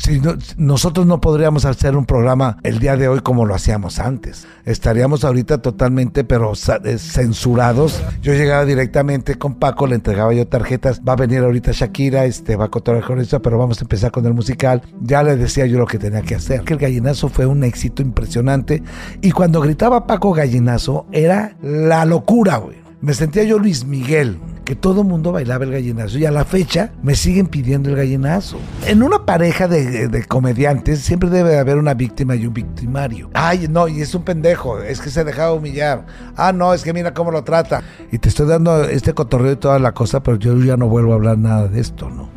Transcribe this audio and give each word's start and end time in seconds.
si 0.00 0.18
nosotros 0.56 1.06
no 1.06 1.20
podríamos 1.20 1.66
hacer 1.66 1.94
un 1.94 2.06
programa 2.06 2.56
el 2.62 2.78
día 2.78 2.96
de 2.96 3.06
hoy 3.06 3.20
como 3.20 3.44
lo 3.44 3.54
hacíamos 3.54 3.98
antes. 3.98 4.46
Estaríamos 4.64 5.24
ahorita 5.24 5.58
totalmente, 5.58 6.24
pero 6.24 6.52
eh, 6.54 6.98
censurados. 6.98 8.02
Yo 8.22 8.32
llegaba 8.32 8.64
directamente 8.64 9.34
con 9.34 9.56
Paco, 9.56 9.86
le 9.86 9.96
entregaba 9.96 10.32
yo 10.32 10.46
tarjetas. 10.46 11.02
Va 11.06 11.12
a 11.12 11.16
venir 11.16 11.40
ahorita 11.40 11.72
Shakira, 11.72 12.24
este, 12.24 12.56
va 12.56 12.66
a 12.66 12.68
contar 12.68 13.02
con 13.02 13.20
eso, 13.20 13.42
pero 13.42 13.58
vamos 13.58 13.78
a 13.80 13.84
empezar 13.84 14.10
con 14.10 14.24
el 14.24 14.32
musical. 14.32 14.80
Ya 15.02 15.22
le 15.22 15.36
decía 15.36 15.66
yo 15.66 15.78
lo 15.78 15.86
que 15.86 15.98
tenía 15.98 16.22
que 16.22 16.34
hacer. 16.34 16.62
Que 16.62 16.72
el 16.72 16.78
gallinazo 16.78 17.28
fue 17.28 17.44
un 17.44 17.62
éxito 17.62 18.00
impresionante. 18.00 18.82
Y 19.20 19.32
cuando 19.32 19.60
gritaba 19.60 20.06
Paco 20.06 20.32
Gallinazo, 20.32 21.06
era 21.12 21.56
la 21.60 22.06
locura, 22.06 22.56
güey. 22.56 22.79
Me 23.02 23.14
sentía 23.14 23.44
yo 23.44 23.58
Luis 23.58 23.86
Miguel, 23.86 24.38
que 24.66 24.76
todo 24.76 25.04
mundo 25.04 25.32
bailaba 25.32 25.64
el 25.64 25.72
gallinazo 25.72 26.18
y 26.18 26.26
a 26.26 26.30
la 26.30 26.44
fecha 26.44 26.92
me 27.02 27.14
siguen 27.14 27.46
pidiendo 27.46 27.88
el 27.88 27.96
gallinazo. 27.96 28.58
En 28.86 29.02
una 29.02 29.24
pareja 29.24 29.68
de, 29.68 30.22
comediantes 30.28 31.00
siempre 31.00 31.30
debe 31.30 31.58
haber 31.58 31.78
una 31.78 31.94
víctima 31.94 32.36
y 32.36 32.46
un 32.46 32.52
victimario. 32.52 33.30
Ay, 33.32 33.68
no, 33.70 33.88
y 33.88 34.02
es 34.02 34.14
un 34.14 34.22
pendejo, 34.22 34.82
es 34.82 35.00
que 35.00 35.08
se 35.08 35.24
dejaba 35.24 35.54
humillar. 35.54 36.04
Ah, 36.36 36.52
no, 36.52 36.74
es 36.74 36.82
que 36.82 36.92
mira 36.92 37.14
cómo 37.14 37.30
lo 37.30 37.42
trata. 37.42 37.82
Y 38.12 38.18
te 38.18 38.28
estoy 38.28 38.46
dando 38.46 38.84
este 38.84 39.14
cotorreo 39.14 39.52
y 39.52 39.56
toda 39.56 39.78
la 39.78 39.92
cosa, 39.92 40.22
pero 40.22 40.36
yo 40.36 40.54
ya 40.58 40.76
no 40.76 40.86
vuelvo 40.86 41.12
a 41.12 41.14
hablar 41.14 41.38
nada 41.38 41.68
de 41.68 41.80
esto, 41.80 42.10
¿no? 42.10 42.28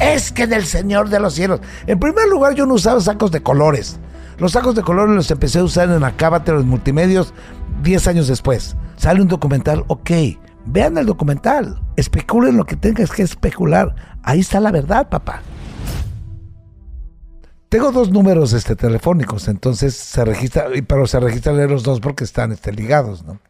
Es 0.00 0.32
que 0.32 0.46
del 0.46 0.64
Señor 0.64 1.10
de 1.10 1.20
los 1.20 1.34
cielos. 1.34 1.60
En 1.86 1.98
primer 2.00 2.28
lugar, 2.28 2.54
yo 2.54 2.64
no 2.64 2.74
usaba 2.74 2.98
sacos 2.98 3.30
de 3.30 3.42
colores. 3.42 3.98
Los 4.38 4.52
sacos 4.52 4.74
de 4.74 4.80
colores 4.80 5.14
los 5.14 5.30
empecé 5.30 5.58
a 5.58 5.64
usar 5.64 5.90
en 5.90 6.02
Acábate, 6.02 6.50
los 6.50 6.64
multimedios, 6.64 7.34
10 7.82 8.08
años 8.08 8.26
después. 8.26 8.74
Sale 9.02 9.20
un 9.20 9.26
documental, 9.26 9.82
ok, 9.88 10.10
vean 10.64 10.96
el 10.96 11.06
documental, 11.06 11.82
especulen 11.96 12.56
lo 12.56 12.64
que 12.64 12.76
tengas 12.76 13.10
que 13.10 13.24
especular. 13.24 13.96
Ahí 14.22 14.38
está 14.38 14.60
la 14.60 14.70
verdad, 14.70 15.08
papá. 15.08 15.42
Tengo 17.68 17.90
dos 17.90 18.12
números 18.12 18.52
este, 18.52 18.76
telefónicos, 18.76 19.48
entonces 19.48 19.96
se 19.96 20.24
registra, 20.24 20.66
pero 20.86 21.08
se 21.08 21.18
registran 21.18 21.68
los 21.68 21.82
dos 21.82 21.98
porque 21.98 22.22
están 22.22 22.52
este, 22.52 22.70
ligados, 22.70 23.24
¿no? 23.24 23.40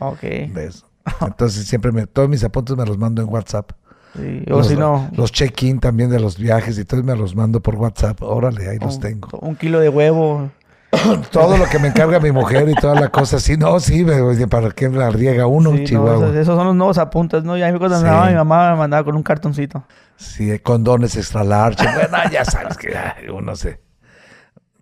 Ok. 0.00 0.20
¿Ves? 0.52 0.84
Entonces 1.26 1.66
siempre 1.66 1.92
me, 1.92 2.06
todos 2.06 2.28
mis 2.28 2.44
apuntes 2.44 2.76
me 2.76 2.84
los 2.84 2.98
mando 2.98 3.22
en 3.22 3.30
WhatsApp. 3.30 3.72
Sí, 4.14 4.44
o 4.50 4.62
si 4.62 4.76
no. 4.76 5.08
Los 5.14 5.32
check-in 5.32 5.80
también 5.80 6.10
de 6.10 6.20
los 6.20 6.36
viajes 6.36 6.78
y 6.78 6.84
todos 6.84 7.04
me 7.04 7.16
los 7.16 7.34
mando 7.34 7.60
por 7.60 7.76
WhatsApp. 7.76 8.20
Órale, 8.20 8.68
ahí 8.68 8.78
los 8.78 9.00
tengo. 9.00 9.30
Un 9.38 9.56
kilo 9.56 9.80
de 9.80 9.88
huevo. 9.88 10.50
todo 11.30 11.56
lo 11.56 11.66
que 11.66 11.78
me 11.78 11.88
encarga 11.88 12.18
mi 12.20 12.32
mujer 12.32 12.68
y 12.68 12.74
toda 12.74 13.00
la 13.00 13.08
cosa. 13.08 13.38
Sí, 13.38 13.56
no, 13.56 13.78
sí, 13.80 14.04
para 14.48 14.70
que 14.70 14.88
la 14.88 15.10
riega 15.10 15.46
uno, 15.46 15.76
Chihuahua. 15.84 16.30
esos, 16.30 16.56
son 16.56 16.66
los 16.66 16.74
nuevos 16.74 16.98
apuntes, 16.98 17.44
¿no? 17.44 17.56
Ya 17.56 17.76
cuando 17.78 17.96
andaba, 17.96 18.26
mi 18.28 18.34
mamá 18.34 18.72
me 18.72 18.76
mandaba 18.78 19.04
con 19.04 19.16
un 19.16 19.22
cartoncito. 19.22 19.84
Sí, 20.16 20.58
condones 20.58 21.16
extra 21.16 21.44
large. 21.44 21.82
bueno, 21.82 22.18
ya 22.32 22.44
sabes 22.44 22.76
que 22.76 22.92
uno 23.32 23.56
se... 23.56 23.80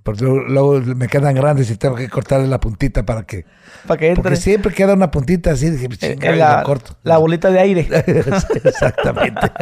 Porque 0.02 0.24
luego 0.24 0.80
me 0.80 1.06
quedan 1.06 1.34
grandes 1.34 1.70
y 1.70 1.76
tengo 1.76 1.94
que 1.94 2.08
cortarle 2.08 2.48
la 2.48 2.58
puntita 2.58 3.04
para 3.04 3.24
que... 3.24 3.44
Para 3.86 3.98
que 3.98 4.08
entre. 4.08 4.22
Porque 4.22 4.36
siempre 4.36 4.72
queda 4.72 4.94
una 4.94 5.10
puntita 5.10 5.50
así. 5.50 5.68
Dije, 5.68 5.86
pues, 5.86 6.02
eh, 6.02 6.16
la, 6.34 6.62
corto. 6.62 6.96
La 7.02 7.18
bolita 7.18 7.50
de 7.50 7.60
aire. 7.60 7.86
Exactamente. 8.64 9.52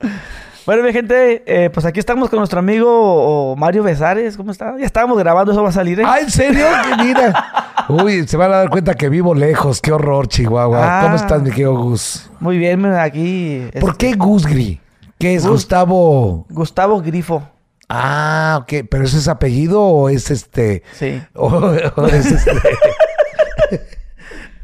Bueno, 0.70 0.84
mi 0.84 0.92
gente, 0.92 1.42
eh, 1.46 1.68
pues 1.68 1.84
aquí 1.84 1.98
estamos 1.98 2.30
con 2.30 2.38
nuestro 2.38 2.60
amigo 2.60 3.56
Mario 3.56 3.82
Besares. 3.82 4.36
¿Cómo 4.36 4.52
está? 4.52 4.78
Ya 4.78 4.86
estábamos 4.86 5.18
grabando, 5.18 5.50
eso 5.50 5.64
va 5.64 5.70
a 5.70 5.72
salir, 5.72 5.98
¿eh? 5.98 6.04
Ah, 6.06 6.20
¿en 6.20 6.30
serio? 6.30 6.64
mira. 7.02 7.84
Uy, 7.88 8.24
se 8.28 8.36
van 8.36 8.52
a 8.52 8.58
dar 8.58 8.70
cuenta 8.70 8.94
que 8.94 9.08
vivo 9.08 9.34
lejos. 9.34 9.80
Qué 9.80 9.90
horror, 9.90 10.28
Chihuahua. 10.28 11.00
¿Cómo 11.02 11.14
ah. 11.14 11.16
estás, 11.16 11.42
mi 11.42 11.50
querido 11.50 11.76
Gus? 11.76 12.30
Muy 12.38 12.56
bien, 12.56 12.86
aquí. 12.86 13.68
¿Por 13.80 13.96
qué 13.96 14.12
Gusgri? 14.12 14.80
¿Qué 15.18 15.34
es 15.34 15.44
Gustavo? 15.44 16.46
Gustavo 16.48 17.02
Grifo. 17.02 17.42
Ah, 17.88 18.60
ok. 18.62 18.84
¿Pero 18.88 19.02
ese 19.02 19.18
es 19.18 19.26
apellido 19.26 19.82
o 19.82 20.08
es 20.08 20.30
este? 20.30 20.84
Sí. 20.92 21.20
O, 21.34 21.72
es 22.06 22.26
este... 22.26 22.52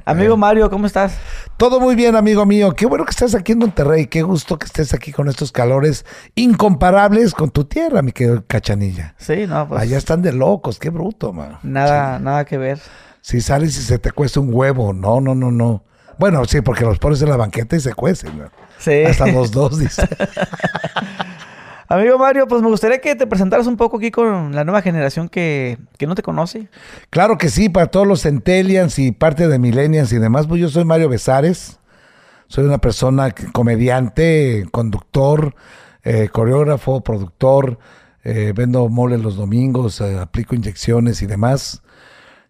Amigo 0.07 0.35
eh. 0.35 0.39
Mario, 0.39 0.71
¿cómo 0.71 0.87
estás? 0.87 1.19
Todo 1.57 1.81
muy 1.81 1.97
bien, 1.97 2.15
amigo 2.15 2.47
mío. 2.47 2.73
Qué 2.77 2.87
bueno 2.87 3.05
que 3.05 3.11
estés 3.11 3.35
aquí 3.35 3.53
en 3.53 3.59
Monterrey. 3.59 4.07
Qué 4.07 4.23
gusto 4.23 4.57
que 4.57 4.67
estés 4.67 4.95
aquí 4.95 5.11
con 5.11 5.29
estos 5.29 5.51
calores 5.51 6.07
incomparables 6.37 7.35
con 7.35 7.51
tu 7.51 7.65
tierra, 7.65 8.03
mi 8.03 8.13
querido 8.13 8.45
Cachanilla. 8.47 9.17
Sí, 9.19 9.49
no, 9.49 9.67
pues. 9.67 9.83
Allá 9.83 9.99
están 9.99 10.23
de 10.23 10.33
locos, 10.33 10.79
qué 10.79 10.91
bruto, 10.91 11.33
man. 11.33 11.59
Nada, 11.65 12.21
nada 12.21 12.45
que 12.45 12.57
ver. 12.57 12.79
Si 13.21 13.41
sales 13.41 13.77
y 13.77 13.83
se 13.83 13.99
te 13.99 14.13
cuesta 14.13 14.39
un 14.39 14.55
huevo. 14.55 14.93
No, 14.93 15.21
no, 15.21 15.35
no, 15.35 15.51
no. 15.51 15.83
Bueno, 16.19 16.45
sí, 16.45 16.61
porque 16.61 16.85
los 16.85 17.01
pones 17.01 17.21
en 17.23 17.29
la 17.29 17.37
banqueta 17.37 17.75
y 17.75 17.81
se 17.81 17.93
cuecen. 17.93 18.45
Sí. 18.79 19.03
Hasta 19.03 19.27
los 19.27 19.51
dos, 19.51 19.77
dice. 19.77 20.09
Amigo 21.89 22.19
Mario, 22.19 22.49
pues 22.49 22.63
me 22.63 22.69
gustaría 22.69 23.01
que 23.01 23.15
te 23.15 23.27
presentaras 23.27 23.67
un 23.67 23.77
poco 23.77 23.99
aquí 23.99 24.11
con 24.11 24.55
la 24.55 24.65
nueva 24.65 24.83
generación 24.83 25.29
que, 25.29 25.79
no 26.01 26.15
te 26.15 26.23
conoce. 26.23 26.69
Claro 27.11 27.39
que 27.39 27.49
sí, 27.49 27.69
para 27.69 27.87
todos 27.87 28.07
los 28.07 28.23
centennials 28.23 28.99
y 28.99 29.13
parte 29.13 29.47
de 29.47 29.59
millennials 29.59 30.13
y 30.13 30.19
demás, 30.19 30.47
pues 30.47 30.61
yo 30.61 30.69
soy 30.69 30.85
Mario 30.85 31.09
Besares, 31.09 31.79
soy 32.49 32.65
una 32.65 32.79
persona 32.79 33.33
comediante, 33.53 34.67
conductor, 34.73 35.55
eh, 36.03 36.29
coreógrafo, 36.33 37.03
productor, 37.03 37.79
eh, 38.25 38.53
vendo 38.55 38.89
mole 38.89 39.19
los 39.19 39.37
domingos, 39.37 40.01
eh, 40.01 40.19
aplico 40.19 40.57
inyecciones 40.57 41.23
y 41.23 41.27
demás. 41.27 41.83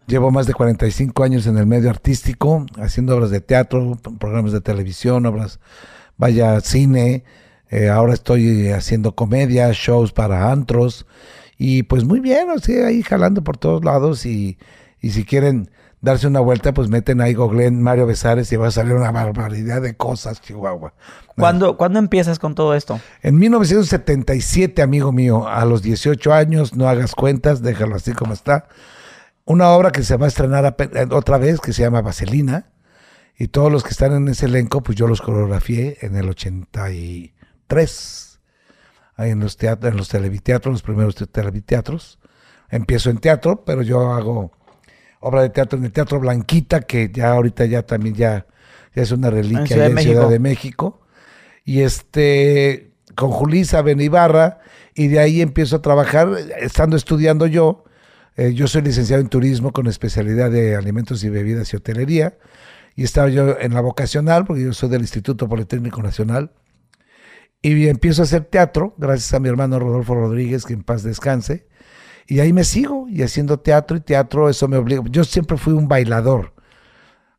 Llevo 0.07 0.31
más 0.31 0.47
de 0.47 0.53
45 0.53 1.23
años 1.23 1.45
en 1.45 1.57
el 1.57 1.67
medio 1.67 1.89
artístico, 1.89 2.65
haciendo 2.77 3.15
obras 3.15 3.29
de 3.29 3.41
teatro, 3.41 3.99
programas 4.19 4.53
de 4.53 4.61
televisión, 4.61 5.25
obras, 5.25 5.59
vaya, 6.17 6.59
cine, 6.61 7.25
eh, 7.69 7.89
ahora 7.89 8.13
estoy 8.13 8.69
haciendo 8.69 9.15
comedia, 9.15 9.69
shows 9.73 10.11
para 10.13 10.51
antros. 10.51 11.05
Y 11.57 11.83
pues 11.83 12.03
muy 12.03 12.19
bien, 12.19 12.49
o 12.49 12.59
sea, 12.59 12.87
ahí 12.87 13.01
jalando 13.03 13.43
por 13.43 13.57
todos 13.57 13.83
lados. 13.83 14.25
Y, 14.25 14.57
y 15.01 15.11
si 15.11 15.25
quieren 15.25 15.69
darse 16.01 16.27
una 16.27 16.39
vuelta, 16.39 16.73
pues 16.73 16.89
meten 16.89 17.21
ahí 17.21 17.33
Google 17.33 17.71
Mario 17.71 18.05
Besares 18.05 18.51
y 18.51 18.55
va 18.55 18.67
a 18.67 18.71
salir 18.71 18.93
una 18.93 19.11
barbaridad 19.11 19.81
de 19.81 19.95
cosas, 19.95 20.41
Chihuahua. 20.41 20.93
¿Cuándo, 21.35 21.77
¿Cuándo 21.77 21.99
empiezas 21.99 22.39
con 22.39 22.55
todo 22.55 22.73
esto? 22.73 22.99
En 23.21 23.37
1977, 23.37 24.81
amigo 24.81 25.11
mío, 25.11 25.47
a 25.47 25.65
los 25.65 25.81
18 25.81 26.33
años, 26.33 26.75
no 26.75 26.87
hagas 26.87 27.15
cuentas, 27.15 27.61
déjalo 27.61 27.95
así 27.95 28.13
como 28.13 28.33
está. 28.33 28.67
Una 29.45 29.69
obra 29.69 29.91
que 29.91 30.03
se 30.03 30.17
va 30.17 30.25
a 30.25 30.29
estrenar 30.29 30.75
otra 31.11 31.37
vez, 31.37 31.59
que 31.59 31.73
se 31.73 31.83
llama 31.83 32.01
Vaselina. 32.01 32.67
Y 33.39 33.49
todos 33.49 33.71
los 33.71 33.83
que 33.83 33.91
están 33.91 34.13
en 34.13 34.27
ese 34.27 34.47
elenco, 34.47 34.81
pues 34.81 34.97
yo 34.97 35.07
los 35.07 35.21
coreografié 35.21 35.97
en 36.01 36.15
el 36.15 36.27
80 36.27 36.91
y 36.91 37.33
tres, 37.67 38.39
ahí 39.15 39.31
en 39.31 39.39
los 39.39 39.57
teatros, 39.57 39.91
en 39.91 39.97
los 39.97 40.09
televiteatros, 40.09 40.71
los 40.73 40.81
primeros 40.81 41.15
televiteatros. 41.15 42.19
Empiezo 42.69 43.09
en 43.09 43.19
teatro, 43.19 43.63
pero 43.65 43.81
yo 43.81 44.13
hago 44.13 44.51
obra 45.19 45.41
de 45.41 45.49
teatro 45.49 45.77
en 45.77 45.85
el 45.85 45.91
Teatro 45.91 46.19
Blanquita, 46.19 46.81
que 46.81 47.11
ya 47.13 47.31
ahorita 47.31 47.65
ya 47.65 47.83
también 47.83 48.15
ya, 48.15 48.45
es 48.93 49.11
una 49.11 49.29
reliquia 49.29 49.85
en 49.85 49.97
Ciudad, 49.97 50.29
de 50.29 50.39
México. 50.39 51.01
Y 51.63 51.81
este, 51.81 52.91
con 53.15 53.29
Julisa 53.29 53.81
Benibarra, 53.81 54.59
y 54.95 55.07
de 55.07 55.19
ahí 55.19 55.41
empiezo 55.41 55.77
a 55.77 55.81
trabajar, 55.81 56.29
estando 56.59 56.95
estudiando 56.95 57.45
yo. 57.45 57.83
Eh, 58.35 58.53
yo 58.53 58.67
soy 58.67 58.83
licenciado 58.83 59.21
en 59.21 59.29
turismo 59.29 59.71
con 59.71 59.87
especialidad 59.87 60.51
de 60.51 60.75
alimentos 60.75 61.23
y 61.23 61.29
bebidas 61.29 61.73
y 61.73 61.77
hotelería. 61.77 62.37
Y 62.95 63.03
estaba 63.03 63.29
yo 63.29 63.59
en 63.59 63.73
la 63.73 63.81
vocacional, 63.81 64.45
porque 64.45 64.63
yo 64.63 64.73
soy 64.73 64.89
del 64.89 65.01
Instituto 65.01 65.47
Politécnico 65.47 66.01
Nacional. 66.01 66.51
Y 67.61 67.87
empiezo 67.87 68.21
a 68.21 68.25
hacer 68.25 68.45
teatro, 68.45 68.93
gracias 68.97 69.33
a 69.33 69.39
mi 69.39 69.49
hermano 69.49 69.79
Rodolfo 69.79 70.15
Rodríguez, 70.15 70.65
que 70.65 70.73
en 70.73 70.83
paz 70.83 71.03
descanse. 71.03 71.67
Y 72.27 72.39
ahí 72.39 72.53
me 72.53 72.63
sigo, 72.63 73.07
y 73.09 73.23
haciendo 73.23 73.59
teatro 73.59 73.97
y 73.97 74.01
teatro, 74.01 74.49
eso 74.49 74.67
me 74.67 74.77
obliga. 74.77 75.01
Yo 75.09 75.23
siempre 75.23 75.57
fui 75.57 75.73
un 75.73 75.87
bailador. 75.87 76.53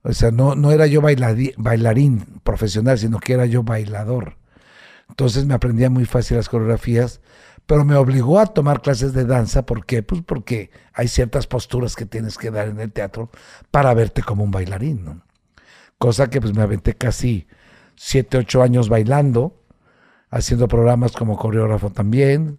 O 0.02 0.12
sea, 0.12 0.30
no, 0.30 0.54
no 0.54 0.72
era 0.72 0.86
yo 0.86 1.02
bailarín 1.02 2.40
profesional, 2.42 2.98
sino 2.98 3.18
que 3.18 3.34
era 3.34 3.46
yo 3.46 3.62
bailador. 3.62 4.38
Entonces 5.08 5.44
me 5.44 5.54
aprendía 5.54 5.90
muy 5.90 6.04
fácil 6.04 6.36
las 6.36 6.48
coreografías, 6.48 7.20
pero 7.66 7.84
me 7.84 7.96
obligó 7.96 8.40
a 8.40 8.46
tomar 8.46 8.80
clases 8.80 9.12
de 9.12 9.24
danza. 9.24 9.66
¿Por 9.66 9.84
qué? 9.84 10.03
Pues 10.03 10.22
porque 10.22 10.71
hay 10.94 11.09
ciertas 11.09 11.47
posturas 11.47 11.97
que 11.97 12.06
tienes 12.06 12.38
que 12.38 12.50
dar 12.50 12.68
en 12.68 12.80
el 12.80 12.92
teatro 12.92 13.30
para 13.71 13.92
verte 13.94 14.22
como 14.22 14.44
un 14.44 14.50
bailarín, 14.50 15.04
¿no? 15.04 15.22
Cosa 15.98 16.30
que 16.30 16.41
pues 16.41 16.54
me 16.54 16.62
aventé 16.62 16.94
casi 16.94 17.47
siete, 17.97 18.38
ocho 18.38 18.62
años 18.62 18.88
bailando 18.88 19.59
haciendo 20.30 20.69
programas 20.69 21.13
como 21.13 21.36
coreógrafo 21.36 21.91
también, 21.91 22.59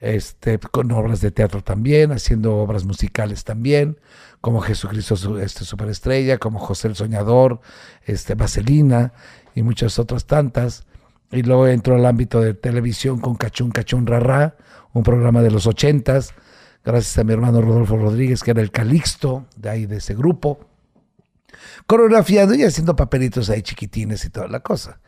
este, 0.00 0.58
con 0.58 0.90
obras 0.92 1.20
de 1.20 1.30
teatro 1.30 1.62
también, 1.62 2.12
haciendo 2.12 2.56
obras 2.56 2.84
musicales 2.84 3.44
también, 3.44 3.98
como 4.40 4.60
Jesucristo 4.60 5.38
este, 5.40 5.64
Superestrella, 5.64 6.38
como 6.38 6.58
José 6.58 6.88
el 6.88 6.94
Soñador, 6.94 7.60
este, 8.04 8.34
Vaselina 8.34 9.12
y 9.54 9.62
muchas 9.62 9.98
otras 9.98 10.26
tantas. 10.26 10.86
Y 11.30 11.42
luego 11.42 11.66
entró 11.66 11.96
al 11.96 12.06
ámbito 12.06 12.40
de 12.40 12.54
televisión 12.54 13.20
con 13.20 13.34
Cachún 13.34 13.70
Cachún 13.70 14.06
Rarra, 14.06 14.56
un 14.92 15.02
programa 15.02 15.42
de 15.42 15.50
los 15.50 15.66
ochentas, 15.66 16.32
gracias 16.84 17.18
a 17.18 17.24
mi 17.24 17.32
hermano 17.32 17.60
Rodolfo 17.60 17.96
Rodríguez, 17.96 18.42
que 18.42 18.52
era 18.52 18.62
el 18.62 18.70
Calixto 18.70 19.46
de 19.56 19.68
ahí 19.68 19.86
de 19.86 19.96
ese 19.96 20.14
grupo, 20.14 20.60
coreografiando 21.86 22.54
y 22.54 22.62
haciendo 22.62 22.96
papelitos 22.96 23.50
ahí 23.50 23.62
chiquitines 23.62 24.24
y 24.24 24.30
toda 24.30 24.48
la 24.48 24.60
cosa. 24.60 25.00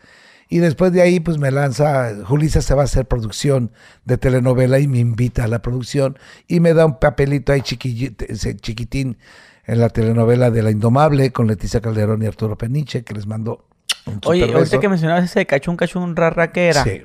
Y 0.53 0.59
después 0.59 0.93
de 0.93 1.01
ahí, 1.01 1.21
pues 1.21 1.39
me 1.39 1.53
lanza, 1.53 2.13
Julissa 2.25 2.61
se 2.61 2.75
va 2.75 2.83
a 2.83 2.85
hacer 2.85 3.07
producción 3.07 3.71
de 4.05 4.19
telenovela 4.19 4.81
y 4.81 4.89
me 4.89 4.99
invita 4.99 5.45
a 5.45 5.49
la 5.49 5.63
producción 5.63 6.19
y 6.49 6.59
me 6.59 6.75
da 6.75 6.85
un 6.85 6.99
papelito 6.99 7.53
ahí 7.53 7.63
chiquitín 7.63 9.17
en 9.65 9.79
la 9.79 9.89
telenovela 9.91 10.51
de 10.51 10.65
La 10.65 10.73
Indomable 10.73 11.31
con 11.31 11.47
Leticia 11.47 11.81
Calderón 11.81 12.21
y 12.25 12.27
Arturo 12.27 12.59
Peniche, 12.59 13.05
que 13.05 13.15
les 13.15 13.29
mando 13.29 13.65
un 14.07 14.21
Oye, 14.27 14.53
ahorita 14.53 14.81
que 14.81 14.89
mencionabas 14.89 15.25
ese 15.25 15.47
cachún, 15.47 15.77
cachún, 15.77 16.17
rara, 16.17 16.51
¿qué 16.51 16.67
era? 16.67 16.83
Sí. 16.83 17.03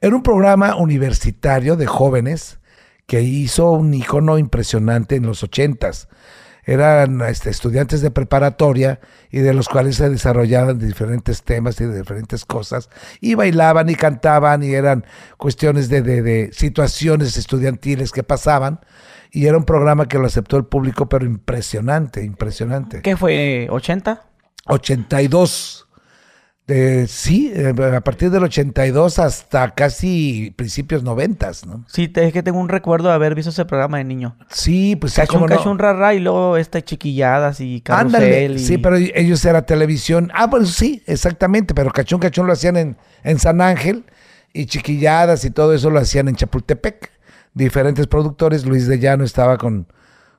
Era 0.00 0.16
un 0.16 0.22
programa 0.22 0.76
universitario 0.76 1.76
de 1.76 1.86
jóvenes 1.86 2.58
que 3.04 3.20
hizo 3.20 3.70
un 3.72 3.92
icono 3.92 4.38
impresionante 4.38 5.16
en 5.16 5.26
los 5.26 5.42
ochentas 5.42 6.08
eran 6.68 7.22
este, 7.22 7.48
estudiantes 7.48 8.02
de 8.02 8.10
preparatoria 8.10 9.00
y 9.30 9.38
de 9.38 9.54
los 9.54 9.70
cuales 9.70 9.96
se 9.96 10.10
desarrollaban 10.10 10.78
diferentes 10.78 11.42
temas 11.42 11.80
y 11.80 11.86
de 11.86 11.96
diferentes 11.96 12.44
cosas, 12.44 12.90
y 13.22 13.34
bailaban 13.34 13.88
y 13.88 13.94
cantaban 13.94 14.62
y 14.62 14.74
eran 14.74 15.06
cuestiones 15.38 15.88
de, 15.88 16.02
de, 16.02 16.50
situaciones 16.52 17.38
estudiantiles 17.38 18.12
que 18.12 18.22
pasaban, 18.22 18.80
y 19.30 19.46
era 19.46 19.56
un 19.56 19.64
programa 19.64 20.08
que 20.08 20.18
lo 20.18 20.26
aceptó 20.26 20.58
el 20.58 20.66
público, 20.66 21.08
pero 21.08 21.24
impresionante, 21.24 22.22
impresionante. 22.22 23.00
¿Qué 23.00 23.16
fue? 23.16 23.66
¿80? 23.70 24.20
82 24.66 25.87
sí, 27.08 27.50
eh, 27.54 27.72
a 27.96 28.00
partir 28.02 28.30
del 28.30 28.44
82 28.44 29.18
hasta 29.18 29.74
casi 29.74 30.52
principios 30.54 31.02
90, 31.02 31.50
¿no? 31.66 31.84
Sí, 31.88 32.12
es 32.14 32.32
que 32.32 32.42
tengo 32.42 32.60
un 32.60 32.68
recuerdo 32.68 33.08
de 33.08 33.14
haber 33.14 33.34
visto 33.34 33.50
ese 33.50 33.64
programa 33.64 33.96
de 33.98 34.04
niño. 34.04 34.36
Sí, 34.50 34.94
pues 34.96 35.14
sí, 35.14 35.22
Cachún, 35.22 35.46
Cachún, 35.46 35.78
Rara 35.78 36.12
y 36.12 36.20
luego 36.20 36.58
esta 36.58 36.82
chiquilladas 36.82 37.60
y 37.60 37.80
carrusel. 37.80 38.58
Sí, 38.58 38.76
pero 38.76 38.96
ellos 38.96 39.42
era 39.46 39.62
televisión. 39.62 40.30
Ah, 40.34 40.50
pues 40.50 40.70
sí, 40.70 41.02
exactamente, 41.06 41.74
pero 41.74 41.90
Cachún 41.90 42.20
Cachún 42.20 42.46
lo 42.46 42.52
hacían 42.52 42.76
en, 42.76 42.96
en 43.24 43.38
San 43.38 43.62
Ángel 43.62 44.04
y 44.52 44.66
chiquilladas 44.66 45.46
y 45.46 45.50
todo 45.50 45.72
eso 45.72 45.88
lo 45.88 46.00
hacían 46.00 46.28
en 46.28 46.36
Chapultepec. 46.36 47.10
Diferentes 47.54 48.06
productores, 48.06 48.66
Luis 48.66 48.86
de 48.86 48.98
Llano 48.98 49.24
estaba 49.24 49.56
con, 49.56 49.86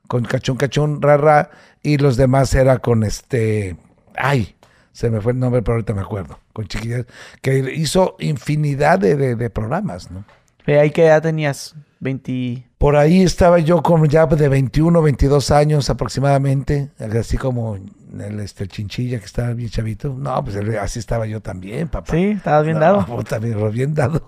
con 0.07 0.25
Cachún 0.25 0.57
Cachún 0.57 1.01
Rara 1.01 1.49
y 1.81 1.97
los 1.97 2.17
demás 2.17 2.53
era 2.53 2.77
con 2.77 3.03
este... 3.03 3.77
Ay, 4.15 4.55
se 4.91 5.09
me 5.09 5.21
fue 5.21 5.33
el 5.33 5.39
nombre, 5.39 5.61
pero 5.61 5.75
ahorita 5.75 5.93
me 5.93 6.01
acuerdo, 6.01 6.39
con 6.53 6.67
chiquillas, 6.67 7.05
que 7.41 7.73
hizo 7.75 8.15
infinidad 8.19 8.99
de, 8.99 9.49
programas, 9.49 10.11
¿no? 10.11 10.25
¿Ahí 10.65 10.91
qué 10.91 11.05
edad 11.07 11.21
tenías? 11.21 11.75
20... 11.99 12.69
Por 12.77 12.95
ahí 12.95 13.23
estaba 13.23 13.59
yo 13.59 13.81
como 13.83 14.05
ya 14.05 14.25
de 14.25 14.47
21, 14.47 15.01
22 15.01 15.51
años 15.51 15.89
aproximadamente, 15.89 16.91
así 16.97 17.37
como 17.37 17.75
el, 17.75 18.39
este, 18.39 18.67
chinchilla 18.67 19.19
que 19.19 19.25
estaba 19.25 19.53
bien 19.53 19.69
chavito. 19.69 20.15
No, 20.17 20.43
pues 20.43 20.55
así 20.81 20.99
estaba 20.99 21.25
yo 21.25 21.41
también, 21.41 21.89
papá. 21.89 22.13
Sí, 22.13 22.31
estabas 22.37 22.65
bien 22.65 22.79
dado. 22.79 23.05
No, 23.05 23.23
también 23.23 23.71
bien 23.71 23.93
dado. 23.93 24.25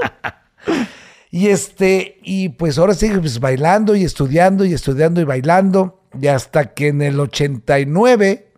y 1.30 1.48
este, 1.48 2.18
y 2.22 2.48
pues 2.50 2.78
ahora 2.78 2.94
sigue 2.94 3.18
pues, 3.18 3.38
bailando 3.40 3.94
y 3.94 4.04
estudiando 4.04 4.64
y 4.64 4.72
estudiando 4.72 5.20
y 5.20 5.24
bailando. 5.24 6.00
Y 6.18 6.28
hasta 6.28 6.72
que 6.72 6.88
en 6.88 7.02
el 7.02 7.20
89 7.20 8.49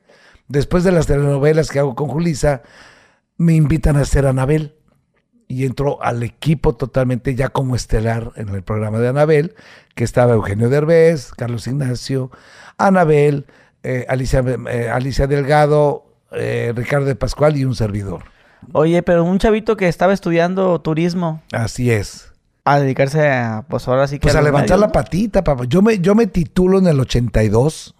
Después 0.52 0.84
de 0.84 0.92
las 0.92 1.06
telenovelas 1.06 1.70
que 1.70 1.78
hago 1.78 1.94
con 1.94 2.08
Julisa, 2.08 2.60
me 3.38 3.54
invitan 3.54 3.96
a 3.96 4.04
ser 4.04 4.26
Anabel. 4.26 4.74
Y 5.48 5.64
entro 5.64 6.02
al 6.02 6.22
equipo 6.22 6.74
totalmente 6.74 7.34
ya 7.34 7.48
como 7.48 7.74
estelar 7.74 8.32
en 8.36 8.50
el 8.50 8.62
programa 8.62 8.98
de 8.98 9.08
Anabel, 9.08 9.54
que 9.94 10.04
estaba 10.04 10.34
Eugenio 10.34 10.68
Derbez, 10.68 11.32
Carlos 11.32 11.66
Ignacio, 11.66 12.30
Anabel, 12.76 13.46
eh, 13.82 14.04
Alicia, 14.10 14.44
eh, 14.70 14.90
Alicia, 14.90 15.26
Delgado, 15.26 16.04
eh, 16.32 16.74
Ricardo 16.76 17.06
de 17.06 17.14
Pascual 17.14 17.56
y 17.56 17.64
un 17.64 17.74
servidor. 17.74 18.24
Oye, 18.72 19.02
pero 19.02 19.24
un 19.24 19.38
chavito 19.38 19.78
que 19.78 19.88
estaba 19.88 20.12
estudiando 20.12 20.78
turismo. 20.82 21.40
Así 21.52 21.90
es. 21.90 22.30
A 22.66 22.78
dedicarse 22.78 23.26
a, 23.26 23.64
pues 23.70 23.88
ahora 23.88 24.06
sí 24.06 24.18
que... 24.18 24.24
Pues 24.24 24.36
a, 24.36 24.42
levantar 24.42 24.78
la 24.78 24.92
patita, 24.92 25.42
papá. 25.42 25.64
Yo 25.64 25.80
me, 25.80 25.98
yo 25.98 26.14
me 26.14 26.26
titulo 26.26 26.78
en 26.78 26.88
el 26.88 27.00
82 27.00 27.94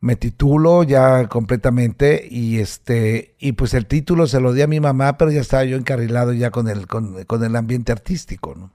me 0.00 0.16
titulo 0.16 0.82
ya 0.82 1.28
completamente 1.28 2.26
y 2.28 2.58
este 2.58 3.34
y 3.38 3.52
pues 3.52 3.74
el 3.74 3.86
título 3.86 4.26
se 4.26 4.40
lo 4.40 4.52
di 4.52 4.62
a 4.62 4.66
mi 4.66 4.80
mamá, 4.80 5.18
pero 5.18 5.30
ya 5.30 5.40
estaba 5.40 5.64
yo 5.64 5.76
encarrilado 5.76 6.32
ya 6.32 6.50
con 6.50 6.68
el 6.68 6.86
con, 6.86 7.44
el 7.44 7.56
ambiente 7.56 7.92
artístico, 7.92 8.54
¿no? 8.54 8.70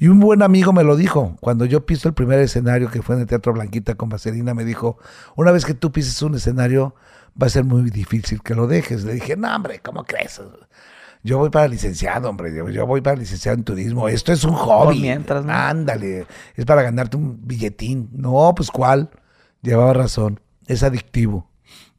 Y 0.00 0.08
un 0.08 0.20
buen 0.20 0.42
amigo 0.42 0.72
me 0.72 0.84
lo 0.84 0.96
dijo, 0.96 1.36
cuando 1.40 1.66
yo 1.66 1.84
piso 1.84 2.08
el 2.08 2.14
primer 2.14 2.40
escenario 2.40 2.90
que 2.90 3.02
fue 3.02 3.14
en 3.16 3.22
el 3.22 3.26
Teatro 3.26 3.52
Blanquita 3.52 3.94
con 3.94 4.08
Vaselina, 4.08 4.54
me 4.54 4.64
dijo, 4.64 4.98
una 5.36 5.52
vez 5.52 5.66
que 5.66 5.74
tú 5.74 5.92
pises 5.92 6.22
un 6.22 6.34
escenario, 6.34 6.94
va 7.40 7.46
a 7.48 7.50
ser 7.50 7.64
muy 7.64 7.90
difícil 7.90 8.42
que 8.42 8.54
lo 8.54 8.66
dejes. 8.66 9.04
Le 9.04 9.12
dije, 9.12 9.36
no, 9.36 9.54
hombre, 9.54 9.80
¿cómo 9.80 10.04
crees? 10.04 10.40
Yo 11.22 11.36
voy 11.36 11.50
para 11.50 11.68
licenciado, 11.68 12.30
hombre, 12.30 12.54
yo, 12.72 12.86
voy 12.86 13.02
para 13.02 13.16
licenciado 13.16 13.58
en 13.58 13.64
turismo. 13.64 14.08
Esto 14.08 14.32
es 14.32 14.44
un 14.44 14.54
hobby. 14.54 15.00
mientras, 15.00 15.44
¿no? 15.44 15.52
Ándale, 15.52 16.26
es 16.54 16.64
para 16.64 16.80
ganarte 16.80 17.18
un 17.18 17.46
billetín. 17.46 18.08
No, 18.12 18.54
pues 18.56 18.70
cuál. 18.70 19.10
Llevaba 19.60 19.92
razón 19.92 20.40
es 20.66 20.82
adictivo, 20.82 21.48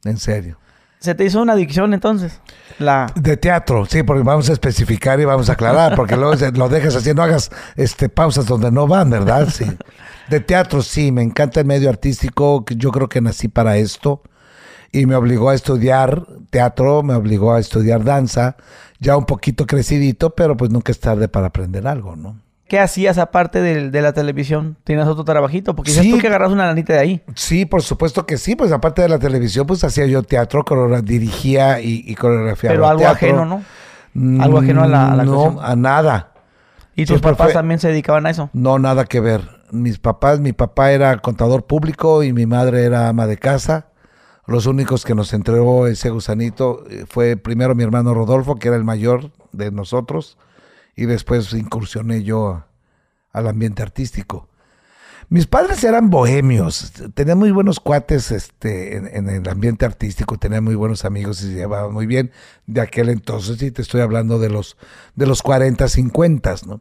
en 0.04 0.18
serio. 0.18 0.58
¿Se 1.00 1.14
te 1.14 1.24
hizo 1.24 1.40
una 1.40 1.52
adicción 1.52 1.94
entonces? 1.94 2.40
La... 2.78 3.06
De 3.14 3.36
teatro, 3.36 3.86
sí, 3.86 4.02
porque 4.02 4.24
vamos 4.24 4.50
a 4.50 4.52
especificar 4.52 5.20
y 5.20 5.24
vamos 5.24 5.48
a 5.48 5.52
aclarar, 5.52 5.94
porque 5.94 6.16
luego 6.16 6.34
lo 6.54 6.68
dejas 6.68 6.96
así, 6.96 7.14
no 7.14 7.22
hagas 7.22 7.50
este, 7.76 8.08
pausas 8.08 8.46
donde 8.46 8.72
no 8.72 8.88
van, 8.88 9.10
¿verdad? 9.10 9.48
Sí. 9.48 9.64
De 10.28 10.40
teatro, 10.40 10.82
sí, 10.82 11.12
me 11.12 11.22
encanta 11.22 11.60
el 11.60 11.66
medio 11.66 11.88
artístico, 11.88 12.64
yo 12.68 12.90
creo 12.90 13.08
que 13.08 13.20
nací 13.20 13.48
para 13.48 13.76
esto 13.76 14.22
y 14.90 15.06
me 15.06 15.14
obligó 15.14 15.50
a 15.50 15.54
estudiar 15.54 16.26
teatro, 16.50 17.02
me 17.02 17.14
obligó 17.14 17.54
a 17.54 17.60
estudiar 17.60 18.02
danza, 18.02 18.56
ya 18.98 19.16
un 19.16 19.24
poquito 19.24 19.66
crecidito, 19.66 20.34
pero 20.34 20.56
pues 20.56 20.70
nunca 20.70 20.90
es 20.90 20.98
tarde 20.98 21.28
para 21.28 21.46
aprender 21.46 21.86
algo, 21.86 22.16
¿no? 22.16 22.40
¿Qué 22.68 22.78
hacías 22.78 23.16
aparte 23.16 23.62
de, 23.62 24.02
la 24.02 24.12
televisión? 24.12 24.76
¿Tienes 24.84 25.06
otro 25.06 25.24
trabajito? 25.24 25.74
Porque 25.74 25.90
sí, 25.90 26.10
tú 26.10 26.18
que 26.18 26.26
agarras 26.26 26.52
una 26.52 26.66
lanita 26.66 26.92
de 26.92 26.98
ahí. 26.98 27.22
Sí, 27.34 27.64
por 27.64 27.80
supuesto 27.82 28.26
que 28.26 28.36
sí. 28.36 28.56
Pues 28.56 28.72
aparte 28.72 29.00
de 29.00 29.08
la 29.08 29.18
televisión, 29.18 29.66
pues 29.66 29.82
hacía 29.84 30.04
yo 30.04 30.22
teatro, 30.22 30.64
dirigía 31.02 31.80
y, 31.80 32.04
y 32.06 32.14
coreografía. 32.14 32.68
Pero 32.68 32.86
algo 32.86 33.06
ajeno, 33.06 33.46
¿no? 33.46 33.62
Mm, 34.12 34.40
algo 34.42 34.58
ajeno 34.58 34.82
a 34.82 34.86
la, 34.86 35.06
a 35.12 35.24
No, 35.24 35.58
a 35.62 35.76
nada. 35.76 36.34
¿Y 36.94 37.06
tus 37.06 37.22
papás 37.22 37.54
también 37.54 37.80
se 37.80 37.88
dedicaban 37.88 38.26
a 38.26 38.30
eso? 38.30 38.50
No, 38.52 38.78
nada 38.78 39.06
que 39.06 39.20
ver. 39.20 39.48
Mis 39.70 39.98
papás, 39.98 40.38
mi 40.38 40.52
papá 40.52 40.92
era 40.92 41.16
contador 41.18 41.64
público 41.64 42.22
y 42.22 42.34
mi 42.34 42.44
madre 42.44 42.84
era 42.84 43.08
ama 43.08 43.26
de 43.26 43.38
casa. 43.38 43.86
Los 44.46 44.66
únicos 44.66 45.06
que 45.06 45.14
nos 45.14 45.32
entregó 45.32 45.86
ese 45.86 46.10
gusanito 46.10 46.84
eh, 46.90 47.06
fue 47.08 47.38
primero 47.38 47.74
mi 47.74 47.82
hermano 47.82 48.12
Rodolfo, 48.12 48.56
que 48.56 48.68
era 48.68 48.76
el 48.76 48.84
mayor 48.84 49.30
de 49.52 49.70
nosotros 49.70 50.36
y 50.98 51.06
después 51.06 51.52
incursioné 51.52 52.24
yo 52.24 52.64
al 53.32 53.46
ambiente 53.46 53.82
artístico. 53.82 54.48
Mis 55.28 55.46
padres 55.46 55.84
eran 55.84 56.10
bohemios, 56.10 56.92
tenían 57.14 57.38
muy 57.38 57.52
buenos 57.52 57.78
cuates 57.78 58.32
este, 58.32 58.96
en, 58.96 59.28
el 59.28 59.48
ambiente 59.48 59.84
artístico, 59.84 60.38
tenían 60.38 60.64
muy 60.64 60.74
buenos 60.74 61.04
amigos 61.04 61.40
y 61.42 61.48
se 61.48 61.54
llevaban 61.54 61.92
muy 61.92 62.06
bien 62.06 62.32
de 62.66 62.80
aquel 62.80 63.10
entonces, 63.10 63.62
y 63.62 63.70
te 63.70 63.82
estoy 63.82 64.00
hablando 64.00 64.40
de 64.40 64.48
los, 64.48 64.76
de 65.14 65.26
los 65.26 65.40
40, 65.42 65.86
50, 65.86 66.54
¿no? 66.66 66.80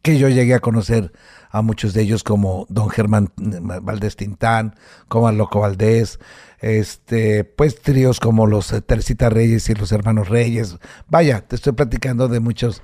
Que 0.00 0.16
yo 0.16 0.28
llegué 0.30 0.54
a 0.54 0.60
conocer 0.60 1.12
a 1.50 1.60
muchos 1.60 1.92
de 1.92 2.02
ellos 2.02 2.24
como 2.24 2.64
don 2.70 2.88
Germán 2.88 3.32
Valdés 3.36 4.16
Tintán, 4.16 4.76
como 5.08 5.28
a 5.28 5.32
Loco 5.32 5.60
Valdés, 5.60 6.20
este, 6.60 7.44
pues 7.44 7.82
tríos 7.82 8.18
como 8.18 8.46
los 8.46 8.72
Tercita 8.86 9.28
Reyes 9.28 9.68
y 9.68 9.74
los 9.74 9.92
Hermanos 9.92 10.30
Reyes. 10.30 10.78
Vaya, 11.08 11.42
te 11.42 11.56
estoy 11.56 11.74
platicando 11.74 12.28
de 12.28 12.40
muchos 12.40 12.82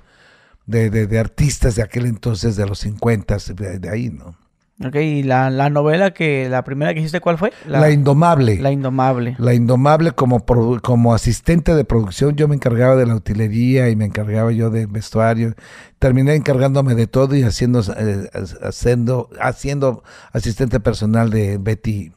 de, 0.67 0.91
de, 0.91 1.19
artistas 1.19 1.77
de 1.77 1.83
aquel 1.83 2.07
entonces, 2.07 2.57
de 2.57 2.67
los 2.67 2.81
50, 2.81 3.37
de, 3.55 3.89
ahí, 3.89 4.11
¿no? 4.11 4.37
Ok, 4.85 4.97
y 4.97 5.23
la, 5.23 5.49
la, 5.49 5.71
novela 5.71 6.11
que, 6.11 6.51
la 6.51 6.63
primera 6.63 6.93
que 6.93 7.01
hiciste, 7.01 7.21
¿cuál 7.21 7.39
fue? 7.39 7.51
La, 7.67 7.91
Indomable. 7.91 8.59
La 8.59 8.71
Indomable. 8.71 9.35
La 9.39 9.55
Indomable, 9.55 10.13
como, 10.13 10.45
como 10.83 11.15
asistente 11.15 11.75
de 11.75 11.85
producción, 11.85 12.37
yo 12.37 12.47
me 12.47 12.57
encargaba 12.57 12.95
de 12.95 13.07
la 13.07 13.15
utilería 13.15 13.89
y 13.89 13.97
me 13.97 14.05
encargaba 14.05 14.53
yo 14.53 14.69
de 14.69 14.85
vestuario. 14.85 15.55
Terminé 15.99 16.35
encargándome 16.35 16.95
de 16.95 17.07
todo 17.07 17.35
y 17.35 17.43
haciendo, 17.43 17.81
eh, 17.97 18.29
haciendo, 18.63 19.31
haciendo 19.41 20.03
asistente 20.33 20.79
personal 20.79 21.31
de 21.31 21.57
Betty. 21.57 22.13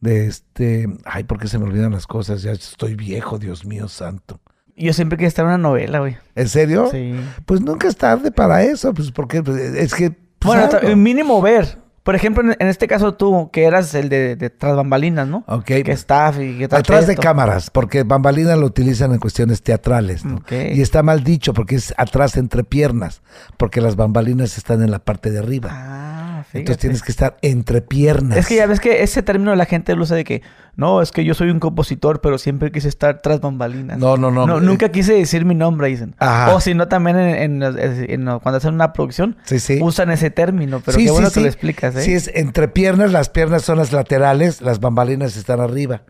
De 0.00 0.26
este. 0.26 0.88
Ay, 1.04 1.24
¿por 1.24 1.38
qué 1.38 1.48
se 1.48 1.58
me 1.58 1.64
olvidan 1.64 1.92
las 1.92 2.06
cosas? 2.06 2.42
Ya 2.42 2.52
estoy 2.52 2.94
viejo, 2.94 3.38
Dios 3.38 3.66
mío 3.66 3.88
santo. 3.88 4.40
Yo 4.76 4.92
siempre 4.92 5.16
quería 5.16 5.28
estar 5.28 5.44
en 5.44 5.48
una 5.48 5.58
novela, 5.58 6.00
güey. 6.00 6.16
¿En 6.34 6.48
serio? 6.48 6.88
Sí. 6.90 7.14
Pues 7.46 7.60
nunca 7.60 7.88
es 7.88 7.96
tarde 7.96 8.30
para 8.30 8.62
eso, 8.62 8.92
pues 8.92 9.10
porque 9.10 9.42
pues, 9.42 9.56
es 9.56 9.94
que... 9.94 10.10
Pues, 10.38 10.70
bueno, 10.70 10.96
mínimo 10.96 11.40
ver. 11.40 11.78
Por 12.06 12.14
ejemplo, 12.14 12.44
en, 12.56 12.68
este 12.68 12.86
caso 12.86 13.14
tú, 13.14 13.50
que 13.52 13.64
eras 13.64 13.92
el 13.96 14.08
de, 14.08 14.36
de 14.36 14.48
tras 14.48 14.76
bambalinas, 14.76 15.26
¿no? 15.26 15.42
Ok. 15.48 15.64
Que 15.64 15.90
staff 15.90 16.38
y 16.38 16.56
que 16.56 16.68
tal. 16.68 16.78
Atrás 16.78 17.08
de 17.08 17.16
cámaras, 17.16 17.68
porque 17.68 18.04
bambalinas 18.04 18.56
lo 18.56 18.66
utilizan 18.66 19.12
en 19.12 19.18
cuestiones 19.18 19.60
teatrales, 19.60 20.24
¿no? 20.24 20.40
Y 20.48 20.82
está 20.82 21.02
mal 21.02 21.24
dicho 21.24 21.52
porque 21.52 21.74
es 21.74 21.92
atrás 21.96 22.36
entre 22.36 22.62
piernas, 22.62 23.22
porque 23.56 23.80
las 23.80 23.96
bambalinas 23.96 24.56
están 24.56 24.84
en 24.84 24.92
la 24.92 25.00
parte 25.00 25.32
de 25.32 25.40
arriba. 25.40 25.70
Ah, 25.72 26.35
Entonces 26.38 26.62
fíjate. 26.62 26.76
tienes 26.80 27.02
que 27.02 27.12
estar 27.12 27.36
entre 27.42 27.80
piernas. 27.82 28.36
Es 28.38 28.46
que 28.46 28.56
ya 28.56 28.66
ves 28.66 28.80
que 28.80 29.02
ese 29.02 29.22
término 29.22 29.54
la 29.56 29.64
gente 29.66 29.94
lo 29.96 30.02
usa 30.02 30.16
de 30.16 30.24
que, 30.24 30.42
no, 30.76 31.00
es 31.02 31.10
que 31.12 31.24
yo 31.24 31.34
soy 31.34 31.50
un 31.50 31.58
compositor, 31.60 32.20
pero 32.20 32.38
siempre 32.38 32.70
quise 32.70 32.88
estar 32.88 33.20
tras 33.22 33.40
bambalinas. 33.40 33.98
No, 33.98 34.16
no, 34.16 34.30
no. 34.30 34.60
nunca 34.60 34.90
quise 34.90 35.14
decir 35.14 35.44
mi 35.44 35.54
nombre, 35.54 35.88
dicen. 35.88 36.14
Ajá. 36.18 36.54
O 36.54 36.60
si 36.60 36.74
no, 36.74 36.88
también 36.88 37.18
en, 37.18 37.36
en 37.36 37.60
los- 37.60 37.76
en- 37.76 38.24
cuando 38.40 38.56
hacen 38.58 38.74
una 38.74 38.92
producción, 38.92 39.36
Sí, 39.44 39.58
sí. 39.60 39.78
usan 39.82 40.10
ese 40.10 40.30
término. 40.30 40.80
Pero 40.84 40.98
Sí, 40.98 41.04
qué 41.06 41.10
bueno 41.10 41.30
que 41.30 41.40
lo 41.40 41.46
explicas, 41.46 41.96
¿eh? 41.96 42.02
Sí, 42.02 42.12
es 42.14 42.30
entre 42.34 42.68
piernas, 42.68 43.12
las 43.12 43.28
piernas 43.30 43.62
son 43.62 43.78
las 43.78 43.92
laterales, 43.92 44.60
las 44.60 44.80
bambalinas 44.80 45.36
están 45.36 45.60
arriba. 45.60 46.02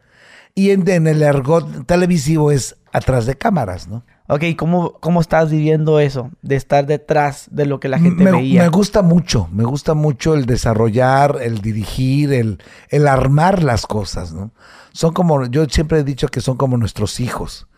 Y 0.55 0.71
en, 0.71 0.89
en 0.89 1.07
el 1.07 1.23
argot 1.23 1.87
televisivo 1.87 2.51
es 2.51 2.77
atrás 2.93 3.27
de 3.27 3.37
cámaras, 3.37 3.89
¿no? 3.89 4.05
Ok, 4.29 4.43
¿cómo, 4.57 4.95
¿cómo 5.01 5.21
estás 5.21 5.51
viviendo 5.51 6.01
eso? 6.01 6.31
De 6.43 6.57
estar 6.57 6.87
detrás 6.87 7.47
de 7.51 7.65
lo 7.67 7.79
que 7.79 7.89
la 7.89 7.99
gente 7.99 8.25
me, 8.25 8.33
veía. 8.33 8.63
me 8.63 8.69
gusta 8.69 9.03
mucho, 9.03 9.49
me 9.53 9.65
gusta 9.65 9.95
mucho 9.95 10.35
el 10.35 10.47
desarrollar, 10.47 11.39
el 11.41 11.61
dirigir, 11.61 12.33
el, 12.33 12.59
el 12.89 13.07
armar 13.07 13.63
las 13.63 13.87
cosas, 13.87 14.33
¿no? 14.33 14.51
Son 14.93 15.13
como, 15.13 15.47
yo 15.47 15.67
siempre 15.67 16.01
he 16.01 16.05
dicho 16.05 16.29
que 16.29 16.41
son 16.41 16.57
como 16.57 16.77
nuestros 16.77 17.21
hijos. 17.21 17.69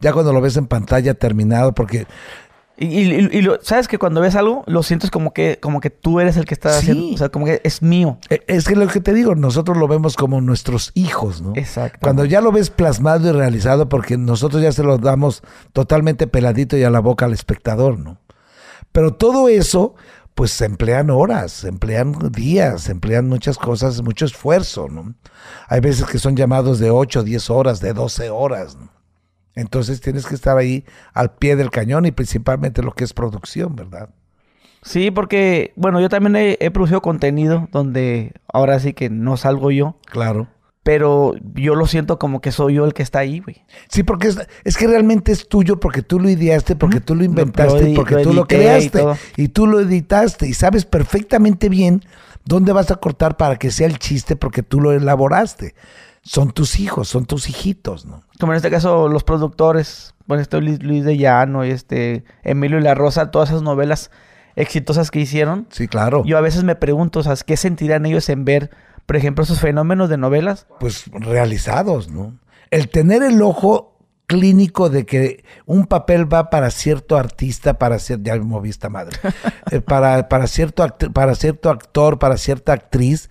Ya 0.00 0.12
cuando 0.12 0.32
lo 0.32 0.40
ves 0.40 0.56
en 0.56 0.66
pantalla 0.66 1.14
terminado, 1.14 1.74
porque 1.74 2.06
Y, 2.80 2.86
y- 2.86 3.28
y 3.32 3.42
lo- 3.42 3.58
sabes 3.60 3.88
que 3.88 3.98
cuando 3.98 4.20
ves 4.20 4.36
algo, 4.36 4.62
lo 4.66 4.82
sientes 4.82 5.10
como 5.10 5.32
que, 5.32 5.58
como 5.60 5.80
que 5.80 5.90
tú 5.90 6.20
eres 6.20 6.36
el 6.36 6.44
que 6.44 6.54
está 6.54 6.72
Sí. 6.72 6.78
haciendo. 6.78 7.14
O 7.14 7.18
sea, 7.18 7.28
como 7.30 7.44
que 7.44 7.60
es 7.64 7.82
mío. 7.82 8.18
eh, 8.30 8.40
es 8.46 8.66
que 8.68 8.76
lo 8.76 8.86
que 8.86 9.00
te 9.00 9.12
digo, 9.12 9.34
nosotros 9.34 9.76
lo 9.76 9.88
vemos 9.88 10.14
como 10.16 10.40
nuestros 10.40 10.92
hijos, 10.94 11.42
¿no? 11.42 11.52
Exacto. 11.56 11.98
Cuando 12.02 12.24
ya 12.24 12.40
lo 12.40 12.52
ves 12.52 12.70
plasmado 12.70 13.28
y 13.28 13.32
realizado, 13.32 13.88
porque 13.88 14.16
nosotros 14.16 14.62
ya 14.62 14.70
se 14.72 14.84
lo 14.84 14.98
damos 14.98 15.42
totalmente 15.72 16.26
peladito 16.28 16.76
y 16.76 16.84
a 16.84 16.90
la 16.90 17.00
boca 17.00 17.24
al 17.24 17.32
espectador, 17.32 17.98
¿no? 17.98 18.20
Pero 18.92 19.12
todo 19.14 19.48
eso, 19.48 19.94
pues 20.34 20.52
se 20.52 20.64
emplean 20.64 21.10
horas, 21.10 21.50
se 21.52 21.68
emplean 21.68 22.14
días, 22.30 22.82
se 22.82 22.92
emplean 22.92 23.28
muchas 23.28 23.58
cosas, 23.58 24.02
mucho 24.02 24.24
esfuerzo, 24.24 24.86
¿no? 24.88 25.14
Hay 25.68 25.80
veces 25.80 26.06
que 26.06 26.18
son 26.20 26.36
llamados 26.36 26.78
de 26.78 26.90
8, 26.90 27.24
10 27.24 27.50
horas, 27.50 27.80
de 27.80 27.92
12 27.92 28.30
horas, 28.30 28.76
¿no? 28.76 28.88
Entonces 29.58 30.00
tienes 30.00 30.26
que 30.26 30.34
estar 30.34 30.56
ahí 30.56 30.84
al 31.14 31.32
pie 31.34 31.56
del 31.56 31.70
cañón 31.70 32.06
y 32.06 32.12
principalmente 32.12 32.82
lo 32.82 32.92
que 32.92 33.04
es 33.04 33.12
producción, 33.12 33.74
¿verdad? 33.76 34.10
Sí, 34.82 35.10
porque, 35.10 35.72
bueno, 35.76 36.00
yo 36.00 36.08
también 36.08 36.36
he, 36.36 36.56
he 36.60 36.70
producido 36.70 37.02
contenido 37.02 37.68
donde 37.72 38.32
ahora 38.52 38.78
sí 38.78 38.92
que 38.94 39.10
no 39.10 39.36
salgo 39.36 39.70
yo, 39.72 39.96
Claro. 40.06 40.46
pero 40.84 41.34
yo 41.54 41.74
lo 41.74 41.86
siento 41.86 42.18
como 42.20 42.40
que 42.40 42.52
soy 42.52 42.74
yo 42.74 42.84
el 42.84 42.94
que 42.94 43.02
está 43.02 43.18
ahí, 43.18 43.40
güey. 43.40 43.64
Sí, 43.88 44.04
porque 44.04 44.28
es, 44.28 44.38
es 44.64 44.76
que 44.76 44.86
realmente 44.86 45.32
es 45.32 45.48
tuyo 45.48 45.80
porque 45.80 46.02
tú 46.02 46.20
lo 46.20 46.30
ideaste, 46.30 46.76
porque 46.76 47.00
tú 47.00 47.16
lo 47.16 47.24
inventaste, 47.24 47.82
lo 47.82 47.88
y 47.88 47.94
porque 47.94 48.14
lo 48.14 48.22
tú 48.22 48.32
lo 48.32 48.42
y 48.42 48.46
creaste 48.46 48.98
todo. 49.00 49.16
y 49.36 49.48
tú 49.48 49.66
lo 49.66 49.80
editaste 49.80 50.46
y 50.46 50.54
sabes 50.54 50.84
perfectamente 50.84 51.68
bien 51.68 52.02
dónde 52.44 52.72
vas 52.72 52.90
a 52.92 52.96
cortar 52.96 53.36
para 53.36 53.56
que 53.56 53.70
sea 53.72 53.88
el 53.88 53.98
chiste 53.98 54.36
porque 54.36 54.62
tú 54.62 54.80
lo 54.80 54.92
elaboraste. 54.92 55.74
Son 56.28 56.50
tus 56.52 56.78
hijos, 56.78 57.08
son 57.08 57.24
tus 57.24 57.48
hijitos, 57.48 58.04
¿no? 58.04 58.22
Como 58.38 58.52
en 58.52 58.56
este 58.58 58.70
caso, 58.70 59.08
los 59.08 59.24
productores, 59.24 60.14
bueno, 60.26 60.42
este 60.42 60.60
Luis, 60.60 60.82
Luis 60.82 61.04
de 61.04 61.16
Llano 61.16 61.64
y 61.64 61.70
este 61.70 62.24
Emilio 62.42 62.78
y 62.78 62.82
la 62.82 62.94
Rosa, 62.94 63.30
todas 63.30 63.48
esas 63.48 63.62
novelas 63.62 64.10
exitosas 64.56 65.10
que 65.10 65.20
hicieron. 65.20 65.66
Sí, 65.70 65.88
claro. 65.88 66.22
Yo 66.26 66.36
a 66.36 66.40
veces 66.42 66.64
me 66.64 66.74
pregunto, 66.76 67.20
o 67.20 67.22
sea, 67.22 67.34
¿qué 67.46 67.56
sentirán 67.56 68.04
ellos 68.04 68.28
en 68.28 68.44
ver, 68.44 68.70
por 69.06 69.16
ejemplo, 69.16 69.42
esos 69.44 69.60
fenómenos 69.60 70.08
de 70.10 70.18
novelas? 70.18 70.66
Pues 70.80 71.04
realizados, 71.12 72.10
¿no? 72.10 72.36
El 72.70 72.90
tener 72.90 73.22
el 73.22 73.40
ojo 73.40 73.96
clínico 74.26 74.90
de 74.90 75.06
que 75.06 75.44
un 75.64 75.86
papel 75.86 76.30
va 76.30 76.50
para 76.50 76.70
cierto 76.70 77.16
artista, 77.16 77.78
para 77.78 77.98
ser, 77.98 78.22
ya 78.22 78.34
me 78.34 78.40
moví 78.40 78.68
esta 78.68 78.90
madre, 78.90 79.16
eh, 79.70 79.80
para, 79.80 80.28
para, 80.28 80.46
cierto 80.46 80.84
act- 80.84 81.10
para 81.14 81.34
cierto 81.34 81.70
actor, 81.70 82.18
para 82.18 82.36
cierta 82.36 82.74
actriz, 82.74 83.28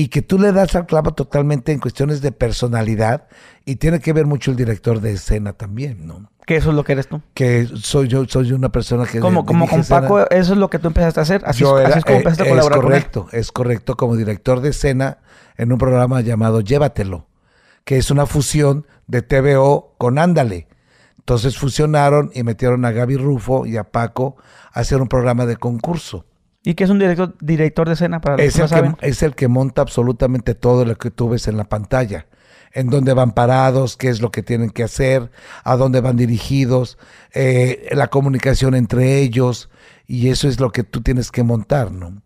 y 0.00 0.08
que 0.08 0.22
tú 0.22 0.38
le 0.38 0.52
das 0.52 0.74
al 0.76 0.86
clavo 0.86 1.12
totalmente 1.12 1.72
en 1.72 1.78
cuestiones 1.78 2.22
de 2.22 2.32
personalidad, 2.32 3.26
y 3.66 3.76
tiene 3.76 4.00
que 4.00 4.14
ver 4.14 4.24
mucho 4.24 4.50
el 4.50 4.56
director 4.56 5.00
de 5.00 5.12
escena 5.12 5.52
también, 5.52 6.06
¿no? 6.06 6.30
Que 6.46 6.56
eso 6.56 6.70
es 6.70 6.74
lo 6.76 6.84
que 6.84 6.92
eres 6.92 7.06
tú. 7.06 7.20
Que 7.34 7.68
soy 7.74 8.08
yo, 8.08 8.24
soy 8.26 8.52
una 8.52 8.70
persona 8.72 9.04
que... 9.04 9.20
Como, 9.20 9.44
como 9.44 9.68
con 9.68 9.80
escena. 9.80 10.00
Paco, 10.00 10.20
eso 10.30 10.52
es 10.54 10.58
lo 10.58 10.70
que 10.70 10.78
tú 10.78 10.86
empezaste 10.88 11.20
a 11.20 11.22
hacer. 11.24 11.42
Así, 11.44 11.60
Yo 11.60 11.78
es, 11.78 11.84
era- 11.84 11.90
así 11.90 11.98
es 11.98 12.04
como 12.06 12.14
eh, 12.16 12.18
empezaste 12.20 12.42
a 12.42 12.46
es 12.46 12.50
colaborar 12.50 12.78
con 12.80 12.86
él. 12.86 12.92
correcto, 13.02 13.28
es 13.32 13.52
correcto, 13.52 13.96
como 13.98 14.16
director 14.16 14.60
de 14.62 14.70
escena 14.70 15.18
en 15.58 15.70
un 15.70 15.78
programa 15.78 16.22
llamado 16.22 16.62
Llévatelo, 16.62 17.26
que 17.84 17.98
es 17.98 18.10
una 18.10 18.24
fusión 18.24 18.86
de 19.06 19.20
TVO 19.20 19.94
con 19.98 20.18
Ándale. 20.18 20.66
Entonces 21.18 21.58
fusionaron 21.58 22.30
y 22.34 22.42
metieron 22.42 22.84
a 22.86 22.90
Gaby 22.90 23.16
Rufo 23.18 23.66
y 23.66 23.76
a 23.76 23.84
Paco 23.84 24.36
a 24.72 24.80
hacer 24.80 25.02
un 25.02 25.08
programa 25.08 25.44
de 25.44 25.56
concurso. 25.58 26.24
¿Y 26.62 26.74
qué 26.74 26.84
es 26.84 26.90
un 26.90 26.98
director, 26.98 27.34
director 27.40 27.88
de 27.88 27.94
escena 27.94 28.20
para 28.20 28.36
los 28.36 28.46
Es 28.46 28.54
que 28.54 28.58
no 28.58 28.64
el 28.64 28.70
saben? 28.70 28.92
que, 28.94 29.08
es 29.08 29.22
el 29.22 29.34
que 29.34 29.48
monta 29.48 29.82
absolutamente 29.82 30.54
todo 30.54 30.84
lo 30.84 30.96
que 30.96 31.10
tú 31.10 31.30
ves 31.30 31.48
en 31.48 31.56
la 31.56 31.64
pantalla. 31.64 32.26
En 32.72 32.88
dónde 32.88 33.14
van 33.14 33.32
parados, 33.32 33.96
qué 33.96 34.08
es 34.08 34.20
lo 34.20 34.30
que 34.30 34.42
tienen 34.42 34.70
que 34.70 34.84
hacer, 34.84 35.30
a 35.64 35.76
dónde 35.76 36.00
van 36.00 36.16
dirigidos, 36.16 36.98
eh, 37.32 37.88
la 37.92 38.08
comunicación 38.08 38.74
entre 38.74 39.18
ellos. 39.18 39.70
Y 40.06 40.28
eso 40.28 40.48
es 40.48 40.60
lo 40.60 40.70
que 40.70 40.84
tú 40.84 41.00
tienes 41.00 41.32
que 41.32 41.42
montar, 41.42 41.90
¿no? 41.90 42.22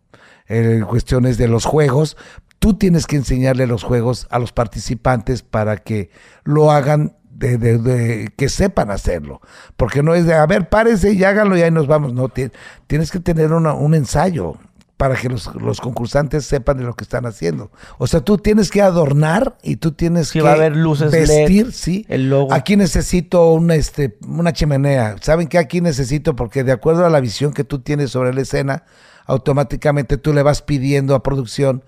Eh, 0.47 0.83
cuestiones 0.87 1.37
de 1.37 1.47
los 1.47 1.65
juegos. 1.65 2.17
Tú 2.59 2.75
tienes 2.75 3.07
que 3.07 3.15
enseñarle 3.15 3.67
los 3.67 3.83
juegos 3.83 4.27
a 4.29 4.37
los 4.37 4.51
participantes 4.51 5.41
para 5.41 5.77
que 5.77 6.11
lo 6.43 6.71
hagan 6.71 7.15
de, 7.35 7.57
de- 7.57 7.77
de- 7.77 8.29
que 8.35 8.49
sepan 8.49 8.89
hacerlo. 8.91 9.41
Porque 9.77 10.01
no 10.03 10.15
es 10.15 10.25
de, 10.25 10.33
a 10.33 10.45
ver, 10.45 10.69
párense 10.69 11.11
y 11.13 11.23
háganlo 11.23 11.57
y 11.57 11.61
ahí 11.61 11.71
nos 11.71 11.87
vamos. 11.87 12.13
No, 12.13 12.29
ti- 12.29 12.49
tienes 12.87 13.11
que 13.11 13.19
tener 13.19 13.51
una- 13.53 13.73
un 13.73 13.93
ensayo 13.93 14.55
para 14.97 15.15
que 15.17 15.27
los, 15.27 15.53
los 15.55 15.81
concursantes 15.81 16.45
sepan 16.45 16.77
de 16.77 16.85
lo 16.85 16.93
que 16.93 17.03
están 17.03 17.25
haciendo. 17.25 17.69
O 17.97 18.07
sea, 18.07 18.21
tú 18.21 18.37
tienes 18.37 18.71
que 18.71 18.81
adornar 18.81 19.57
y 19.61 19.75
tú 19.75 19.91
tienes 19.91 20.29
Sí, 20.29 20.39
que 20.39 20.43
va 20.43 20.51
a 20.51 20.53
haber 20.53 20.77
luces 20.77 21.11
vestir, 21.11 21.65
LED, 21.65 21.73
sí. 21.73 22.05
el 22.07 22.29
logo. 22.29 22.53
Aquí 22.53 22.77
necesito 22.77 23.51
una, 23.51 23.75
este, 23.75 24.17
una 24.25 24.53
chimenea. 24.53 25.17
¿Saben 25.19 25.47
qué 25.49 25.57
aquí 25.57 25.81
necesito? 25.81 26.37
Porque 26.37 26.63
de 26.63 26.71
acuerdo 26.71 27.05
a 27.05 27.09
la 27.09 27.19
visión 27.19 27.51
que 27.51 27.65
tú 27.65 27.79
tienes 27.79 28.11
sobre 28.11 28.33
la 28.33 28.39
escena, 28.41 28.83
automáticamente 29.25 30.17
tú 30.17 30.33
le 30.33 30.43
vas 30.43 30.61
pidiendo 30.61 31.13
a 31.13 31.23
producción 31.23 31.83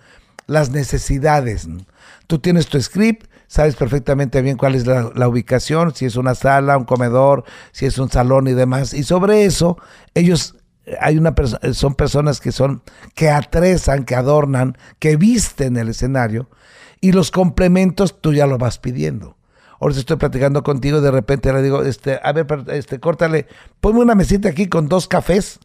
las 0.46 0.70
necesidades. 0.72 1.68
Tú 2.28 2.40
tienes 2.40 2.68
tu 2.68 2.82
script, 2.82 3.28
sabes 3.48 3.76
perfectamente 3.76 4.42
bien 4.42 4.58
cuál 4.58 4.76
es 4.76 4.86
la, 4.86 5.28
ubicación, 5.28 5.94
si 5.96 6.06
es 6.06 6.16
una 6.16 6.36
sala, 6.36 6.78
un 6.78 6.86
comedor, 6.86 7.44
si 7.72 7.86
es 7.86 7.98
un 7.98 8.10
salón 8.10 8.48
y 8.48 8.54
demás. 8.54 8.94
Y 8.94 9.04
sobre 9.04 9.46
eso, 9.46 9.78
ellos 10.14 10.56
hay 11.02 11.18
una 11.18 11.36
perso- 11.36 11.74
son 11.74 11.96
personas 11.96 12.40
que 12.40 12.52
son 12.52 12.82
que 13.16 13.30
atrezan, 13.30 14.06
que 14.06 14.16
adornan, 14.16 14.78
que 15.00 15.18
visten 15.18 15.78
el 15.78 15.90
escenario 15.90 16.50
y 17.02 17.12
los 17.12 17.32
complementos 17.32 18.22
tú 18.22 18.34
ya 18.34 18.48
lo 18.48 18.58
vas 18.58 18.80
pidiendo. 18.80 19.38
Ahora 19.80 19.96
estoy 19.96 20.16
platicando 20.18 20.64
contigo, 20.64 21.02
de 21.02 21.12
repente 21.12 21.54
le 21.54 21.62
digo, 21.62 21.84
este, 21.84 22.20
a 22.24 22.32
ver, 22.32 22.48
este, 22.70 23.00
córtale, 23.00 23.48
ponme 23.80 24.00
una 24.00 24.16
mesita 24.16 24.50
aquí 24.50 24.68
con 24.68 24.88
dos 24.90 25.08
cafés, 25.08 25.60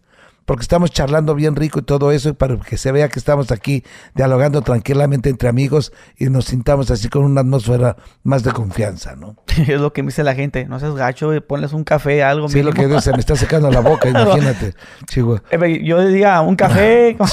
porque 0.45 0.63
estamos 0.63 0.91
charlando 0.91 1.35
bien 1.35 1.57
rico 1.57 1.81
y 1.81 1.83
todo 1.83 2.13
eso, 2.13 2.31
y 2.31 2.33
para 2.33 2.57
que 2.57 2.77
se 2.77 2.93
vea 2.93 3.09
que 3.09 3.19
estamos 3.19 3.51
aquí 3.51 3.85
dialogando 4.15 4.63
tranquilamente 4.63 5.31
entre 5.31 5.49
amigos 5.49 5.93
y 6.17 6.27
nos 6.27 6.47
sintamos 6.47 6.91
así 6.91 7.09
con 7.09 7.25
una 7.25 7.43
atmósfera 7.43 7.97
más 8.23 8.43
de 8.43 8.53
confianza, 8.53 9.15
¿no? 9.17 9.37
es 9.47 9.81
lo 9.81 9.93
que 9.93 10.03
me 10.03 10.09
dice 10.09 10.25
la 10.25 10.35
gente. 10.35 10.65
No 10.67 10.79
seas 10.81 10.95
gacho, 10.95 11.31
ponles 11.47 11.73
un 11.73 11.85
café, 11.85 12.23
algo. 12.23 12.49
Sí, 12.49 12.63
lo 12.63 12.73
que 12.73 13.01
se 13.01 13.13
me 13.13 13.19
está 13.19 13.37
secando 13.37 13.71
la 13.71 13.81
boca, 13.81 14.09
imagínate. 14.09 14.75
Chihuahua. 15.07 15.43
Eh, 15.51 15.83
Yo 15.85 16.05
diga 16.07 16.41
un 16.41 16.57
café. 16.57 17.17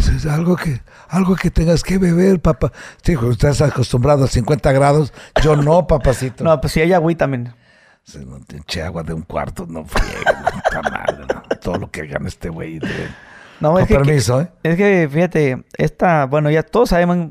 Sí. 0.00 0.16
Es 0.16 0.26
algo 0.26 0.54
que, 0.54 0.82
algo 1.08 1.34
que 1.34 1.50
tengas 1.50 1.82
que 1.82 1.96
beber, 1.96 2.40
papá. 2.40 2.72
Sí, 3.02 3.14
cuando 3.14 3.32
estás 3.32 3.62
acostumbrado 3.62 4.24
a 4.24 4.28
50 4.28 4.70
grados, 4.72 5.14
yo 5.42 5.56
no, 5.56 5.86
papacito. 5.86 6.44
No, 6.44 6.60
pues 6.60 6.74
sí 6.74 6.80
hay 6.82 6.92
agüita 6.92 7.24
también. 7.24 7.54
Se 8.08 8.24
no 8.24 8.38
te 8.40 8.80
agua 8.82 9.02
de 9.02 9.12
un 9.12 9.20
cuarto, 9.20 9.66
no 9.68 9.84
puta 9.84 10.80
madre, 10.90 11.26
no. 11.28 11.42
Todo 11.60 11.76
lo 11.76 11.90
que 11.90 12.06
gana 12.06 12.26
este 12.26 12.48
güey. 12.48 12.78
de- 12.78 12.88
No, 13.60 13.72
Con 13.72 13.82
es 13.82 13.88
que, 13.88 13.94
permiso, 13.96 14.40
¿eh? 14.40 14.48
es 14.62 14.76
que, 14.76 15.06
fíjate, 15.12 15.62
esta, 15.76 16.24
bueno, 16.24 16.50
ya 16.50 16.62
todos 16.62 16.88
sabemos 16.88 17.28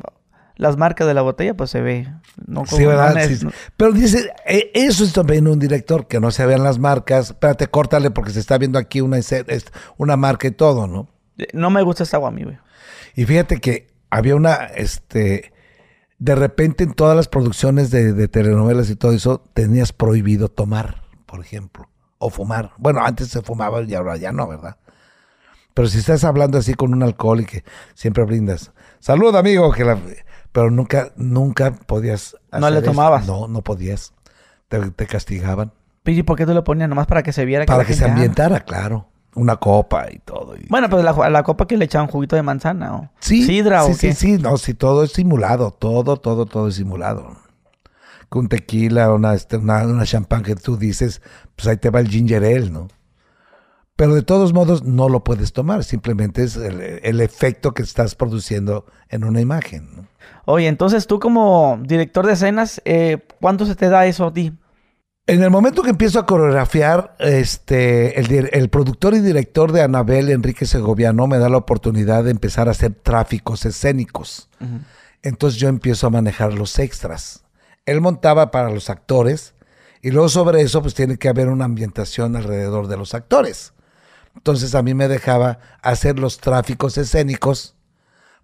las 0.55 0.77
marcas 0.77 1.07
de 1.07 1.15
la 1.15 1.23
botella, 1.23 1.55
pues 1.55 1.71
se 1.71 1.81
ve. 1.81 2.07
No 2.45 2.63
Sí, 2.67 2.85
¿verdad? 2.85 3.15
no 3.15 3.19
es- 3.21 3.39
Sí. 3.39 3.47
Pero 3.75 3.91
dice, 3.91 4.31
eh, 4.45 4.69
eso 4.75 5.03
es 5.03 5.13
también 5.13 5.47
un 5.47 5.57
director, 5.57 6.05
que 6.05 6.19
no 6.19 6.29
se 6.29 6.45
vean 6.45 6.63
las 6.63 6.77
marcas. 6.77 7.31
Espérate, 7.31 7.65
córtale 7.65 8.11
porque 8.11 8.29
se 8.29 8.39
está 8.39 8.59
viendo 8.59 8.77
aquí 8.77 9.01
una, 9.01 9.17
una 9.97 10.15
marca 10.15 10.47
y 10.47 10.51
todo, 10.51 10.85
¿no? 10.85 11.09
no 11.53 11.69
me 11.71 11.81
gusta 11.81 12.03
esta 12.03 12.17
agua 12.17 12.29
a 12.29 12.31
mí, 12.33 12.43
güey. 12.43 12.57
Y 13.15 13.25
fíjate 13.25 13.59
que 13.59 13.87
había 14.11 14.35
una, 14.35 14.53
este, 14.75 15.53
de 16.19 16.35
repente 16.35 16.83
en 16.83 16.93
todas 16.93 17.15
las 17.15 17.27
producciones 17.27 17.91
de, 17.91 18.13
de 18.13 18.27
telenovelas 18.27 18.89
y 18.89 18.95
todo 18.95 19.11
eso, 19.11 19.43
tenías 19.53 19.93
prohibido 19.93 20.49
tomar, 20.49 21.03
por 21.25 21.39
ejemplo, 21.39 21.89
o 22.17 22.29
fumar. 22.29 22.71
Bueno, 22.77 23.01
antes 23.03 23.27
se 23.29 23.41
fumaba 23.41 23.81
y 23.83 23.93
ahora 23.93 24.17
ya 24.17 24.31
no, 24.31 24.47
¿verdad? 24.47 24.77
Pero 25.73 25.87
si 25.87 25.99
estás 25.99 26.23
hablando 26.23 26.57
así 26.57 26.73
con 26.73 26.93
un 26.93 27.03
alcohol 27.03 27.41
y 27.41 27.45
que 27.45 27.63
siempre 27.93 28.23
brindas, 28.23 28.71
salud 28.99 29.35
amigo, 29.35 29.71
que 29.71 29.85
la... 29.85 29.99
pero 30.51 30.71
nunca, 30.71 31.11
nunca 31.17 31.71
podías. 31.71 32.35
No 32.51 32.69
le 32.71 32.77
eso. 32.77 32.87
tomabas. 32.87 33.27
No, 33.27 33.47
no 33.47 33.61
podías. 33.61 34.13
Te, 34.69 34.79
te 34.89 35.05
castigaban. 35.05 35.71
¿Y 36.03 36.23
por 36.23 36.35
qué 36.35 36.45
tú 36.45 36.53
lo 36.53 36.63
ponías? 36.63 36.89
Nomás 36.89 37.05
para 37.05 37.21
que 37.21 37.31
se 37.31 37.45
viera 37.45 37.65
Para 37.65 37.79
la 37.79 37.85
que 37.85 37.93
se 37.93 37.99
gente, 37.99 38.09
ah, 38.09 38.13
ambientara, 38.15 38.59
claro. 38.61 39.09
Una 39.37 39.55
copa 39.57 40.07
y 40.11 40.19
todo. 40.19 40.55
y- 40.57 40.65
Bueno, 40.69 40.89
pues 40.89 41.03
la, 41.03 41.29
la 41.29 41.43
copa 41.43 41.67
que 41.67 41.77
le 41.77 41.85
echaban 41.85 42.07
juguito 42.07 42.35
de 42.35 42.43
manzana 42.43 42.95
o 42.95 43.09
Sí, 43.19 43.45
sidra 43.45 43.83
sí, 43.83 43.91
o 43.91 43.93
sí, 43.93 44.07
qué. 44.07 44.13
sí, 44.13 44.37
no, 44.37 44.57
sí, 44.57 44.73
todo 44.73 45.03
es 45.03 45.11
simulado, 45.13 45.71
todo, 45.71 46.17
todo, 46.17 46.45
todo 46.45 46.67
es 46.67 46.75
simulado. 46.75 47.37
Con 48.29 48.49
tequila, 48.49 49.13
una, 49.13 49.33
este, 49.33 49.57
una, 49.57 49.85
una 49.85 50.05
champán 50.05 50.43
que 50.43 50.55
tú 50.55 50.75
dices, 50.77 51.21
pues 51.55 51.67
ahí 51.67 51.77
te 51.77 51.89
va 51.89 51.99
el 52.01 52.09
ginger 52.09 52.43
ale, 52.43 52.69
¿no? 52.69 52.87
Pero 53.95 54.13
de 54.13 54.21
todos 54.21 54.53
modos 54.53 54.83
no 54.83 55.09
lo 55.09 55.23
puedes 55.23 55.53
tomar, 55.53 55.83
simplemente 55.83 56.43
es 56.43 56.55
el, 56.55 56.81
el 57.01 57.19
efecto 57.21 57.73
que 57.73 57.81
estás 57.81 58.13
produciendo 58.15 58.85
en 59.09 59.23
una 59.23 59.41
imagen, 59.41 59.89
¿no? 59.95 60.07
Oye, 60.45 60.67
entonces 60.67 61.07
tú 61.07 61.19
como 61.19 61.79
director 61.81 62.25
de 62.25 62.33
escenas, 62.33 62.81
eh, 62.85 63.17
¿cuánto 63.41 63.65
se 63.65 63.75
te 63.75 63.89
da 63.89 64.05
eso 64.05 64.25
a 64.27 64.33
ti? 64.33 64.53
En 65.29 65.43
el 65.43 65.49
momento 65.49 65.83
que 65.83 65.89
empiezo 65.89 66.19
a 66.19 66.25
coreografiar, 66.25 67.13
este, 67.19 68.17
el, 68.57 68.69
productor 68.69 69.13
y 69.13 69.19
director 69.19 69.73
de 69.73 69.81
Anabel, 69.81 70.29
Enrique 70.29 70.65
Segoviano, 70.65 71.27
me 71.27 71.37
da 71.37 71.49
la 71.49 71.57
oportunidad 71.57 72.23
de 72.23 72.31
empezar 72.31 72.69
a 72.69 72.71
hacer 72.71 72.93
tráficos 72.93 73.65
escénicos. 73.65 74.47
Entonces 75.23 75.59
yo 75.59 75.67
empiezo 75.67 76.07
a 76.07 76.11
manejar 76.11 76.53
los 76.53 76.79
extras. 76.79 77.43
Él 77.85 77.99
montaba 77.99 78.51
para 78.51 78.69
los 78.69 78.89
actores 78.89 79.53
y 80.01 80.11
luego 80.11 80.29
sobre 80.29 80.61
eso 80.61 80.81
pues 80.81 80.93
tiene 80.93 81.17
que 81.17 81.27
haber 81.27 81.49
una 81.49 81.65
ambientación 81.65 82.37
alrededor 82.37 82.87
de 82.87 82.95
los 82.95 83.13
actores. 83.13 83.73
Entonces 84.33 84.75
a 84.75 84.81
mí 84.81 84.93
me 84.93 85.09
dejaba 85.09 85.59
hacer 85.81 86.19
los 86.19 86.37
tráficos 86.37 86.97
escénicos 86.97 87.75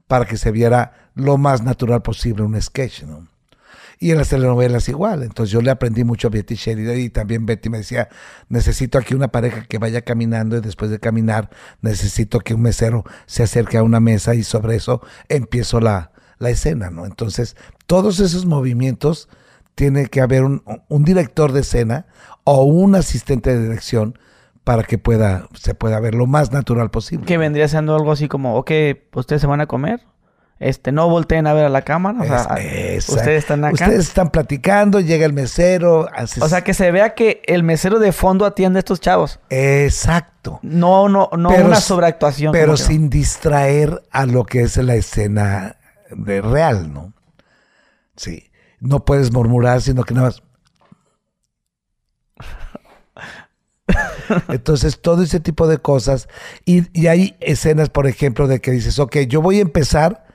para 0.08 0.26
que 0.26 0.36
se 0.36 0.52
viera 0.52 1.10
lo 1.16 1.38
más 1.38 1.64
natural 1.64 2.02
posible 2.02 2.44
un 2.44 2.62
sketch, 2.62 3.04
¿no? 3.04 3.33
Y 4.00 4.12
en 4.12 4.18
las 4.18 4.30
telenovelas 4.30 4.90
igual. 4.90 5.24
Entonces 5.24 5.52
yo 5.52 5.62
le 5.62 5.72
aprendí 5.72 6.04
mucho 6.04 6.28
a 6.28 6.32
Betty 6.32 6.56
Sheridan 6.56 7.00
y 7.00 7.10
también 7.10 7.46
Betty 7.46 7.70
me 7.70 7.80
decía, 7.80 8.10
necesito 8.50 8.98
aquí 8.98 9.14
una 9.14 9.30
pareja 9.30 9.66
que 9.66 9.78
vaya 9.78 10.02
caminando 10.02 10.58
y 10.58 10.62
después 10.62 10.92
de 10.92 11.00
caminar 11.00 11.50
necesito 11.82 12.40
que 12.40 12.54
un 12.54 12.62
mesero 12.62 13.04
se 13.26 13.44
acerque 13.44 13.78
a 13.78 13.84
una 13.84 14.00
mesa 14.00 14.36
y 14.36 14.44
sobre 14.44 14.76
eso 14.76 15.02
empiezo 15.30 15.80
la, 15.80 16.12
la 16.40 16.50
escena, 16.50 16.90
¿no? 16.90 17.06
Entonces 17.06 17.56
todos 17.88 18.20
esos 18.20 18.46
movimientos 18.46 19.30
tiene 19.76 20.08
que 20.08 20.22
haber 20.22 20.44
un, 20.44 20.64
un 20.88 21.04
director 21.04 21.52
de 21.52 21.62
escena 21.62 22.06
o 22.44 22.64
un 22.64 22.96
asistente 22.96 23.56
de 23.56 23.64
dirección 23.64 24.18
para 24.64 24.84
que 24.84 24.98
pueda, 24.98 25.48
se 25.54 25.76
pueda 25.76 26.00
ver 26.00 26.16
lo 26.16 26.26
más 26.26 26.52
natural 26.52 26.90
posible. 26.90 27.26
Que 27.26 27.38
vendría 27.38 27.68
siendo 27.68 27.96
algo 27.96 28.12
así 28.12 28.28
como, 28.28 28.56
ok, 28.56 28.72
ustedes 29.14 29.42
se 29.42 29.48
van 29.48 29.62
a 29.62 29.68
comer, 29.68 30.02
este, 30.60 30.92
no 30.92 31.10
volteen 31.10 31.48
a 31.48 31.54
ver 31.54 31.66
a 31.66 31.70
la 31.70 31.82
cámara, 31.82 32.22
o 32.22 32.26
sea, 32.26 32.56
ustedes 32.98 33.40
están 33.40 33.66
acá. 33.66 33.74
Ustedes 33.74 34.08
están 34.08 34.30
platicando, 34.30 35.00
llega 35.00 35.26
el 35.26 35.34
mesero, 35.34 36.08
haces- 36.14 36.42
O 36.44 36.48
sea, 36.50 36.64
que 36.64 36.74
se 36.74 36.92
vea 36.92 37.16
que 37.16 37.42
el 37.48 37.64
mesero 37.64 38.00
de 38.00 38.12
fondo 38.12 38.46
atiende 38.46 38.78
a 38.78 38.82
estos 38.82 39.00
chavos. 39.02 39.40
Exacto. 39.50 40.60
No, 40.62 41.10
no, 41.10 41.30
no 41.38 41.50
Pero 41.50 41.66
una 41.66 41.80
sobreactuación. 41.82 42.52
Pero 42.52 42.78
sin 42.78 43.10
distraer 43.10 44.04
a 44.12 44.26
lo 44.26 44.46
que 44.46 44.62
es 44.62 44.78
la 44.78 44.96
escena 44.96 45.78
de 46.12 46.42
real, 46.42 46.94
¿no? 46.94 47.14
Sí. 48.16 48.50
No 48.80 49.06
puedes 49.06 49.32
murmurar, 49.32 49.82
sino 49.82 50.04
que 50.04 50.14
nada 50.14 50.28
más. 50.28 50.44
Entonces, 54.50 55.00
todo 55.02 55.24
ese 55.24 55.40
tipo 55.40 55.68
de 55.68 55.78
cosas. 55.78 56.28
Y, 56.66 56.84
y 57.00 57.08
hay 57.08 57.36
escenas, 57.40 57.90
por 57.90 58.08
ejemplo, 58.08 58.48
de 58.48 58.60
que 58.60 58.72
dices, 58.72 59.00
ok, 59.00 59.18
yo 59.28 59.42
voy 59.42 59.60
a 59.60 59.62
empezar, 59.62 60.26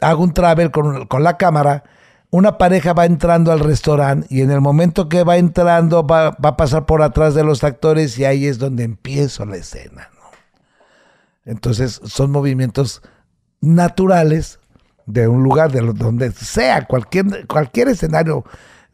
hago 0.00 0.22
un 0.22 0.32
travel 0.32 0.70
con, 0.70 1.06
con 1.06 1.22
la 1.22 1.36
cámara, 1.36 1.84
una 2.30 2.58
pareja 2.58 2.92
va 2.92 3.06
entrando 3.06 3.52
al 3.52 3.60
restaurante 3.60 4.26
y 4.30 4.42
en 4.42 4.50
el 4.50 4.60
momento 4.60 5.08
que 5.08 5.24
va 5.24 5.38
entrando 5.38 6.06
va, 6.06 6.30
va 6.32 6.50
a 6.50 6.56
pasar 6.56 6.84
por 6.84 7.02
atrás 7.02 7.34
de 7.34 7.44
los 7.44 7.64
actores 7.64 8.18
y 8.18 8.24
ahí 8.24 8.46
es 8.46 8.58
donde 8.58 8.84
empiezo 8.84 9.46
la 9.46 9.56
escena. 9.56 10.10
Entonces, 11.44 12.00
son 12.04 12.30
movimientos 12.30 13.00
naturales 13.60 14.60
de 15.06 15.26
un 15.26 15.42
lugar, 15.42 15.72
de 15.72 15.80
donde 15.80 16.30
sea, 16.32 16.86
cualquier, 16.86 17.46
cualquier 17.46 17.88
escenario 17.88 18.44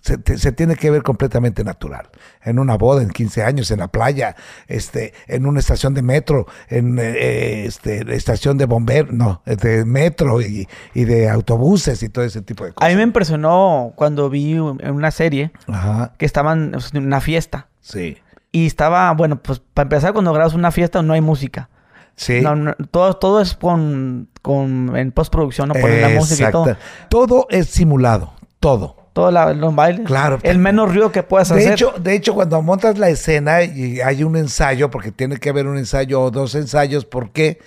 se, 0.05 0.19
te- 0.19 0.37
se 0.37 0.53
tiene 0.53 0.77
que 0.77 0.91
ver 0.91 1.03
completamente 1.03 1.65
natural. 1.65 2.11
En 2.43 2.59
una 2.59 2.77
boda, 2.77 3.03
en 3.03 3.09
15 3.09 3.43
años, 3.43 3.71
en 3.71 3.79
la 3.79 3.89
playa, 3.89 4.37
este, 4.69 5.15
en 5.29 5.47
una 5.47 5.61
estación 5.61 5.95
de 5.95 6.03
metro, 6.03 6.47
en 6.69 6.99
eh, 7.01 7.65
este, 7.65 8.15
estación 8.15 8.59
de 8.59 8.67
bomberos, 8.67 9.15
no, 9.15 9.41
de 9.47 9.85
metro 9.87 10.43
y, 10.43 10.69
y 10.93 11.05
de 11.05 11.31
autobuses 11.31 12.03
y 12.03 12.11
todo 12.11 12.25
ese 12.25 12.43
tipo 12.43 12.64
de 12.64 12.71
A 12.71 12.75
cosas. 12.75 12.90
mí 12.90 12.97
me 12.97 13.03
impresionó 13.03 13.93
cuando 13.97 14.29
vi 14.29 14.53
en 14.53 14.90
una 14.90 15.11
serie 15.11 15.53
Ajá, 15.69 16.12
que 16.19 16.27
estaban 16.27 16.75
en 16.93 17.07
una 17.07 17.21
fiesta. 17.21 17.69
sí. 17.81 18.19
Y 18.53 18.67
estaba, 18.67 19.11
bueno, 19.14 19.43
pues 19.43 19.61
para 19.73 19.87
empezar, 19.87 20.12
cuando 20.12 20.33
grabas 20.33 20.55
una 20.55 20.71
fiesta 20.71 21.03
no 21.03 21.12
hay 21.14 21.21
música. 21.21 21.71
Sí. 22.14 22.40
No, 22.40 22.55
no, 22.55 22.75
todo, 22.93 23.14
todo 23.17 23.40
es 23.40 23.55
con, 23.57 24.29
con 24.43 24.97
en 24.97 25.11
postproducción, 25.11 25.67
no 25.71 25.75
ponen 25.75 26.01
la 26.01 26.11
música 26.11 26.51
y 26.51 26.53
todo. 26.53 26.77
Todo 27.09 27.47
es 27.51 27.67
simulado, 27.67 28.35
todo. 28.61 29.04
Todo 29.14 29.31
la- 29.31 29.55
los 29.55 29.74
bailes. 29.74 30.07
Claro. 30.07 30.38
El 30.42 30.59
menos 30.59 30.90
ruido 30.92 31.11
que 31.12 31.22
puedas 31.22 31.48
De 31.48 31.55
hacer. 31.61 31.72
hecho, 31.72 31.94
de 31.98 32.14
hecho, 32.14 32.35
cuando 32.35 32.61
montas 32.61 32.98
la 32.98 33.09
escena 33.09 33.62
y 33.62 34.00
hay 34.03 34.22
un 34.24 34.37
ensayo, 34.37 34.90
porque 34.90 35.11
tiene 35.12 35.38
que 35.38 35.48
haber 35.48 35.66
un 35.66 35.79
ensayo 35.79 36.20
o 36.20 36.31
dos 36.31 36.55
ensayos, 36.55 37.07
¿por 37.07 37.31
qué? 37.31 37.61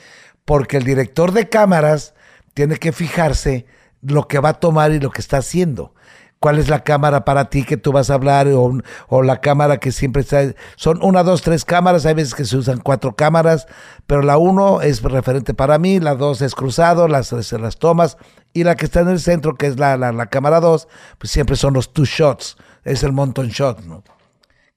Porque 0.46 0.78
el 0.78 0.84
director 0.84 1.32
de 1.32 1.50
cámaras 1.50 2.14
tiene 2.54 2.76
que 2.78 2.92
fijarse 2.92 3.66
lo 4.02 4.28
que 4.28 4.40
va 4.40 4.50
a 4.50 4.54
tomar 4.60 4.92
y 4.92 5.00
lo 5.00 5.10
que 5.10 5.22
está 5.22 5.38
haciendo. 5.38 5.94
¿Cuál 6.40 6.60
es 6.60 6.70
la 6.70 6.84
cámara 6.84 7.26
para 7.26 7.50
ti 7.50 7.64
que 7.64 7.78
tú 7.78 7.92
vas 7.92 8.12
a 8.12 8.14
hablar? 8.14 8.48
O, 8.50 8.78
o 9.08 9.24
la 9.24 9.42
cámara 9.42 9.78
que 9.78 9.92
siempre 9.92 10.22
está... 10.22 10.44
Son 10.76 11.00
una, 11.04 11.24
dos, 11.24 11.42
tres 11.42 11.66
cámaras. 11.66 12.06
Hay 12.06 12.14
veces 12.14 12.36
que 12.36 12.46
se 12.46 12.56
usan 12.58 12.80
cuatro 12.80 13.16
cámaras, 13.16 13.66
pero 14.06 14.22
la 14.22 14.38
uno 14.38 14.82
es 14.82 15.02
referente 15.02 15.56
para 15.56 15.80
mí, 15.80 16.00
la 16.00 16.14
dos 16.14 16.42
es 16.44 16.54
cruzado, 16.54 17.08
las, 17.08 17.28
se 17.30 17.58
las 17.58 17.78
tomas. 17.78 18.18
Y 18.54 18.64
la 18.64 18.76
que 18.76 18.86
está 18.86 19.02
en 19.02 19.10
el 19.10 19.20
centro, 19.20 19.56
que 19.56 19.68
es 19.68 19.78
la, 19.78 19.98
la, 19.98 20.12
la 20.12 20.28
cámara 20.28 20.60
dos, 20.60 20.88
pues 21.18 21.32
siempre 21.32 21.56
son 21.56 21.74
los 21.74 21.94
two 21.94 22.06
shots. 22.06 22.58
Es 22.84 23.04
el 23.04 23.12
monton 23.12 23.50
shot, 23.50 23.84
¿no? 23.84 24.04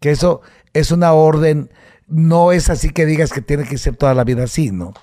que 0.00 0.10
eso 0.10 0.40
es 0.72 0.90
una 0.90 1.12
orden, 1.12 1.70
no 2.08 2.52
es 2.52 2.70
así 2.70 2.90
que 2.90 3.06
digas 3.06 3.32
que 3.32 3.42
tiene 3.42 3.64
que 3.64 3.78
ser 3.78 3.96
toda 3.96 4.14
la 4.14 4.24
vida 4.24 4.44
así, 4.44 4.72
¿no? 4.72 4.94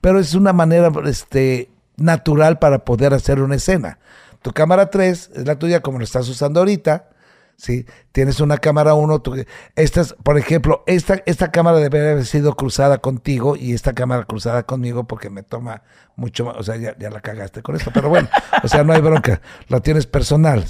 Pero 0.00 0.20
es 0.20 0.34
una 0.34 0.52
manera 0.52 0.90
este, 1.04 1.70
natural 1.96 2.58
para 2.58 2.84
poder 2.84 3.12
hacer 3.12 3.40
una 3.40 3.56
escena. 3.56 3.98
Tu 4.42 4.52
cámara 4.52 4.90
3 4.90 5.30
es 5.34 5.46
la 5.46 5.58
tuya 5.58 5.80
como 5.80 5.98
lo 5.98 6.04
estás 6.04 6.28
usando 6.28 6.60
ahorita, 6.60 7.08
¿sí? 7.56 7.86
Tienes 8.12 8.40
una 8.40 8.58
cámara 8.58 8.94
1, 8.94 9.22
estas, 9.76 10.14
por 10.22 10.38
ejemplo, 10.38 10.82
esta, 10.86 11.22
esta 11.26 11.50
cámara 11.50 11.78
debe 11.78 12.10
haber 12.10 12.26
sido 12.26 12.54
cruzada 12.56 12.98
contigo 12.98 13.56
y 13.56 13.72
esta 13.72 13.92
cámara 13.92 14.24
cruzada 14.24 14.64
conmigo 14.64 15.04
porque 15.04 15.30
me 15.30 15.42
toma 15.42 15.82
mucho 16.16 16.44
más, 16.44 16.56
o 16.56 16.62
sea, 16.62 16.76
ya, 16.76 16.96
ya 16.98 17.10
la 17.10 17.20
cagaste 17.20 17.62
con 17.62 17.76
esto, 17.76 17.90
pero 17.92 18.08
bueno, 18.08 18.28
o 18.62 18.68
sea, 18.68 18.84
no 18.84 18.92
hay 18.92 19.00
bronca, 19.00 19.40
la 19.68 19.80
tienes 19.80 20.06
personal. 20.06 20.64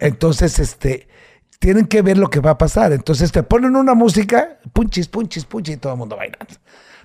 Entonces, 0.00 0.58
este, 0.58 1.08
tienen 1.64 1.86
que 1.86 2.02
ver 2.02 2.18
lo 2.18 2.28
que 2.28 2.40
va 2.40 2.50
a 2.50 2.58
pasar. 2.58 2.92
Entonces 2.92 3.32
te 3.32 3.42
ponen 3.42 3.74
una 3.74 3.94
música, 3.94 4.58
punchis, 4.74 5.08
punchis, 5.08 5.46
punchis, 5.46 5.76
y 5.76 5.78
todo 5.78 5.94
el 5.94 5.98
mundo 5.98 6.14
bailando. 6.14 6.54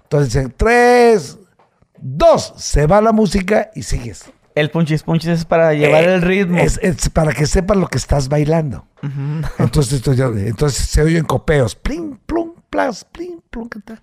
Entonces 0.04 0.34
dicen, 0.34 0.54
tres, 0.58 1.38
dos, 1.98 2.54
se 2.58 2.86
va 2.86 3.00
la 3.00 3.14
música 3.14 3.72
y 3.74 3.84
sigues. 3.84 4.26
El 4.56 4.72
punchis 4.72 5.04
punchis 5.04 5.30
es 5.30 5.46
para 5.46 5.74
llevar 5.74 6.04
Eh, 6.04 6.16
el 6.16 6.22
ritmo. 6.22 6.58
Es, 6.58 6.80
es 6.82 7.10
para 7.10 7.32
que 7.34 7.46
sepas 7.46 7.78
lo 7.78 7.88
que 7.88 7.98
estás 7.98 8.28
bailando. 8.30 8.86
Ujú. 9.04 9.48
Entonces, 9.64 9.94
esto 9.94 10.14
ya- 10.14 10.26
entonces 10.28 10.86
se 10.88 11.02
oyen 11.02 11.24
copeos. 11.26 11.76
Plin, 11.76 12.20
plum, 12.26 12.54
plas, 12.70 13.06
plin, 13.06 13.42
plum, 13.50 13.70
¿qué 13.70 13.80
tal? 13.80 14.02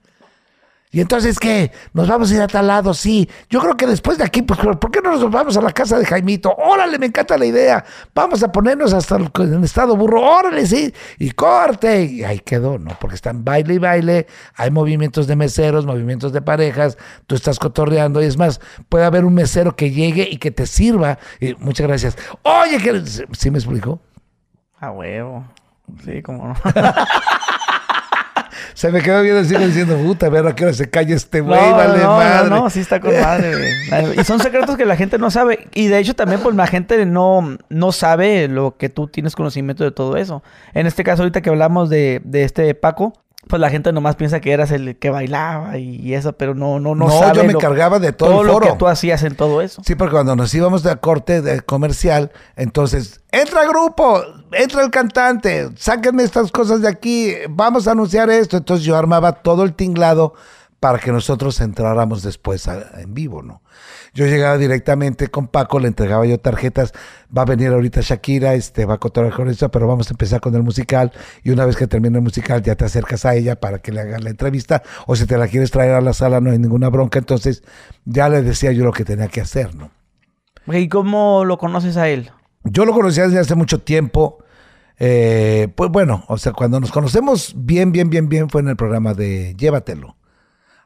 Y 0.93 1.01
entonces, 1.01 1.39
¿qué? 1.39 1.73
¿Nos 1.93 2.09
vamos 2.09 2.31
a 2.31 2.35
ir 2.35 2.41
a 2.41 2.47
tal 2.47 2.69
lado? 2.69 2.95
Sí. 2.95 3.29
Yo 3.51 3.61
creo 3.61 3.77
que 3.77 3.87
después 3.87 4.19
de 4.19 4.25
aquí, 4.25 4.43
pues, 4.43 4.59
¿por 4.61 4.91
qué 4.91 5.01
no 5.03 5.11
nos 5.11 5.31
vamos 5.31 5.57
a 5.57 5.61
la 5.61 5.73
casa 5.73 5.99
de 5.99 6.07
Jaimito? 6.07 6.55
Órale, 6.57 6.99
me 6.99 7.07
encanta 7.07 7.37
la 7.37 7.45
idea. 7.45 7.85
Vamos 8.15 8.43
a 8.43 8.53
ponernos 8.53 8.95
hasta 8.95 9.17
el, 9.17 9.31
en 9.37 9.65
estado 9.65 9.97
burro. 9.97 10.23
Órale, 10.23 10.65
sí. 10.65 10.95
Y 11.19 11.33
corte. 11.33 12.05
Y 12.05 12.25
ahí 12.25 12.39
quedó, 12.39 12.79
¿no? 12.79 12.97
Porque 13.01 13.17
están 13.17 13.45
baile 13.45 13.75
y 13.75 13.79
baile. 13.79 14.27
Hay 14.55 14.71
movimientos 14.71 15.27
de 15.27 15.37
meseros, 15.37 15.85
movimientos 15.85 16.33
de 16.33 16.41
parejas. 16.41 16.97
Tú 17.27 17.35
estás 17.35 17.59
cotorreando. 17.59 18.23
Y 18.23 18.27
es 18.27 18.39
más, 18.39 18.61
puede 18.89 19.05
haber 19.05 19.25
un 19.25 19.35
mesero 19.35 19.75
que 19.75 19.91
llegue 19.91 20.29
y 20.31 20.39
que 20.39 20.51
te 20.51 20.67
sirva. 20.67 21.19
Y 21.41 21.55
muchas 21.57 21.89
gracias. 21.89 22.17
Oye, 22.43 22.79
que... 22.79 23.05
¿sí 23.33 23.51
me 23.51 23.59
explicó? 23.59 24.01
A 24.79 24.93
huevo. 24.93 25.45
Sí, 26.05 26.23
como 26.23 26.49
no. 26.49 26.55
Se 28.77 28.93
me 28.93 29.01
quedó 29.01 29.23
viendo 29.23 29.41
así 29.41 29.57
diciendo, 29.57 29.97
puta, 29.97 30.27
a 30.27 30.29
ver 30.29 30.47
a 30.47 30.55
qué 30.55 30.65
hora 30.65 30.75
se 30.75 30.91
calla 30.91 31.17
este 31.17 31.41
güey, 31.41 31.59
no, 31.59 31.77
vale 31.77 31.99
no, 31.99 32.17
madre. 32.19 32.51
No, 32.51 32.57
no, 32.65 32.71
sí 32.71 32.81
está 32.81 33.01
con 33.01 33.19
madre, 33.19 33.53
güey. 33.57 34.21
Y 34.21 34.25
son 34.25 34.39
secretos 34.39 34.77
que 34.77 34.85
la 34.85 34.97
gente 34.97 35.17
no 35.17 35.31
sabe. 35.31 35.67
Y 35.73 35.87
de 35.89 35.99
hecho 35.99 36.13
también, 36.15 36.41
pues 36.43 36.55
la 36.55 36.67
gente 36.67 37.07
no, 37.07 37.57
no 37.71 37.93
sabe 37.93 38.49
lo 38.49 38.77
que 38.77 38.91
tú 38.91 39.09
tienes 39.09 39.35
conocimiento 39.35 39.83
de 39.83 39.93
todo 39.93 40.19
eso. 40.19 40.43
En 40.75 40.87
este 40.87 41.05
caso, 41.05 41.23
ahorita 41.23 41.41
que 41.41 41.49
hablamos 41.49 41.89
de, 41.89 42.21
de 42.23 42.45
este 42.45 42.75
Paco, 42.75 43.15
pues 43.49 43.61
la 43.61 43.71
gente 43.71 43.93
nomás 43.93 44.17
piensa 44.17 44.41
que 44.41 44.53
eras 44.53 44.73
el 44.73 44.97
que 44.99 45.09
bailaba 45.09 45.79
y 45.79 46.13
eso, 46.15 46.33
pero 46.35 46.55
no, 46.55 46.79
no, 46.81 46.95
no, 46.95 47.07
No, 47.07 47.19
sabe 47.19 47.37
yo 47.39 47.45
me 47.45 47.53
lo- 47.55 47.61
cargaba 47.61 47.99
de 47.99 48.13
todo, 48.13 48.29
todo 48.31 48.41
el 48.43 48.47
lo 48.49 48.53
foro. 48.55 48.67
que 48.67 48.73
tú 48.79 48.89
hacías 48.89 49.23
en 49.23 49.37
todo 49.37 49.63
eso. 49.63 49.81
Sí, 49.87 49.95
porque 49.95 50.13
cuando 50.13 50.35
nos 50.37 50.53
íbamos 50.53 50.83
de 50.83 50.95
corte 50.97 51.41
de 51.43 51.61
comercial, 51.61 52.31
entonces, 52.57 53.21
entra 53.31 53.65
grupo, 53.69 54.21
entra 54.53 54.83
el 54.83 54.91
cantante, 54.91 55.71
sáquenme 55.77 56.23
estas 56.23 56.51
cosas 56.51 56.83
de 56.83 56.89
aquí, 56.89 57.35
vamos 57.49 57.89
a 57.89 57.93
anunciar 57.93 58.31
esto. 58.31 58.57
Entonces 58.57 58.85
yo 58.85 58.97
armaba 58.97 59.33
todo 59.33 59.65
el 59.65 59.75
tinglado 59.75 60.35
para 60.81 60.99
que 60.99 61.11
nosotros 61.11 61.61
entráramos 61.61 62.23
después 62.23 62.69
en 62.69 63.15
vivo, 63.15 63.43
¿no? 63.43 63.63
Yo 64.15 64.27
llegaba 64.27 64.57
directamente 64.57 65.29
con 65.29 65.49
Paco, 65.49 65.79
le 65.79 65.89
entregaba 65.89 66.25
yo 66.27 66.39
tarjetas, 66.39 66.93
va 67.37 67.43
a 67.43 67.45
venir 67.45 67.69
ahorita 67.69 68.01
Shakira, 68.03 68.55
este, 68.55 68.85
va 68.85 68.95
a 68.95 68.99
contar 68.99 69.31
con 69.33 69.49
esto, 69.49 69.71
pero 69.71 69.87
vamos 69.87 70.09
a 70.09 70.13
empezar 70.13 70.41
con 70.41 70.55
el 70.55 70.63
musical 70.63 71.13
y 71.43 71.51
una 71.51 71.67
vez 71.67 71.77
que 71.77 71.87
termine 71.87 72.19
el 72.19 72.25
musical 72.25 72.63
ya 72.63 72.77
te 72.77 72.85
acercas 72.85 73.25
a 73.25 73.35
ella 73.35 73.59
para 73.59 73.79
que 73.79 73.93
le 73.93 74.01
hagas 74.01 74.23
la 74.23 74.31
entrevista 74.31 74.83
o 75.07 75.17
si 75.17 75.27
te 75.27 75.37
la 75.37 75.49
quieres 75.49 75.71
traer 75.71 75.93
a 75.93 76.01
la 76.01 76.13
sala 76.13 76.41
no 76.41 76.51
hay 76.51 76.59
ninguna 76.59 76.89
bronca, 76.89 77.19
entonces 77.19 77.63
ya 78.05 78.29
le 78.29 78.43
decía 78.43 78.73
yo 78.73 78.85
lo 78.85 78.93
que 78.93 79.05
tenía 79.05 79.29
que 79.29 79.41
hacer, 79.41 79.75
¿no? 79.75 79.91
¿Y 80.69 80.89
cómo 80.89 81.45
lo 81.45 81.59
conoces 81.59 81.97
a 81.97 82.09
él? 82.09 82.31
Yo 82.71 82.85
lo 82.85 82.93
conocía 82.93 83.25
desde 83.25 83.39
hace 83.39 83.55
mucho 83.55 83.81
tiempo. 83.81 84.39
eh, 84.99 85.69
pues 85.75 85.91
bueno, 85.91 86.25
o 86.29 86.39
sea, 86.39 86.53
cuando 86.53 86.81
nos 86.81 86.91
conocemos 86.91 87.53
bien, 87.57 87.93
bien, 87.93 88.09
bien, 88.11 88.29
bien 88.29 88.49
fue 88.49 88.63
en 88.63 88.69
el 88.69 88.77
programa 88.77 89.15
de 89.15 89.55
Llévatelo. 89.57 90.17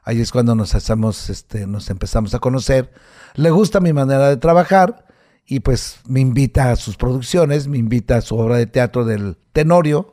Ahí 0.03 0.19
es 0.19 0.31
cuando 0.31 0.55
nos 0.55 0.73
hacemos, 0.75 1.29
este, 1.29 1.67
nos 1.67 1.89
empezamos 1.89 2.33
a 2.33 2.39
conocer. 2.39 2.91
Le 3.35 3.51
gusta 3.51 3.79
mi 3.79 3.93
manera 3.93 4.29
de 4.29 4.37
trabajar 4.37 5.05
y 5.45 5.59
pues 5.59 5.99
me 6.07 6.19
invita 6.19 6.71
a 6.71 6.75
sus 6.75 6.97
producciones, 6.97 7.67
me 7.67 7.77
invita 7.77 8.17
a 8.17 8.21
su 8.21 8.37
obra 8.37 8.57
de 8.57 8.65
teatro 8.65 9.05
del 9.05 9.37
Tenorio, 9.53 10.11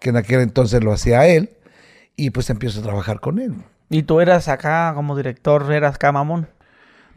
que 0.00 0.10
en 0.10 0.16
aquel 0.16 0.40
entonces 0.40 0.82
lo 0.82 0.92
hacía 0.92 1.26
él, 1.26 1.56
y 2.16 2.30
pues 2.30 2.50
empiezo 2.50 2.80
a 2.80 2.82
trabajar 2.82 3.20
con 3.20 3.38
él. 3.38 3.54
Y 3.90 4.02
tú 4.02 4.20
eras 4.20 4.48
acá 4.48 4.92
como 4.94 5.16
director, 5.16 5.70
eras 5.72 5.94
acá 5.94 6.12
mamón. 6.12 6.48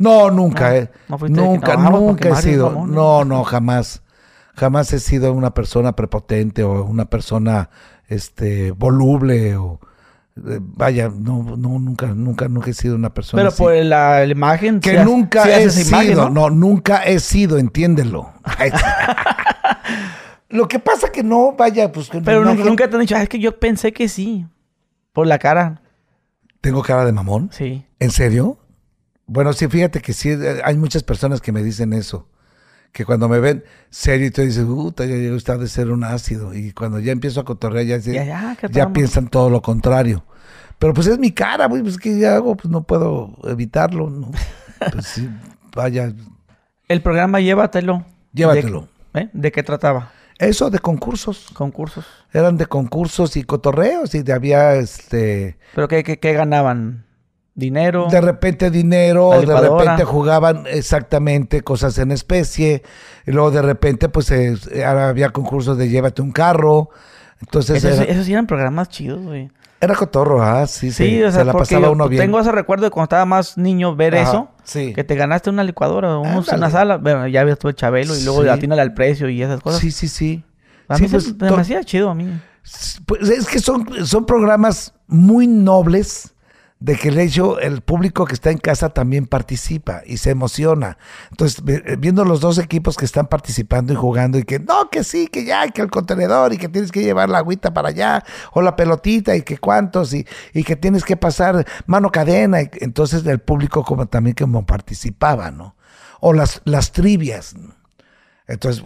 No, 0.01 0.31
nunca, 0.31 0.69
No, 0.69 0.75
eh. 0.75 0.89
no 1.07 1.17
nunca, 1.29 1.77
no, 1.77 1.89
nunca 1.91 2.29
he 2.29 2.31
Mario 2.31 2.51
sido. 2.51 2.69
mamón, 2.71 2.95
No, 2.95 3.25
no, 3.25 3.43
jamás. 3.43 4.01
Jamás 4.55 4.91
he 4.93 4.99
sido 4.99 5.33
una 5.33 5.53
persona 5.53 5.95
prepotente 5.95 6.63
o 6.63 6.83
una 6.83 7.05
persona 7.05 7.69
este 8.07 8.71
voluble 8.71 9.55
o 9.55 9.79
eh, 10.35 10.59
vaya, 10.61 11.09
no, 11.09 11.43
no, 11.57 11.79
nunca, 11.79 12.07
nunca, 12.07 12.47
nunca 12.47 12.69
he 12.69 12.73
sido 12.73 12.95
una 12.95 13.13
persona 13.13 13.41
Pero 13.41 13.49
así. 13.49 13.63
por 13.63 13.73
la, 13.73 14.25
la 14.25 14.31
imagen. 14.31 14.79
que 14.79 15.03
nunca 15.03 15.43
he 15.57 15.69
sido, 15.69 15.89
imagen, 16.15 16.33
no, 16.33 16.49
nunca 16.49 17.03
he 17.03 17.19
sido, 17.19 17.57
entiéndelo. 17.57 18.31
Lo 20.49 20.67
que 20.67 20.79
pasa 20.79 21.11
que 21.11 21.23
no, 21.23 21.53
vaya, 21.57 21.91
pues 21.91 22.09
que 22.09 22.19
Pero 22.21 22.43
nunca 22.43 22.89
te 22.89 22.95
han 22.95 23.01
dicho, 23.01 23.15
"Ah, 23.15 23.23
es 23.23 23.29
que 23.29 23.39
yo 23.39 23.57
pensé 23.57 23.93
que 23.93 24.09
sí. 24.09 24.45
Por 25.13 25.27
la 25.27 25.39
cara. 25.39 25.81
tengo 26.61 26.81
cara 26.83 27.05
de 27.05 27.11
mamón. 27.11 27.49
Sí. 27.51 27.85
¿En 27.99 28.11
serio? 28.11 28.57
Bueno, 29.33 29.53
sí, 29.53 29.69
fíjate 29.69 30.01
que 30.01 30.11
sí, 30.11 30.31
eh, 30.31 30.61
hay 30.65 30.75
muchas 30.75 31.03
personas 31.03 31.39
que 31.39 31.53
me 31.53 31.63
dicen 31.63 31.93
eso. 31.93 32.27
Que 32.91 33.05
cuando 33.05 33.29
me 33.29 33.39
ven 33.39 33.63
serio 33.89 34.27
y 34.27 34.31
te 34.31 34.45
dicen, 34.45 34.67
puta, 34.67 35.05
ya 35.05 35.15
llegó 35.15 35.37
usted 35.37 35.57
de 35.57 35.69
ser 35.69 35.89
un 35.89 36.03
ácido. 36.03 36.53
Y 36.53 36.73
cuando 36.73 36.99
ya 36.99 37.13
empiezo 37.13 37.39
a 37.39 37.45
cotorrear, 37.45 37.85
ya, 37.85 37.97
Ya, 37.99 38.25
ya, 38.25 38.57
¿qué 38.59 38.67
ya 38.67 38.83
tal, 38.83 38.91
piensan 38.91 39.29
todo 39.29 39.49
lo 39.49 39.61
contrario. 39.61 40.25
Pero 40.77 40.93
pues 40.93 41.07
es 41.07 41.17
mi 41.17 41.31
cara, 41.31 41.67
güey, 41.67 41.81
pues 41.81 41.97
¿qué 41.97 42.27
hago? 42.27 42.57
Pues 42.57 42.69
no 42.69 42.83
puedo 42.83 43.37
evitarlo. 43.45 44.09
¿no? 44.09 44.31
Pues 44.91 45.05
sí, 45.05 45.29
vaya, 45.73 46.11
El 46.89 47.01
programa 47.01 47.39
Llévatelo. 47.39 48.03
llévatelo. 48.33 48.89
¿De, 49.13 49.21
¿eh? 49.21 49.29
¿De 49.31 49.53
qué 49.53 49.63
trataba? 49.63 50.11
Eso 50.39 50.69
de 50.69 50.79
concursos. 50.79 51.47
Concursos. 51.53 52.05
Eran 52.33 52.57
de 52.57 52.65
concursos 52.65 53.37
y 53.37 53.43
cotorreos 53.43 54.13
y 54.13 54.23
de 54.23 54.33
había 54.33 54.75
este... 54.75 55.57
¿Pero 55.73 55.87
qué, 55.87 56.03
qué, 56.03 56.19
qué 56.19 56.33
ganaban? 56.33 57.05
¿Dinero? 57.61 58.07
De 58.11 58.19
repente 58.19 58.69
dinero, 58.71 59.29
de 59.39 59.45
repente 59.45 60.03
jugaban 60.03 60.63
exactamente 60.67 61.61
cosas 61.61 61.97
en 61.99 62.11
especie, 62.11 62.83
y 63.25 63.31
luego 63.31 63.51
de 63.51 63.61
repente 63.61 64.09
pues 64.09 64.29
eh, 64.31 64.83
había 64.83 65.29
concursos 65.29 65.77
de 65.77 65.87
llévate 65.89 66.21
un 66.21 66.31
carro, 66.31 66.89
entonces 67.39 67.83
Esos, 67.83 67.99
era, 67.99 68.11
esos 68.11 68.25
sí 68.25 68.33
eran 68.33 68.47
programas 68.47 68.89
chidos, 68.89 69.21
güey. 69.23 69.49
era 69.79 69.95
cotorro, 69.95 70.43
ah, 70.43 70.67
sí, 70.67 70.91
Sí, 70.91 71.21
o 71.23 71.31
sea, 71.31 71.39
se 71.41 71.45
la 71.45 71.53
pasaba 71.53 71.87
yo 71.87 71.91
uno 71.93 72.07
bien. 72.09 72.21
tengo 72.21 72.39
ese 72.39 72.51
recuerdo 72.51 72.85
de 72.85 72.91
cuando 72.91 73.05
estaba 73.05 73.25
más 73.25 73.57
niño 73.57 73.95
ver 73.95 74.15
Ajá, 74.15 74.29
eso. 74.29 74.49
sí. 74.63 74.93
Que 74.93 75.03
te 75.03 75.15
ganaste 75.15 75.49
una 75.49 75.63
licuadora, 75.63 76.17
unos- 76.19 76.47
una 76.49 76.69
sala. 76.69 76.97
Bueno, 76.97 77.27
ya 77.27 77.41
habías 77.41 77.57
todo 77.57 77.71
Chabelo 77.71 78.15
y 78.15 78.23
luego 78.23 78.43
Sí. 78.43 78.49
atínale 78.49 78.81
al 78.81 78.93
precio 78.93 79.27
y 79.29 79.41
esas 79.41 79.61
cosas. 79.61 79.79
Sí, 79.79 79.89
sí, 79.91 80.07
sí. 80.07 80.43
A 80.87 80.97
Sí, 80.97 81.03
mí 81.03 81.09
se, 81.09 81.13
pues, 81.15 81.25
se 81.49 81.55
me 81.55 81.61
hacía 81.61 81.83
chido 81.83 82.09
a 82.09 82.15
mí. 82.15 82.27
Pues 83.07 83.27
es 83.29 83.47
que 83.47 83.57
son, 83.59 83.87
son 84.05 84.25
programas 84.25 84.93
muy 85.07 85.47
nobles 85.47 86.33
de 86.81 86.95
que 86.95 87.09
el 87.09 87.19
hecho, 87.19 87.59
el 87.59 87.81
público 87.81 88.25
que 88.25 88.33
está 88.33 88.49
en 88.49 88.57
casa 88.57 88.89
también 88.89 89.27
participa 89.27 90.01
y 90.05 90.17
se 90.17 90.31
emociona. 90.31 90.97
Entonces, 91.29 91.63
eh, 91.67 91.95
viendo 91.99 92.25
los 92.25 92.41
dos 92.41 92.57
equipos 92.57 92.97
que 92.97 93.05
están 93.05 93.27
participando 93.27 93.93
y 93.93 93.95
jugando 93.95 94.39
y 94.39 94.43
que 94.43 94.57
no, 94.59 94.89
que 94.89 95.03
sí, 95.03 95.27
que 95.27 95.45
ya, 95.45 95.69
que 95.69 95.83
el 95.83 95.91
contenedor 95.91 96.53
y 96.53 96.57
que 96.57 96.69
tienes 96.69 96.91
que 96.91 97.03
llevar 97.03 97.29
la 97.29 97.37
agüita 97.37 97.71
para 97.71 97.89
allá 97.89 98.23
o 98.51 98.63
la 98.63 98.75
pelotita 98.75 99.35
y 99.35 99.43
que 99.43 99.59
cuántos 99.59 100.11
y, 100.15 100.25
y 100.55 100.63
que 100.63 100.75
tienes 100.75 101.05
que 101.05 101.15
pasar 101.15 101.65
mano 101.85 102.11
cadena. 102.11 102.61
y- 102.63 102.69
entonces 102.81 103.23
el 103.27 103.39
público 103.39 103.83
como 103.83 104.07
también 104.07 104.35
como 104.35 104.65
participaba, 104.65 105.51
¿no? 105.51 105.75
O 106.19 106.33
las, 106.33 106.61
las 106.65 106.91
trivias. 106.91 107.55
Entonces, 108.47 108.83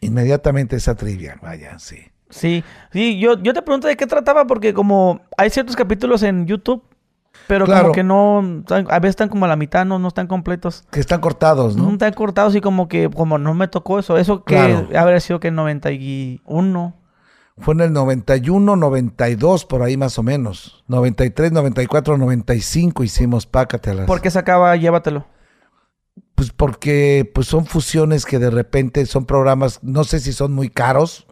inmediatamente 0.00 0.76
esa 0.76 0.96
trivia, 0.96 1.38
vaya, 1.42 1.78
sí. 1.78 1.98
Sí, 2.28 2.64
sí, 2.92 3.20
yo, 3.20 3.40
yo 3.40 3.54
te 3.54 3.62
pregunto 3.62 3.86
de 3.86 3.96
qué 3.96 4.06
trataba 4.06 4.48
porque 4.48 4.74
como 4.74 5.20
hay 5.38 5.48
ciertos 5.50 5.76
capítulos 5.76 6.24
en 6.24 6.46
YouTube, 6.46 6.82
pero 7.46 7.64
Claro. 7.64 7.82
como 7.82 7.94
que 7.94 8.02
no, 8.02 8.62
a 8.88 8.98
veces 8.98 9.10
están 9.10 9.28
como 9.28 9.44
a 9.44 9.48
la 9.48 9.56
mitad, 9.56 9.84
no, 9.86 9.98
no 9.98 10.08
están 10.08 10.26
completos. 10.26 10.84
Que 10.90 11.00
están 11.00 11.20
cortados, 11.20 11.76
No 11.76 11.84
¿no? 11.84 11.92
están 11.92 12.12
cortados 12.12 12.54
y 12.56 12.60
como 12.60 12.88
que 12.88 13.08
como 13.10 13.38
no 13.38 13.54
me 13.54 13.68
tocó 13.68 13.98
eso. 13.98 14.16
Eso 14.18 14.42
que 14.44 14.54
Claro. 14.54 14.88
haber 14.98 15.20
sido 15.20 15.38
que 15.40 15.48
en 15.48 15.54
91. 15.56 16.94
Fue 17.58 17.72
en 17.74 17.80
el 17.80 17.92
91, 17.92 18.76
92, 18.76 19.64
por 19.64 19.82
ahí 19.82 19.96
más 19.96 20.18
o 20.18 20.22
menos. 20.22 20.84
93, 20.88 21.52
94, 21.52 22.18
95 22.18 23.02
hicimos 23.02 23.46
Pácatelas. 23.46 24.06
¿Por 24.06 24.20
qué 24.20 24.30
sacaba 24.30 24.76
Llévatelo? 24.76 25.26
Pues 26.34 26.50
porque 26.50 27.30
pues 27.34 27.46
son 27.46 27.64
fusiones 27.64 28.26
que 28.26 28.38
de 28.38 28.50
repente 28.50 29.06
son 29.06 29.24
programas, 29.24 29.80
no 29.82 30.04
sé 30.04 30.20
si 30.20 30.34
son 30.34 30.52
muy 30.52 30.68
caros, 30.68 31.26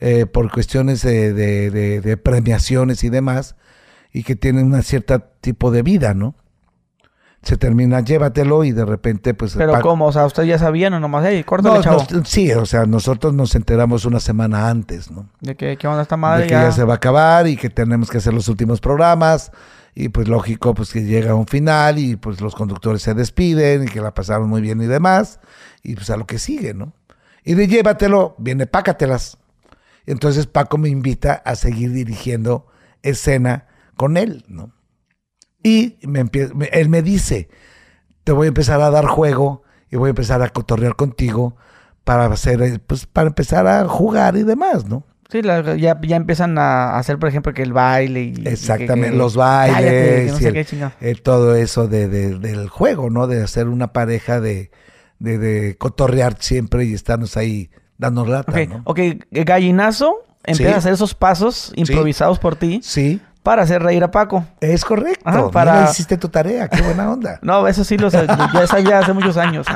eh, 0.00 0.26
por 0.26 0.52
cuestiones 0.52 1.00
de, 1.00 1.32
de- 1.32 1.70
de- 1.70 2.00
de 2.02 2.16
premiaciones 2.18 3.02
y 3.04 3.08
demás, 3.08 3.56
y 4.18 4.24
que 4.24 4.34
tienen 4.34 4.74
un 4.74 4.82
cierto 4.82 5.22
tipo 5.40 5.70
de 5.70 5.84
vida, 5.84 6.12
¿no? 6.12 6.34
Se 7.44 7.56
termina, 7.56 8.00
llévatelo 8.00 8.64
y 8.64 8.72
de 8.72 8.84
repente 8.84 9.32
pues... 9.32 9.54
Pero 9.56 9.80
¿cómo? 9.80 10.06
O 10.06 10.12
sea, 10.12 10.26
¿ustedes 10.26 10.48
ya 10.48 10.58
sabían 10.58 10.92
o 10.94 10.98
nomás? 10.98 11.24
Hey, 11.24 11.44
córtale, 11.44 11.76
No, 11.76 11.82
chavo. 11.82 12.04
sí, 12.24 12.50
o 12.50 12.66
sea, 12.66 12.84
nosotros 12.84 13.32
nos 13.32 13.54
enteramos 13.54 14.04
una 14.06 14.18
semana 14.18 14.70
antes, 14.70 15.08
¿no? 15.12 15.28
De 15.40 15.54
que, 15.54 15.76
¿qué 15.76 15.86
onda 15.86 16.02
esta 16.02 16.16
de 16.16 16.20
madre? 16.20 16.44
que 16.48 16.50
ya? 16.50 16.62
ya 16.62 16.72
se 16.72 16.82
va 16.82 16.94
a 16.94 16.96
acabar 16.96 17.46
y 17.46 17.56
que 17.56 17.70
tenemos 17.70 18.10
que 18.10 18.18
hacer 18.18 18.34
los 18.34 18.48
últimos 18.48 18.80
programas 18.80 19.52
y 19.94 20.08
pues 20.08 20.26
lógico 20.26 20.74
pues 20.74 20.92
que 20.92 21.04
llega 21.04 21.36
un 21.36 21.46
final 21.46 22.00
y 22.00 22.16
pues 22.16 22.40
los 22.40 22.56
conductores 22.56 23.02
se 23.02 23.14
despiden 23.14 23.84
y 23.84 23.86
que 23.86 24.00
la 24.00 24.14
pasaron 24.14 24.48
muy 24.48 24.62
bien 24.62 24.82
y 24.82 24.86
demás 24.86 25.38
y 25.84 25.94
pues 25.94 26.10
a 26.10 26.16
lo 26.16 26.26
que 26.26 26.40
sigue, 26.40 26.74
¿no? 26.74 26.92
Y 27.44 27.54
de 27.54 27.68
llévatelo, 27.68 28.34
viene 28.38 28.66
pácatelas. 28.66 29.38
Entonces 30.06 30.48
Paco 30.48 30.76
me 30.76 30.88
invita 30.88 31.34
a 31.34 31.54
seguir 31.54 31.92
dirigiendo 31.92 32.66
escena 33.04 33.67
con 33.98 34.16
él, 34.16 34.44
¿no? 34.48 34.72
Y 35.62 35.98
me 36.06 36.24
empie- 36.24 36.54
me- 36.54 36.70
él 36.72 36.88
me 36.88 37.02
dice, 37.02 37.48
te 38.24 38.32
voy 38.32 38.46
a 38.46 38.48
empezar 38.48 38.80
a 38.80 38.88
dar 38.90 39.04
juego 39.06 39.62
y 39.90 39.96
voy 39.96 40.08
a 40.08 40.10
empezar 40.10 40.40
a 40.40 40.48
cotorrear 40.48 40.96
contigo 40.96 41.56
para 42.04 42.24
hacer, 42.26 42.62
eh, 42.62 42.78
pues 42.78 43.04
para 43.04 43.28
empezar 43.28 43.66
a 43.66 43.86
jugar 43.86 44.36
y 44.36 44.44
demás, 44.44 44.86
¿no? 44.86 45.04
Sí, 45.30 45.42
la- 45.42 45.76
ya, 45.76 46.00
ya 46.00 46.16
empiezan 46.16 46.56
a 46.56 46.96
hacer, 46.96 47.18
por 47.18 47.28
ejemplo, 47.28 47.52
que 47.52 47.62
el 47.62 47.74
baile 47.74 48.22
y... 48.22 48.28
y 48.28 48.32
que- 48.44 48.48
Exactamente, 48.50 49.14
los 49.16 49.36
Cállate, 49.36 49.74
bailes 49.82 49.90
que 49.92 50.30
no 50.32 50.38
y 50.38 50.40
sé 50.42 50.48
el- 50.48 50.54
qué 50.54 50.64
eh, 51.10 51.14
todo 51.16 51.54
eso 51.54 51.86
de, 51.86 52.08
de- 52.08 52.38
del 52.38 52.68
juego, 52.70 53.10
¿no? 53.10 53.26
De 53.26 53.42
hacer 53.42 53.68
una 53.68 53.92
pareja 53.92 54.40
de, 54.40 54.70
de, 55.18 55.76
cotorrear 55.76 56.36
siempre 56.40 56.84
y 56.86 56.94
estarnos 56.94 57.36
ahí 57.36 57.70
dando 57.98 58.24
lata, 58.24 58.52
Ok, 58.52 58.68
¿no? 58.68 58.82
ok, 58.84 59.00
gallinazo 59.32 60.14
empieza 60.44 60.70
Sí. 60.70 60.74
a 60.74 60.78
hacer 60.78 60.92
esos 60.94 61.14
pasos 61.14 61.72
improvisados 61.76 62.38
por 62.38 62.56
ti 62.56 62.80
Sí, 62.82 63.20
para 63.42 63.62
hacer 63.62 63.82
reír 63.82 64.02
a 64.04 64.10
Paco. 64.10 64.44
es 64.60 64.84
correcto. 64.84 65.22
Ajá, 65.24 65.50
para- 65.50 65.72
Mira, 65.74 65.90
hiciste 65.90 66.16
tu 66.18 66.28
tarea, 66.28 66.68
qué 66.68 66.82
buena 66.82 67.10
onda. 67.10 67.38
No, 67.42 67.66
eso 67.68 67.84
sí 67.84 67.96
lo 67.98 68.10
sé, 68.10 68.26
ya 68.84 68.98
hace 68.98 69.12
muchos 69.12 69.36
años. 69.36 69.66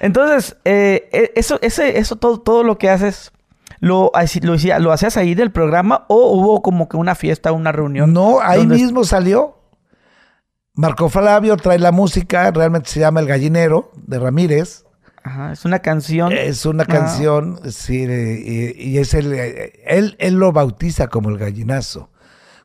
Entonces, 0.00 0.56
eh, 0.64 1.08
eh, 1.12 1.32
eso, 1.36 1.58
ese, 1.62 1.98
eso 1.98 2.16
todo, 2.16 2.40
todo 2.40 2.62
lo 2.62 2.76
que 2.76 2.90
haces, 2.90 3.32
lo, 3.80 4.10
lo, 4.42 4.52
hacía- 4.54 4.78
¿lo 4.78 4.92
hacías 4.92 5.16
ahí 5.16 5.34
del 5.34 5.50
programa 5.50 6.04
o 6.08 6.32
hubo 6.32 6.60
como 6.62 6.88
que 6.88 6.96
una 6.96 7.14
fiesta, 7.14 7.52
una 7.52 7.72
reunión? 7.72 8.12
No, 8.12 8.40
ahí 8.40 8.60
donde- 8.60 8.76
mismo 8.76 9.04
salió. 9.04 9.58
Marco 10.74 11.08
Flavio 11.08 11.56
trae 11.56 11.78
la 11.78 11.92
música, 11.92 12.50
realmente 12.50 12.90
se 12.90 12.98
llama 13.00 13.20
El 13.20 13.26
Gallinero 13.28 13.92
de 13.94 14.18
Ramírez. 14.18 14.84
Ajá, 15.22 15.52
es 15.52 15.64
una 15.64 15.78
canción. 15.78 16.32
Es 16.32 16.66
una 16.66 16.82
Ah. 16.82 16.86
canción, 16.86 17.60
sí, 17.70 18.02
y, 18.04 18.74
y 18.90 18.98
es 18.98 19.14
el, 19.14 19.32
eh, 19.32 19.72
él, 19.86 20.16
él 20.18 20.34
lo 20.34 20.52
bautiza 20.52 21.06
como 21.06 21.30
el 21.30 21.38
gallinazo. 21.38 22.10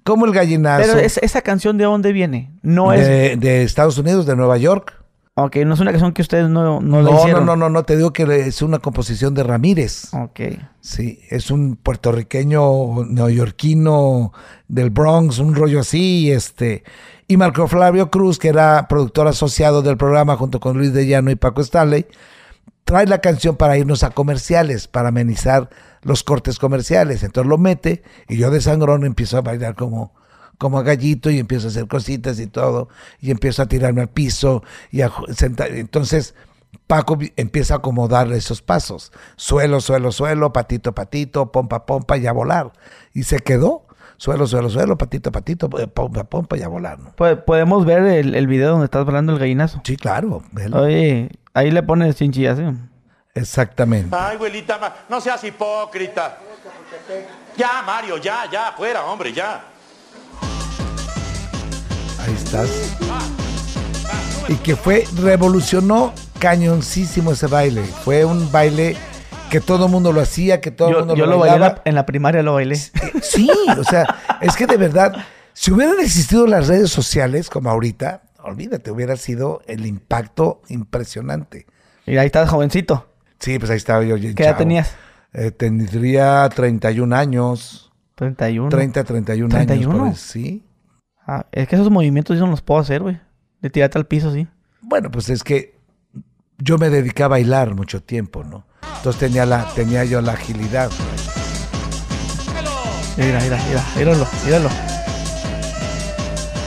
Como 0.03 0.25
el 0.25 0.31
gallinazo. 0.33 0.83
Pero 0.85 0.99
es- 0.99 1.17
esa 1.19 1.41
canción 1.41 1.77
de 1.77 1.83
dónde 1.85 2.11
viene? 2.11 2.51
No 2.61 2.93
es. 2.93 3.07
de, 3.07 3.35
de 3.37 3.63
Estados 3.63 3.97
Unidos, 3.97 4.25
de 4.25 4.35
Nueva 4.35 4.57
York. 4.57 4.95
Ok, 5.35 5.55
no 5.65 5.73
es 5.73 5.79
una 5.79 5.91
canción 5.91 6.11
que 6.11 6.21
ustedes 6.21 6.49
no, 6.49 6.81
no, 6.81 7.01
No, 7.01 7.27
no, 7.45 7.55
no, 7.55 7.69
no, 7.69 7.83
te 7.83 7.95
digo 7.95 8.11
que 8.11 8.23
es 8.47 8.61
una 8.61 8.79
composición 8.79 9.33
de 9.33 9.43
Ramírez. 9.43 10.13
Ok. 10.13 10.39
Sí, 10.81 11.21
es 11.29 11.49
un 11.49 11.77
puertorriqueño 11.77 13.05
neoyorquino 13.05 14.33
del 14.67 14.89
Bronx, 14.89 15.39
un 15.39 15.55
rollo 15.55 15.79
así, 15.79 16.29
este. 16.31 16.83
Y 17.27 17.37
Marco 17.37 17.67
Flavio 17.67 18.09
Cruz, 18.09 18.37
que 18.39 18.49
era 18.49 18.87
productor 18.89 19.27
asociado 19.27 19.81
del 19.81 19.97
programa 19.97 20.35
junto 20.35 20.59
con 20.59 20.77
Luis 20.77 20.93
de 20.93 21.07
Llano 21.07 21.31
y 21.31 21.35
Paco 21.35 21.61
Stanley, 21.61 22.05
trae 22.83 23.05
la 23.05 23.19
canción 23.19 23.55
para 23.55 23.77
irnos 23.77 24.03
a 24.03 24.09
comerciales, 24.09 24.87
para 24.87 25.09
amenizar 25.09 25.69
los 26.01 26.23
cortes 26.23 26.59
comerciales. 26.59 27.23
Entonces 27.23 27.49
lo 27.49 27.57
mete 27.57 28.03
y 28.27 28.37
yo 28.37 28.51
de 28.51 28.61
sangrón 28.61 29.05
empiezo 29.05 29.37
a 29.37 29.41
bailar 29.41 29.75
como, 29.75 30.13
como 30.57 30.81
gallito 30.83 31.29
y 31.29 31.39
empiezo 31.39 31.67
a 31.67 31.69
hacer 31.71 31.87
cositas 31.87 32.39
y 32.39 32.47
todo. 32.47 32.89
Y 33.19 33.31
empiezo 33.31 33.61
a 33.61 33.67
tirarme 33.67 34.01
al 34.01 34.09
piso 34.09 34.63
y 34.91 35.01
a 35.01 35.11
sentar. 35.35 35.71
Entonces 35.71 36.35
Paco 36.85 37.17
empieza 37.35 37.75
a 37.75 37.77
acomodar 37.77 38.31
esos 38.31 38.61
pasos. 38.61 39.11
Suelo, 39.35 39.81
suelo, 39.81 40.11
suelo, 40.11 40.53
patito, 40.53 40.93
patito, 40.93 41.51
pompa, 41.51 41.85
pompa 41.85 42.17
y 42.17 42.27
a 42.27 42.31
volar. 42.31 42.71
Y 43.13 43.23
se 43.23 43.39
quedó. 43.39 43.85
Suelo, 44.17 44.47
suelo, 44.47 44.69
suelo, 44.69 44.97
patito, 44.97 45.31
patito, 45.31 45.69
eh, 45.79 45.87
pompa, 45.87 46.25
pompa 46.25 46.57
y 46.57 46.61
a 46.61 46.67
volar. 46.67 46.99
¿no? 46.99 47.13
Po- 47.15 47.45
Podemos 47.45 47.85
ver 47.85 48.03
el, 48.03 48.35
el 48.35 48.47
video 48.47 48.71
donde 48.71 48.85
estás 48.85 49.07
hablando 49.07 49.31
el 49.33 49.39
gallinazo. 49.39 49.81
Sí, 49.85 49.95
claro. 49.95 50.43
Oye, 50.73 51.29
ahí 51.53 51.71
le 51.71 51.81
pones 51.83 52.15
chinchillas, 52.17 52.57
¿sí? 52.57 52.65
Exactamente. 53.39 54.15
Ay, 54.17 54.35
abuelita, 54.35 55.05
no 55.07 55.21
seas 55.21 55.43
hipócrita. 55.43 56.37
Ya, 57.55 57.81
Mario, 57.85 58.17
ya, 58.17 58.49
ya, 58.51 58.73
fuera, 58.75 59.05
hombre, 59.05 59.33
ya. 59.33 59.63
Ahí 62.19 62.33
estás. 62.33 62.69
Y 64.47 64.55
que 64.55 64.75
fue, 64.75 65.05
revolucionó 65.17 66.13
cañoncísimo 66.39 67.31
ese 67.31 67.47
baile. 67.47 67.83
Fue 67.83 68.25
un 68.25 68.51
baile 68.51 68.97
que 69.49 69.61
todo 69.61 69.85
el 69.85 69.91
mundo 69.91 70.11
lo 70.11 70.21
hacía, 70.21 70.61
que 70.61 70.71
todo 70.71 70.89
el 70.89 70.97
mundo 70.99 71.15
yo 71.15 71.25
lo 71.25 71.33
lo 71.33 71.39
bailé 71.39 71.55
en 71.55 71.61
bailaba. 71.61 71.81
la, 71.83 71.89
en 71.89 71.95
la 71.95 72.05
primaria, 72.05 72.43
lo 72.43 72.53
bailé. 72.53 72.75
Sí, 73.21 73.49
o 73.77 73.83
sea, 73.83 74.05
es 74.41 74.55
que 74.55 74.65
de 74.67 74.77
verdad, 74.77 75.13
si 75.53 75.71
hubieran 75.71 75.99
existido 75.99 76.45
las 76.47 76.67
redes 76.67 76.89
sociales 76.91 77.49
como 77.49 77.69
ahorita, 77.69 78.23
olvídate, 78.43 78.91
hubiera 78.91 79.15
sido 79.17 79.61
el 79.67 79.85
impacto 79.85 80.61
impresionante. 80.67 81.65
Y 82.05 82.17
ahí 82.17 82.25
estás 82.25 82.49
jovencito. 82.49 83.08
Sí, 83.39 83.57
pues 83.57 83.71
ahí 83.71 83.77
estaba 83.77 84.03
yo. 84.03 84.15
¿Qué 84.15 84.29
edad 84.29 84.35
chavo. 84.37 84.57
tenías? 84.57 84.95
Eh, 85.33 85.51
tendría 85.51 86.49
31 86.49 87.15
años, 87.15 87.91
31. 88.15 88.69
30, 88.69 89.03
31, 89.03 89.55
años. 89.55 89.67
31. 89.67 89.97
por 89.97 90.07
ahí, 90.07 90.15
sí. 90.15 90.63
Ah, 91.25 91.45
es 91.51 91.67
que 91.67 91.75
esos 91.75 91.89
movimientos 91.91 92.37
yo 92.37 92.45
no 92.45 92.51
los 92.51 92.61
puedo 92.61 92.79
hacer, 92.81 93.01
güey. 93.01 93.19
De 93.61 93.69
tirarte 93.69 93.97
al 93.97 94.07
piso, 94.07 94.33
sí. 94.33 94.47
Bueno, 94.81 95.11
pues 95.11 95.29
es 95.29 95.43
que 95.43 95.75
yo 96.57 96.77
me 96.77 96.89
dediqué 96.89 97.23
a 97.23 97.27
bailar 97.27 97.75
mucho 97.75 98.01
tiempo, 98.01 98.43
¿no? 98.43 98.65
Entonces 98.97 99.19
tenía, 99.19 99.45
la, 99.45 99.67
tenía 99.75 100.03
yo 100.03 100.21
la 100.21 100.33
agilidad. 100.33 100.89
Mira, 103.15 103.39
mira, 103.41 103.59
mira, 103.67 103.83
míralo, 103.95 104.27
míralo. 104.45 104.69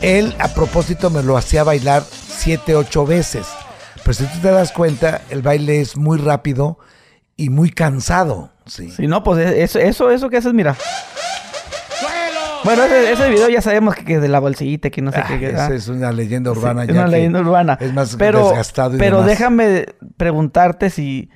Él, 0.00 0.35
a 0.38 0.48
propósito, 0.48 1.11
me 1.11 1.22
lo 1.22 1.37
hacía 1.37 1.64
bailar 1.64 2.04
siete, 2.04 2.74
ocho 2.74 3.06
veces. 3.06 3.46
Pero 4.04 4.14
si 4.14 4.24
tú 4.24 4.38
te 4.40 4.50
das 4.50 4.72
cuenta, 4.72 5.20
el 5.30 5.42
baile 5.42 5.80
es 5.80 5.96
muy 5.96 6.18
rápido 6.18 6.78
y 7.36 7.50
muy 7.50 7.70
cansado. 7.70 8.50
Sí. 8.66 8.90
Si 8.90 9.06
no, 9.06 9.22
pues 9.22 9.46
eso, 9.50 9.78
eso, 9.78 10.10
eso 10.10 10.28
que 10.28 10.36
haces, 10.38 10.52
mira. 10.52 10.76
Bueno, 12.64 12.84
ese, 12.84 13.12
ese 13.12 13.28
video 13.28 13.48
ya 13.48 13.60
sabemos 13.60 13.94
que, 13.96 14.04
que 14.04 14.20
de 14.20 14.28
la 14.28 14.38
bolsita, 14.38 14.88
que 14.90 15.02
no 15.02 15.10
sé 15.10 15.18
Ah, 15.18 15.26
qué. 15.38 15.48
esa 15.50 15.66
ah. 15.66 15.74
es 15.74 15.88
una 15.88 16.12
leyenda 16.12 16.52
urbana. 16.52 16.82
Es 16.82 16.88
ya 16.88 16.94
una 16.94 17.04
que 17.06 17.10
leyenda 17.10 17.40
urbana. 17.40 17.76
Es 17.80 17.92
más 17.92 18.14
pero, 18.16 18.48
desgastado 18.48 18.94
y 18.94 18.98
Pero 18.98 19.16
demás. 19.18 19.30
déjame 19.30 19.86
preguntarte 20.16 20.90
si... 20.90 21.28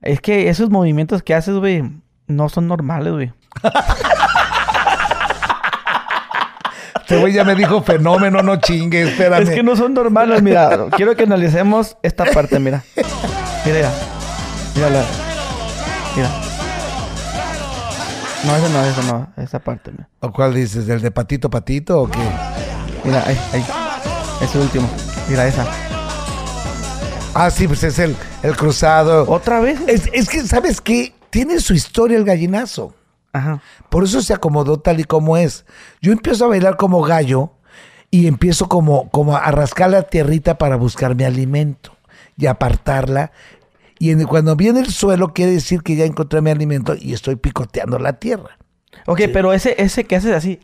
Es 0.00 0.20
que 0.20 0.48
esos 0.48 0.70
movimientos 0.70 1.24
que 1.24 1.34
haces, 1.34 1.56
güey, 1.56 1.82
no 2.28 2.48
son 2.48 2.68
normales, 2.68 3.12
güey. 3.12 3.32
Este 7.08 7.16
güey 7.16 7.32
ya 7.32 7.42
me 7.42 7.54
dijo 7.54 7.82
fenómeno, 7.82 8.42
no 8.42 8.56
chingue, 8.56 9.00
espérame. 9.00 9.44
Es 9.44 9.48
que 9.48 9.62
no 9.62 9.74
son 9.76 9.94
normales, 9.94 10.42
mira. 10.42 10.88
quiero 10.94 11.16
que 11.16 11.22
analicemos 11.22 11.96
esta 12.02 12.26
parte, 12.26 12.58
mira. 12.58 12.84
Mira, 13.64 13.78
mira. 13.78 13.90
Mírala. 14.74 15.04
Mira. 16.14 16.28
No, 18.44 18.56
eso 18.56 18.68
no, 18.68 18.84
eso 18.84 19.02
no. 19.04 19.42
Esa 19.42 19.58
parte, 19.58 19.90
mira. 19.90 20.06
¿O 20.20 20.30
cuál 20.30 20.52
dices? 20.52 20.86
¿Del 20.86 21.00
de 21.00 21.10
patito 21.10 21.48
patito 21.48 22.02
o 22.02 22.10
qué? 22.10 22.18
Mira, 23.02 23.24
ahí, 23.26 23.40
ahí. 23.54 23.64
Ese 24.42 24.58
último. 24.58 24.86
Mira 25.30 25.46
esa. 25.46 25.66
Ah, 27.32 27.50
sí, 27.50 27.66
pues 27.66 27.84
es 27.84 27.98
el, 28.00 28.14
el 28.42 28.54
cruzado. 28.54 29.24
¿Otra 29.30 29.60
vez? 29.60 29.80
Es, 29.86 30.10
es 30.12 30.28
que, 30.28 30.42
¿sabes 30.42 30.82
qué? 30.82 31.14
Tiene 31.30 31.58
su 31.60 31.72
historia 31.72 32.18
el 32.18 32.24
gallinazo. 32.24 32.92
Ajá. 33.32 33.60
Por 33.90 34.04
eso 34.04 34.22
se 34.22 34.32
acomodó 34.34 34.80
tal 34.80 35.00
y 35.00 35.04
como 35.04 35.36
es. 35.36 35.64
Yo 36.00 36.12
empiezo 36.12 36.44
a 36.44 36.48
bailar 36.48 36.76
como 36.76 37.02
gallo 37.02 37.52
y 38.10 38.26
empiezo 38.26 38.68
como, 38.68 39.10
como 39.10 39.36
a 39.36 39.50
rascar 39.50 39.90
la 39.90 40.02
tierrita 40.02 40.56
para 40.58 40.76
buscar 40.76 41.14
mi 41.14 41.24
alimento 41.24 41.96
y 42.36 42.46
apartarla. 42.46 43.32
Y 43.98 44.10
en- 44.10 44.24
cuando 44.24 44.56
viene 44.56 44.80
el 44.80 44.90
suelo 44.92 45.34
quiere 45.34 45.52
decir 45.52 45.82
que 45.82 45.96
ya 45.96 46.04
encontré 46.04 46.40
mi 46.40 46.50
alimento 46.50 46.94
y 46.98 47.12
estoy 47.12 47.36
picoteando 47.36 47.98
la 47.98 48.14
tierra. 48.14 48.56
Ok, 49.06 49.22
pero 49.32 49.52
ese, 49.52 49.74
ese 49.82 50.04
que 50.04 50.16
haces 50.16 50.34
así. 50.34 50.60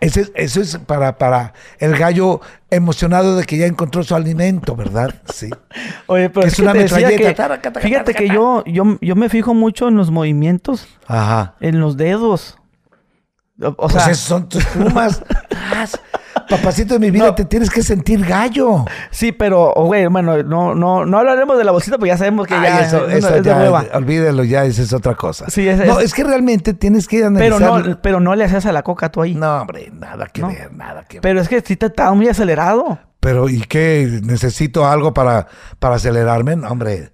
Es- 0.00 0.30
eso 0.34 0.60
es 0.60 0.76
para, 0.78 1.16
para 1.18 1.52
el 1.78 1.96
gallo 1.96 2.40
emocionado 2.70 3.36
de 3.36 3.44
que 3.44 3.56
ya 3.58 3.66
encontró 3.66 4.02
su 4.04 4.14
alimento, 4.14 4.76
¿verdad? 4.76 5.14
Sí. 5.32 5.48
Oye, 6.06 6.28
pero 6.30 6.42
Que 6.42 6.48
es, 6.48 6.58
una 6.58 6.74
metralleta. 6.74 7.16
que- 7.16 7.34
Tara, 7.34 7.60
cata, 7.60 7.80
fíjate 7.80 8.14
que 8.14 8.28
yo, 8.28 8.62
yo, 8.66 8.98
yo 9.00 9.16
me 9.16 9.28
fijo 9.28 9.54
mucho 9.54 9.88
en 9.88 9.96
los 9.96 10.10
movimientos, 10.10 10.86
Ajá. 11.06 11.54
en 11.60 11.80
los 11.80 11.96
dedos. 11.96 12.58
O, 13.60 13.68
o 13.68 13.74
Pues 13.88 13.92
sea, 13.92 14.14
son 14.14 14.48
tus 14.48 14.64
plumas. 14.74 15.22
Papacito 16.48 16.94
de 16.94 17.00
mi 17.00 17.10
vida, 17.10 17.26
No. 17.26 17.34
te 17.34 17.44
tienes 17.44 17.68
que 17.70 17.82
sentir 17.82 18.24
gallo. 18.24 18.84
sí, 19.10 19.32
pero, 19.32 19.72
güey, 19.76 20.06
bueno, 20.06 20.42
no, 20.42 20.74
no, 20.74 21.04
no 21.04 21.18
hablaremos 21.18 21.58
de 21.58 21.64
la 21.64 21.72
bolsita 21.72 21.98
porque 21.98 22.08
ya 22.08 22.16
sabemos 22.16 22.46
que 22.46 22.54
Ay, 22.54 22.62
ya 22.62 22.80
eso, 22.86 23.06
es, 23.08 23.16
eso 23.18 23.34
es 23.36 23.42
de 23.42 23.50
ya, 23.50 23.56
hueva. 23.58 23.84
olvídelo 23.94 24.44
ya, 24.44 24.64
esa 24.64 24.82
es 24.82 24.92
otra 24.92 25.14
cosa. 25.14 25.50
Sí, 25.50 25.68
es- 25.68 25.78
no, 25.84 26.00
es- 26.00 26.14
que 26.14 26.24
realmente 26.24 26.72
tienes 26.74 27.06
que 27.06 27.18
Pero 27.36 27.56
analizar. 27.56 27.86
no, 27.88 28.00
pero 28.02 28.20
no 28.20 28.34
le 28.34 28.44
haces 28.44 28.64
a 28.66 28.72
la 28.72 28.82
coca 28.82 29.10
tú 29.12 29.22
ahí. 29.22 29.34
No, 29.34 29.60
hombre, 29.62 29.90
nada 29.92 30.26
que 30.26 30.40
No. 30.40 30.48
ver, 30.48 30.72
nada 30.72 31.04
que 31.04 31.16
ver. 31.18 31.22
Pero 31.22 31.40
es 31.40 31.48
que 31.48 31.60
sí 31.60 31.76
te 31.76 31.86
está 31.86 32.12
muy 32.12 32.28
acelerado. 32.28 32.98
Pero, 33.20 33.48
¿y 33.48 33.60
qué? 33.62 34.20
¿Necesito 34.22 34.86
algo 34.86 35.12
para, 35.12 35.48
para 35.78 35.96
acelerarme? 35.96 36.56
No, 36.56 36.68
hombre. 36.68 37.10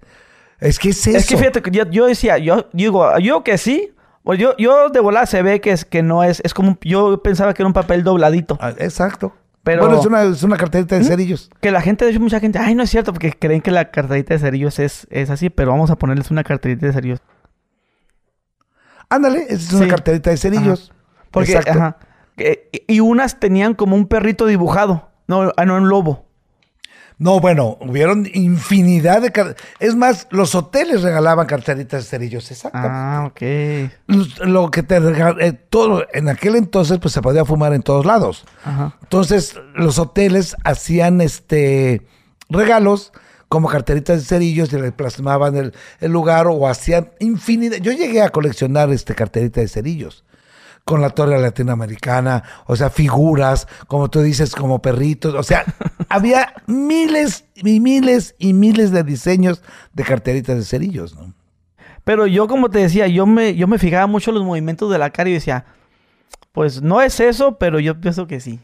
Es 0.59 0.79
que 0.79 0.89
es 0.89 1.07
eso. 1.07 1.17
Es 1.17 1.25
que 1.27 1.35
fíjate, 1.35 1.61
que 1.61 1.71
yo, 1.71 1.83
yo 1.89 2.05
decía, 2.05 2.37
yo 2.37 2.69
digo, 2.71 3.17
yo 3.19 3.43
que 3.43 3.57
sí. 3.57 3.91
Pues 4.25 4.39
yo, 4.39 4.57
yo 4.57 4.89
de 4.89 4.99
volar 4.99 5.27
se 5.27 5.41
ve 5.43 5.61
que 5.61 5.71
es 5.71 5.85
que 5.85 6.01
no 6.03 6.23
es, 6.23 6.41
es 6.43 6.53
como, 6.53 6.77
yo 6.81 7.21
pensaba 7.23 7.53
que 7.53 7.61
era 7.61 7.67
un 7.67 7.73
papel 7.73 8.03
dobladito. 8.03 8.57
Ah, 8.59 8.73
Exacto. 8.77 9.33
Pero- 9.63 9.81
Bueno, 9.83 9.99
es 9.99 10.05
una, 10.05 10.23
es 10.23 10.43
una 10.43 10.57
carterita 10.57 10.95
de 10.97 11.03
cerillos. 11.03 11.49
Que 11.61 11.71
la 11.71 11.81
gente, 11.81 12.05
de 12.05 12.11
hecho, 12.11 12.19
mucha 12.19 12.39
gente, 12.39 12.59
ay, 12.59 12.75
no 12.75 12.83
es 12.83 12.89
cierto, 12.89 13.13
porque 13.13 13.31
creen 13.33 13.61
que 13.61 13.71
la 13.71 13.89
carterita 13.91 14.33
de 14.35 14.39
cerillos 14.39 14.77
es, 14.79 15.07
es 15.09 15.29
así, 15.31 15.49
pero 15.49 15.71
vamos 15.71 15.89
a 15.89 15.95
ponerles 15.95 16.29
una 16.31 16.43
carterita 16.43 16.85
de 16.87 16.93
cerillos. 16.93 17.19
Ándale, 19.09 19.45
es 19.49 19.71
una 19.73 19.85
Sí. 19.85 19.89
carterita 19.89 20.29
de 20.31 20.37
cerillos. 20.37 20.91
Porque, 21.31 21.51
Exacto. 21.53 21.71
ajá. 21.79 21.97
Que- 22.35 22.69
y 22.87 22.99
unas 22.99 23.39
tenían 23.39 23.73
como 23.73 23.95
un 23.95 24.07
perrito 24.07 24.45
dibujado. 24.45 25.09
No, 25.27 25.51
ah, 25.57 25.65
no, 25.65 25.77
un 25.77 25.89
lobo. 25.89 26.24
No, 27.17 27.39
bueno, 27.39 27.77
hubieron 27.79 28.27
infinidad 28.33 29.21
de... 29.21 29.31
car- 29.31 29.55
Es 29.79 29.95
más, 29.95 30.27
los 30.31 30.53
hoteles 30.53 31.01
regalaban 31.01 31.47
carteritas 31.47 32.03
de 32.03 32.09
cerillos. 32.09 32.51
Exacto. 32.51 32.77
Ah, 32.81 33.23
ok. 33.27 33.41
Lo 34.45 34.69
que 34.69 34.83
te 34.83 34.99
regal- 34.99 35.59
todo 35.69 36.05
En 36.13 36.27
aquel 36.27 36.55
entonces, 36.57 36.99
pues 36.99 37.13
se 37.13 37.21
podía 37.21 37.45
fumar 37.45 37.73
en 37.73 37.83
todos 37.83 38.05
lados. 38.05 38.43
Ajá. 38.65 38.97
Entonces, 39.01 39.55
los 39.75 39.97
hoteles 39.97 40.57
hacían 40.65 41.21
este 41.21 42.05
regalos 42.49 43.13
como 43.47 43.69
carteritas 43.69 44.19
de 44.19 44.25
cerillos 44.25 44.73
y 44.73 44.77
le 44.79 44.91
plasmaban 44.91 45.55
el, 45.55 45.73
el 46.01 46.11
lugar 46.11 46.47
o 46.47 46.67
hacían 46.67 47.11
infinidad. 47.19 47.77
Yo 47.77 47.93
llegué 47.93 48.21
a 48.23 48.29
coleccionar 48.29 48.89
este 48.91 49.15
carterita 49.15 49.61
de 49.61 49.67
cerillos 49.69 50.24
con 50.85 51.01
la 51.01 51.09
torre 51.09 51.39
latinoamericana, 51.39 52.43
o 52.67 52.75
sea, 52.75 52.91
figuras, 52.91 53.67
como 53.87 54.09
tú 54.09 54.21
dices, 54.21 54.55
como 54.55 54.83
perritos, 54.83 55.33
o 55.33 55.41
sea, 55.41 55.65
había 56.09 56.53
miles 56.67 57.45
y 57.55 57.79
miles 57.79 58.35
y 58.37 58.53
miles 58.53 58.91
de 58.91 59.03
diseños 59.03 59.63
de 59.93 60.03
carteritas 60.03 60.55
de 60.55 60.63
cerillos, 60.63 61.15
¿no? 61.15 61.33
Pero 62.03 62.27
yo, 62.27 62.47
como 62.47 62.69
te 62.69 62.77
decía, 62.77 63.07
yo 63.07 63.25
me, 63.25 63.55
yo 63.55 63.67
me 63.67 63.79
fijaba 63.79 64.05
mucho 64.05 64.29
en 64.29 64.35
los 64.35 64.45
movimientos 64.45 64.91
de 64.91 64.99
la 64.99 65.09
cara 65.09 65.31
y 65.31 65.33
decía, 65.33 65.65
pues 66.51 66.83
no 66.83 67.01
es 67.01 67.19
eso, 67.19 67.57
pero 67.57 67.79
yo 67.79 67.99
pienso 67.99 68.27
que 68.27 68.39
sí. 68.39 68.59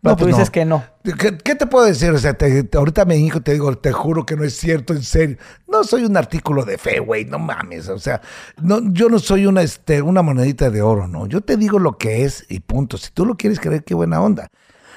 No, 0.00 0.14
tú 0.16 0.24
pues 0.24 0.36
dices 0.36 0.50
que 0.50 0.64
no. 0.64 0.84
¿Qué, 1.02 1.36
qué 1.38 1.54
te 1.56 1.66
puedo 1.66 1.84
decir? 1.84 2.10
O 2.10 2.18
sea, 2.18 2.34
te- 2.34 2.62
te- 2.62 2.78
ahorita 2.78 3.04
me 3.04 3.16
hijo 3.16 3.40
te 3.40 3.52
digo, 3.52 3.76
te 3.76 3.90
juro 3.92 4.24
que 4.24 4.36
no 4.36 4.44
es 4.44 4.54
cierto, 4.56 4.92
en 4.94 5.02
serio. 5.02 5.38
No 5.66 5.82
soy 5.82 6.04
un 6.04 6.16
artículo 6.16 6.64
de 6.64 6.78
fe, 6.78 7.00
güey, 7.00 7.24
no 7.24 7.38
mames. 7.40 7.88
O 7.88 7.98
sea, 7.98 8.20
no, 8.62 8.80
yo 8.92 9.08
no 9.08 9.18
soy 9.18 9.46
una, 9.46 9.62
este, 9.62 10.00
una 10.00 10.22
monedita 10.22 10.70
de 10.70 10.82
oro, 10.82 11.08
¿no? 11.08 11.26
Yo 11.26 11.40
te 11.40 11.56
digo 11.56 11.78
lo 11.80 11.98
que 11.98 12.24
es 12.24 12.46
y 12.48 12.60
punto. 12.60 12.96
Si 12.96 13.10
tú 13.10 13.26
lo 13.26 13.34
quieres 13.36 13.58
creer, 13.58 13.82
qué 13.82 13.94
buena 13.94 14.20
onda. 14.22 14.48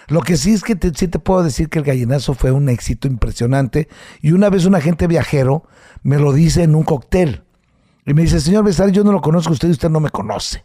Lo 0.07 0.21
que 0.21 0.37
sí 0.37 0.53
es 0.53 0.61
que 0.63 0.75
te- 0.75 0.93
sí 0.93 1.07
te 1.07 1.17
puedo 1.17 1.41
decir 1.41 1.69
que 1.69 1.79
el 1.79 1.85
gallinazo 1.85 2.33
fue 2.35 2.51
un 2.51 2.69
éxito 2.69 3.07
impresionante. 3.07 3.87
Y 4.21 4.33
una 4.33 4.49
vez 4.51 4.65
un 4.65 4.75
agente 4.75 5.07
viajero 5.07 5.63
me 6.03 6.19
lo 6.19 6.31
dice 6.31 6.61
en 6.63 6.75
un 6.75 6.83
cóctel. 6.83 7.43
Y 8.05 8.13
me 8.13 8.21
dice, 8.23 8.39
señor 8.39 8.63
Besares, 8.65 8.93
yo 8.93 9.03
no 9.03 9.11
lo 9.11 9.21
conozco 9.21 9.49
a 9.49 9.53
usted 9.53 9.67
y 9.67 9.71
usted 9.71 9.89
no 9.89 9.99
me 9.99 10.09
conoce. 10.11 10.63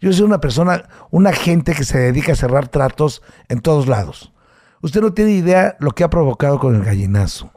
Yo 0.00 0.12
soy 0.12 0.24
una 0.24 0.40
persona, 0.40 0.88
un 1.10 1.26
agente 1.26 1.74
que 1.74 1.84
se 1.84 1.98
dedica 1.98 2.32
a 2.32 2.36
cerrar 2.36 2.68
tratos 2.68 3.22
en 3.48 3.60
todos 3.60 3.88
lados. 3.88 4.32
Usted 4.80 5.00
no 5.00 5.12
tiene 5.12 5.32
idea 5.32 5.76
lo 5.80 5.90
que 5.90 6.04
ha 6.04 6.10
provocado 6.10 6.58
con 6.58 6.76
el 6.76 6.84
gallinazo. 6.84 7.50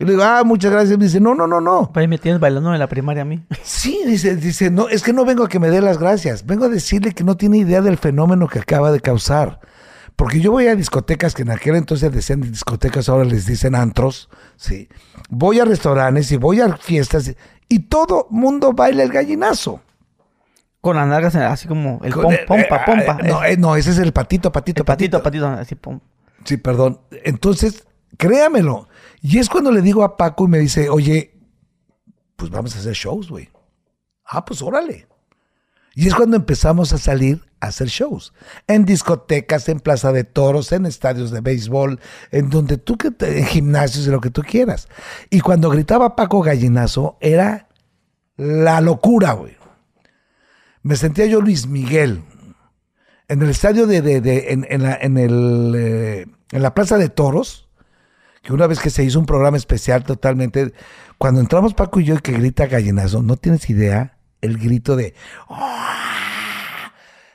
Y 0.00 0.04
le 0.04 0.12
digo, 0.12 0.22
ah, 0.22 0.42
muchas 0.44 0.70
gracias. 0.70 0.96
Me 0.98 1.04
dice, 1.04 1.20
no, 1.20 1.34
no, 1.34 1.46
no, 1.46 1.60
no. 1.60 1.90
Pues 1.92 2.08
me 2.08 2.18
tienes 2.18 2.40
bailando 2.40 2.72
en 2.72 2.78
la 2.78 2.86
primaria 2.86 3.22
a 3.22 3.24
mí. 3.24 3.44
Sí, 3.62 4.00
dice, 4.06 4.36
dice, 4.36 4.70
no, 4.70 4.88
es 4.88 5.02
que 5.02 5.12
no 5.12 5.24
vengo 5.24 5.44
a 5.44 5.48
que 5.48 5.58
me 5.58 5.70
dé 5.70 5.80
las 5.80 5.98
gracias. 5.98 6.46
Vengo 6.46 6.66
a 6.66 6.68
decirle 6.68 7.14
que 7.14 7.24
no 7.24 7.36
tiene 7.36 7.58
idea 7.58 7.80
del 7.80 7.98
fenómeno 7.98 8.48
que 8.48 8.60
acaba 8.60 8.92
de 8.92 9.00
causar. 9.00 9.60
Porque 10.14 10.40
yo 10.40 10.50
voy 10.50 10.66
a 10.66 10.74
discotecas 10.74 11.34
que 11.34 11.42
en 11.42 11.50
aquel 11.50 11.76
entonces 11.76 12.12
decían 12.12 12.40
discotecas, 12.40 13.08
ahora 13.08 13.24
les 13.24 13.46
dicen 13.46 13.74
antros. 13.74 14.28
Sí. 14.56 14.88
Voy 15.30 15.60
a 15.60 15.64
restaurantes 15.64 16.30
y 16.32 16.36
voy 16.36 16.60
a 16.60 16.76
fiestas 16.76 17.34
y 17.68 17.78
todo 17.80 18.26
mundo 18.30 18.72
baila 18.72 19.02
el 19.02 19.10
gallinazo. 19.10 19.80
Con 20.80 20.96
las 20.96 21.06
nalgas 21.08 21.34
en- 21.34 21.42
así 21.42 21.66
como 21.66 22.00
el 22.04 22.12
pom, 22.12 22.32
eh, 22.32 22.40
pompa, 22.46 22.76
eh, 22.76 22.80
pompa. 22.86 23.14
No, 23.22 23.42
eh, 23.44 23.52
eh, 23.52 23.56
no, 23.56 23.74
ese 23.76 23.90
es 23.90 23.98
el 23.98 24.12
patito, 24.12 24.52
patito, 24.52 24.82
el 24.82 24.86
patito, 24.86 25.22
patito, 25.22 25.46
así 25.48 25.74
pom. 25.74 26.00
Sí, 26.44 26.56
perdón. 26.56 27.00
Entonces, 27.24 27.84
créamelo. 28.16 28.88
Y 29.20 29.38
es 29.38 29.48
cuando 29.48 29.72
le 29.72 29.82
digo 29.82 30.04
a 30.04 30.16
Paco 30.16 30.44
y 30.44 30.48
me 30.48 30.58
dice, 30.58 30.88
oye, 30.88 31.34
pues 32.36 32.50
vamos 32.50 32.76
a 32.76 32.78
hacer 32.78 32.92
shows, 32.94 33.28
güey. 33.28 33.48
Ah, 34.24 34.44
pues 34.44 34.62
órale. 34.62 35.08
Y 35.94 36.06
es 36.06 36.14
cuando 36.14 36.36
empezamos 36.36 36.92
a 36.92 36.98
salir 36.98 37.42
a 37.60 37.66
hacer 37.66 37.88
shows. 37.88 38.32
En 38.68 38.84
discotecas, 38.84 39.68
en 39.68 39.80
plaza 39.80 40.12
de 40.12 40.22
toros, 40.22 40.70
en 40.70 40.86
estadios 40.86 41.32
de 41.32 41.40
béisbol, 41.40 41.98
en 42.30 42.50
donde 42.50 42.78
tú, 42.78 42.96
que 42.96 43.10
en 43.18 43.44
gimnasios 43.46 44.06
y 44.06 44.10
lo 44.10 44.20
que 44.20 44.30
tú 44.30 44.42
quieras. 44.42 44.86
Y 45.28 45.40
cuando 45.40 45.70
gritaba 45.70 46.14
Paco 46.14 46.40
Gallinazo, 46.40 47.16
era 47.20 47.66
la 48.36 48.80
locura, 48.80 49.32
güey. 49.32 49.57
Me 50.82 50.96
sentía 50.96 51.26
yo 51.26 51.40
Luis 51.40 51.66
Miguel. 51.66 52.22
En 53.28 53.42
el 53.42 53.50
estadio 53.50 53.86
de, 53.86 54.00
de- 54.00 54.52
en, 54.52 54.66
en 54.70 54.82
la, 54.82 54.94
en 55.00 55.18
el, 55.18 55.74
eh, 55.76 56.26
en 56.52 56.62
la 56.62 56.74
plaza 56.74 56.96
de 56.96 57.08
toros, 57.10 57.68
que 58.42 58.52
una 58.52 58.66
vez 58.66 58.80
que 58.80 58.90
se 58.90 59.04
hizo 59.04 59.18
un 59.18 59.26
programa 59.26 59.56
especial 59.58 60.04
totalmente, 60.04 60.72
cuando 61.18 61.40
entramos 61.40 61.74
Paco 61.74 62.00
y 62.00 62.04
yo 62.04 62.14
y 62.14 62.18
que 62.20 62.32
grita 62.32 62.66
gallinazo, 62.66 63.22
no 63.22 63.36
tienes 63.36 63.68
idea 63.68 64.16
el 64.40 64.56
grito 64.56 64.96
de 64.96 65.14
¡Ah! 65.50 66.92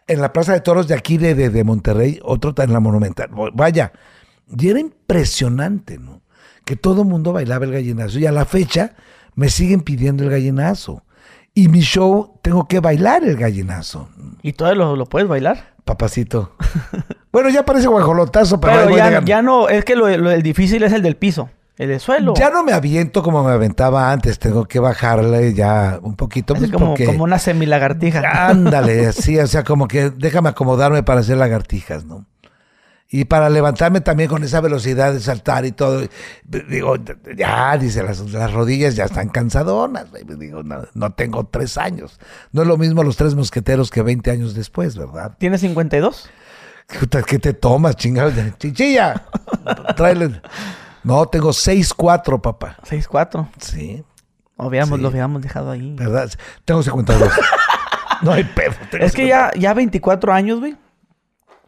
en 0.07 0.19
la 0.21 0.33
plaza 0.33 0.53
de 0.53 0.61
toros 0.61 0.87
de 0.87 0.95
aquí 0.95 1.17
de, 1.17 1.35
de, 1.35 1.49
de 1.49 1.63
Monterrey, 1.63 2.19
otro 2.23 2.53
en 2.57 2.73
la 2.73 2.79
Monumental. 2.79 3.29
Vaya, 3.53 3.93
y 4.47 4.69
era 4.69 4.79
impresionante, 4.79 5.97
¿no? 5.99 6.21
Que 6.65 6.75
todo 6.75 7.03
el 7.03 7.07
mundo 7.07 7.33
bailaba 7.33 7.65
el 7.65 7.71
gallinazo 7.71 8.19
y 8.19 8.25
a 8.25 8.31
la 8.31 8.45
fecha 8.45 8.95
me 9.35 9.49
siguen 9.49 9.81
pidiendo 9.81 10.23
el 10.23 10.29
gallinazo. 10.29 11.03
Y 11.53 11.67
mi 11.69 11.81
show 11.81 12.39
tengo 12.41 12.67
que 12.67 12.79
bailar 12.79 13.23
el 13.23 13.37
gallinazo. 13.37 14.09
¿Y 14.41 14.53
todavía 14.53 14.83
lo, 14.83 14.95
lo 14.95 15.05
puedes 15.05 15.27
bailar? 15.27 15.75
Papacito. 15.85 16.55
bueno, 17.31 17.49
ya 17.49 17.63
parece 17.65 17.87
guajolotazo, 17.87 18.59
pero, 18.59 18.73
Pero 18.85 18.97
ya, 18.97 19.19
de- 19.21 19.25
ya 19.25 19.41
no, 19.41 19.69
es 19.69 19.85
que 19.85 19.95
lo, 19.95 20.07
lo 20.17 20.29
del 20.29 20.41
difícil 20.41 20.81
es 20.83 20.93
el 20.93 21.01
del 21.03 21.15
piso. 21.15 21.49
El 21.77 21.89
del 21.89 21.99
suelo. 21.99 22.35
Ya 22.35 22.51
no 22.51 22.63
me 22.63 22.71
aviento 22.71 23.23
como 23.23 23.43
me 23.43 23.51
aventaba 23.51 24.11
antes, 24.11 24.37
tengo 24.37 24.65
que 24.65 24.79
bajarle 24.79 25.53
ya 25.55 25.97
un 26.03 26.15
poquito. 26.15 26.53
es 26.53 26.59
Pues 26.59 26.71
como, 26.71 26.87
porque, 26.89 27.05
como 27.05 27.23
una 27.23 27.39
semilagartija. 27.39 28.47
Ándale, 28.47 29.11
sí, 29.13 29.39
o 29.39 29.47
sea, 29.47 29.63
como 29.63 29.87
que 29.87 30.11
déjame 30.11 30.49
acomodarme 30.49 31.01
para 31.01 31.21
hacer 31.21 31.37
lagartijas, 31.37 32.05
¿no? 32.05 32.25
Y 33.15 33.25
para 33.25 33.47
levantarme 33.47 34.01
también 34.01 34.27
con 34.27 34.43
esa 34.43 34.59
velocidad 34.59 35.13
de 35.13 35.19
saltar 35.19 35.65
y 35.65 35.71
todo. 35.71 36.01
Digo, 36.45 36.95
ya, 37.37 37.77
dice, 37.77 38.01
las, 38.01 38.19
las 38.31 38.51
rodillas 38.51 38.95
ya 38.95 39.05
están 39.05 39.29
cansadonas. 39.29 40.09
güey. 40.09 40.23
Digo, 40.39 40.63
no, 40.63 40.81
no 40.95 41.11
tengo 41.11 41.43
tres 41.45 41.77
años. 41.77 42.19
No 42.53 42.63
es 42.63 42.67
lo 42.67 42.75
mismo 42.75 43.03
los 43.03 43.15
tres 43.15 43.35
mosqueteros 43.35 43.91
que 43.91 44.01
20 44.01 44.31
años 44.31 44.55
después, 44.55 44.97
¿verdad? 44.97 45.35
¿Tienes 45.37 45.61
52? 45.61 46.27
Puta, 46.99 47.21
¿Qué 47.21 47.37
te 47.37 47.53
tomas, 47.53 47.95
chingados? 47.97 48.33
Chichilla, 48.57 49.23
tráele. 49.95 50.41
No, 51.03 51.23
tengo 51.27 51.49
6'4, 51.51 52.41
papá. 52.41 52.77
6'4. 52.89 53.47
Sí, 53.59 54.03
O 54.57 54.71
veamos, 54.71 54.97
Sí. 54.97 55.01
lo 55.03 55.09
habíamos 55.09 55.43
dejado 55.43 55.69
ahí. 55.69 55.93
¿verdad? 55.95 56.31
Tengo 56.65 56.81
52. 56.81 57.29
no 58.23 58.31
hay 58.31 58.43
pedo. 58.43 58.73
Es 58.99 59.13
que 59.13 59.27
ya, 59.27 59.51
ya 59.55 59.75
24 59.75 60.33
años, 60.33 60.59
güey. 60.61 60.75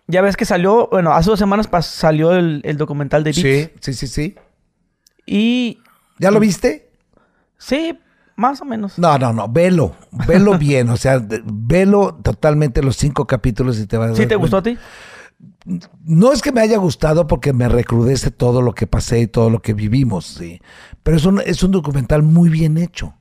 Ya 0.07 0.21
ves 0.21 0.37
que 0.37 0.45
salió, 0.45 0.87
bueno, 0.91 1.13
hace 1.13 1.29
dos 1.29 1.39
semanas 1.39 1.67
salió 1.85 2.33
el, 2.33 2.61
el 2.63 2.77
documental 2.77 3.23
de 3.23 3.31
Vips. 3.31 3.41
Sí, 3.41 3.69
sí, 3.79 3.93
sí, 3.93 4.07
sí. 4.07 4.35
Y 5.25 5.79
¿Ya 6.19 6.31
lo 6.31 6.39
viste? 6.39 6.91
sí, 7.57 7.97
más 8.35 8.61
o 8.61 8.65
menos. 8.65 8.99
No, 8.99 9.17
no, 9.17 9.33
no, 9.33 9.47
velo, 9.47 9.95
velo 10.27 10.57
bien, 10.59 10.89
o 10.89 10.97
sea, 10.97 11.25
velo 11.45 12.19
totalmente 12.21 12.83
los 12.83 12.97
cinco 12.97 13.25
capítulos 13.25 13.79
y 13.79 13.87
te 13.87 13.97
vas 13.97 14.11
a 14.11 14.15
¿Sí 14.15 14.27
te 14.27 14.35
gustó 14.35 14.57
a 14.57 14.63
ti? 14.63 14.77
No 16.03 16.31
es 16.31 16.41
que 16.41 16.51
me 16.51 16.61
haya 16.61 16.77
gustado 16.77 17.27
porque 17.27 17.51
me 17.51 17.67
recrudece 17.67 18.29
todo 18.29 18.61
lo 18.61 18.73
que 18.73 18.87
pasé 18.87 19.21
y 19.21 19.27
todo 19.27 19.49
lo 19.49 19.61
que 19.61 19.73
vivimos, 19.73 20.25
sí, 20.25 20.61
pero 21.01 21.17
es 21.17 21.25
un, 21.25 21.41
es 21.43 21.63
un 21.63 21.71
documental 21.71 22.21
muy 22.21 22.49
bien 22.49 22.77
hecho. 22.77 23.14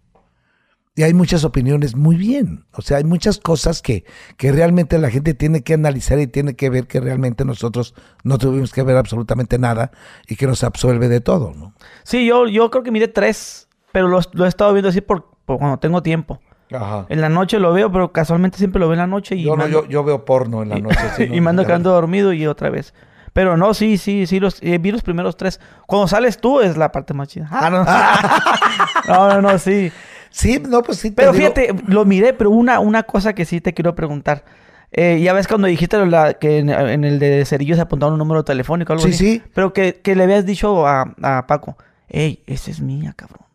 Y 0.97 1.03
hay 1.03 1.13
muchas 1.13 1.43
opiniones 1.43 1.97
muy 1.97 2.15
bien. 2.15 2.67
O 2.73 2.81
sea, 2.81 2.99
hay 2.99 3.05
muchas 3.05 3.41
cosas 3.41 3.83
que, 3.83 4.05
que 4.37 4.53
realmente 4.53 4.97
la 4.99 5.11
gente 5.11 5.35
tiene 5.35 5.63
que 5.63 5.75
analizar 5.75 6.21
y 6.21 6.29
tiene 6.29 6.55
que 6.55 6.71
ver 6.71 6.87
que 6.87 7.01
realmente 7.01 7.45
nosotros 7.45 7.95
no 8.23 8.39
tuvimos 8.39 8.73
que 8.73 8.85
ver 8.85 8.97
absolutamente 8.97 9.59
nada 9.59 9.91
y 10.29 10.37
que 10.37 10.47
nos 10.47 10.63
absuelve 10.63 11.09
de 11.09 11.21
todo, 11.21 11.53
¿no? 11.53 11.75
Sí, 12.05 12.25
yo, 12.27 12.47
yo 12.47 12.71
creo 12.71 12.85
que 12.85 12.93
miré 12.93 13.09
tres, 13.09 13.69
pero 13.91 14.07
lo, 14.07 14.21
lo 14.35 14.45
he 14.45 14.49
estado 14.49 14.73
viendo 14.73 14.89
así 14.89 15.01
por, 15.01 15.27
por 15.45 15.59
cuando 15.59 15.79
tengo 15.79 16.01
tiempo. 16.01 16.41
Ajá. 16.73 17.07
En 17.09 17.21
la 17.21 17.29
noche 17.29 17.59
lo 17.59 17.73
veo, 17.73 17.91
pero 17.91 18.13
casualmente 18.13 18.59
siempre 18.59 18.79
lo 18.79 18.87
veo 18.87 18.95
en 18.95 19.01
la 19.01 19.07
noche 19.09 19.35
y, 19.35 19.43
Yo, 19.43 19.57
no, 19.57 19.67
yo, 19.67 19.89
yo 19.89 20.05
veo 20.05 20.25
porno 20.25 20.63
en 20.63 20.69
la 20.69 20.79
noche. 20.79 21.01
sí, 21.17 21.27
no, 21.29 21.35
y 21.35 21.41
me 21.41 21.51
ando 21.51 21.63
no, 21.63 21.67
quedando 21.67 21.91
dormido 21.91 22.33
y 22.33 22.47
otra 22.47 22.71
vez. 22.71 22.95
Pero 23.33 23.57
no, 23.57 23.75
sí, 23.75 23.99
sí, 23.99 24.29
sí, 24.29 24.39
los, 24.39 24.63
eh, 24.63 24.79
vi 24.79 24.93
los 24.93 25.03
primeros 25.03 25.37
tres. 25.37 25.61
Cuando 25.89 26.07
sales 26.07 26.39
tú 26.39 26.61
es 26.61 26.77
la 26.77 26.93
parte 26.93 27.15
más 27.15 27.27
chida. 27.27 27.49
Ah, 27.51 27.69
no. 27.69 29.13
no, 29.13 29.29
no, 29.35 29.51
no, 29.51 29.59
sí. 29.59 29.91
Sí, 30.37 30.61
no, 30.69 30.83
pues 30.83 30.99
sí. 30.99 31.11
te 31.11 31.17
Pero 31.17 31.31
digo- 31.33 31.43
fíjate, 31.55 31.75
lo 31.87 32.05
miré, 32.05 32.33
pero 32.33 32.51
una, 32.51 32.81
una 32.81 33.05
cosa 33.05 33.35
que 33.35 33.45
sí 33.45 33.61
te 33.61 33.73
quiero 33.73 33.95
preguntar. 33.95 34.45
Eh, 34.91 35.21
ya 35.23 35.33
ves 35.33 35.47
cuando 35.47 35.69
dijiste 35.69 35.97
lo 35.97 36.07
la- 36.07 36.35
que 36.35 36.59
en, 36.59 36.71
en 36.71 37.05
el 37.05 37.21
de 37.21 37.45
Cerillo 37.45 37.77
se 37.77 37.83
apuntaba 37.83 38.11
un 38.13 38.19
número 38.19 38.45
telefónico 38.45 38.93
o 38.93 38.97
algo 38.97 39.07
Sí, 39.07 39.13
así. 39.15 39.33
sí. 39.39 39.43
Pero 39.55 39.73
que, 39.73 40.01
que 40.03 40.17
le 40.17 40.25
habías 40.25 40.45
dicho 40.45 40.87
a, 40.89 41.15
a 41.23 41.47
Paco, 41.47 41.77
hey, 42.09 42.43
esa 42.47 42.71
es 42.73 42.81
mía, 42.81 43.13
cabrón. 43.17 43.47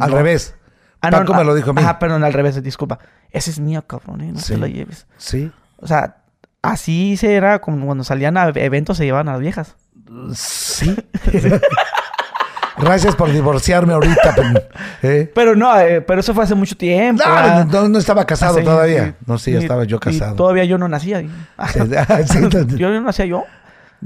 Al 0.00 0.10
revés. 0.12 0.54
Ah, 1.02 1.10
Paco 1.10 1.34
ah, 1.34 1.38
me 1.38 1.44
lo 1.44 1.54
dijo 1.54 1.70
a 1.70 1.72
mí. 1.74 1.82
Ajá, 1.82 1.98
perdón, 1.98 2.24
al 2.24 2.32
revés, 2.32 2.62
disculpa. 2.62 2.98
Esa 3.30 3.50
es 3.50 3.58
mía, 3.60 3.82
cabrón, 3.86 4.22
eh, 4.22 4.32
no 4.32 4.38
Sí. 4.40 4.54
te 4.54 4.58
la 4.58 4.68
lleves. 4.68 5.06
Sí. 5.18 5.50
O 5.76 5.86
sea, 5.86 6.16
así 6.62 7.16
se 7.18 7.34
era 7.34 7.58
como 7.60 7.84
cuando 7.86 8.04
salían 8.04 8.36
a 8.38 8.48
eventos 8.54 8.96
se 8.96 9.04
llevaban 9.04 9.28
a 9.28 9.32
las 9.32 9.40
viejas. 9.42 9.76
Sí. 10.34 10.96
Gracias 12.80 13.14
por 13.16 13.30
divorciarme 13.30 13.92
ahorita. 13.92 14.34
pero, 14.36 14.60
¿eh? 15.02 15.30
Pero 15.34 15.56
no, 15.56 15.78
eh, 15.80 16.00
pero 16.00 16.20
eso 16.20 16.34
fue 16.34 16.44
hace 16.44 16.54
mucho 16.54 16.76
tiempo. 16.76 17.22
No, 17.26 17.64
no, 17.64 17.88
no 17.88 17.98
estaba 17.98 18.24
casado 18.24 18.54
Hace- 18.54 18.62
todavía. 18.62 19.14
No, 19.26 19.38
sí, 19.38 19.52
ya 19.52 19.58
estaba 19.60 19.84
yo 19.84 19.96
y 19.96 20.00
casado. 20.00 20.34
todavía 20.36 20.64
yo 20.64 20.78
no 20.78 20.88
nacía. 20.88 21.22
Ah, 21.58 21.68
yo 22.76 22.90
no 22.90 23.00
nacía 23.02 23.26
yo. 23.26 23.44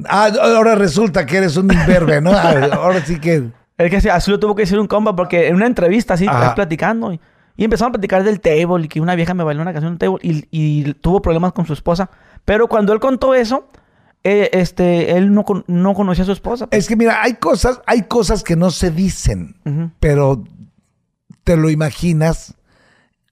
Ah, 0.09 0.29
ahora 0.57 0.75
resulta 0.75 1.25
que 1.25 1.37
eres 1.37 1.57
un 1.57 1.73
imberbe, 1.73 2.21
¿no? 2.21 2.33
Ah, 2.33 2.69
Ahora 2.73 3.01
sí 3.05 3.19
que. 3.21 3.45
Es 3.79 3.91
que 3.91 4.01
sí, 4.01 4.09
así 4.09 4.31
lo 4.31 4.39
tuvo 4.39 4.55
que 4.55 4.63
decir 4.63 4.79
un 4.79 4.87
compa 4.87 5.15
porque 5.17 5.49
en 5.49 5.57
una 5.57 5.67
entrevista 5.67 6.15
así, 6.15 6.27
Ajá. 6.29 6.55
platicando. 6.55 7.13
Y, 7.13 7.21
y 7.57 7.65
empezamos 7.65 7.91
a 7.91 7.93
platicar 7.93 8.25
del 8.25 8.41
table 8.41 8.85
y 8.85 8.89
que 8.89 9.01
una 9.01 9.15
vieja 9.15 9.35
me 9.35 9.45
bailó 9.45 9.63
una 9.63 9.73
canción 9.73 9.93
en 9.93 9.99
table 9.99 10.19
y, 10.23 10.47
y 10.51 10.95
tuvo 10.95 11.23
problemas 11.23 11.53
con 11.53 11.67
su 11.67 11.73
esposa. 11.73 12.11
Pero 12.45 12.67
cuando 12.69 12.93
él 12.93 13.01
contó 13.01 13.35
eso, 13.35 13.69
eh, 14.25 14.51
este, 14.53 15.17
él 15.17 15.33
no, 15.33 15.45
no 15.67 15.95
conocía 15.95 16.23
a 16.23 16.27
su 16.27 16.33
esposa. 16.33 16.67
Es 16.71 16.89
que 16.89 16.97
mira, 16.97 17.23
hay 17.23 17.35
cosas, 17.35 17.81
hay 17.87 18.03
cosas 18.03 18.43
que 18.43 18.57
no 18.57 18.71
se 18.71 18.91
dicen, 18.91 19.57
pero 20.01 20.43
te 21.45 21.57
lo 21.57 21.69
imaginas 21.71 22.55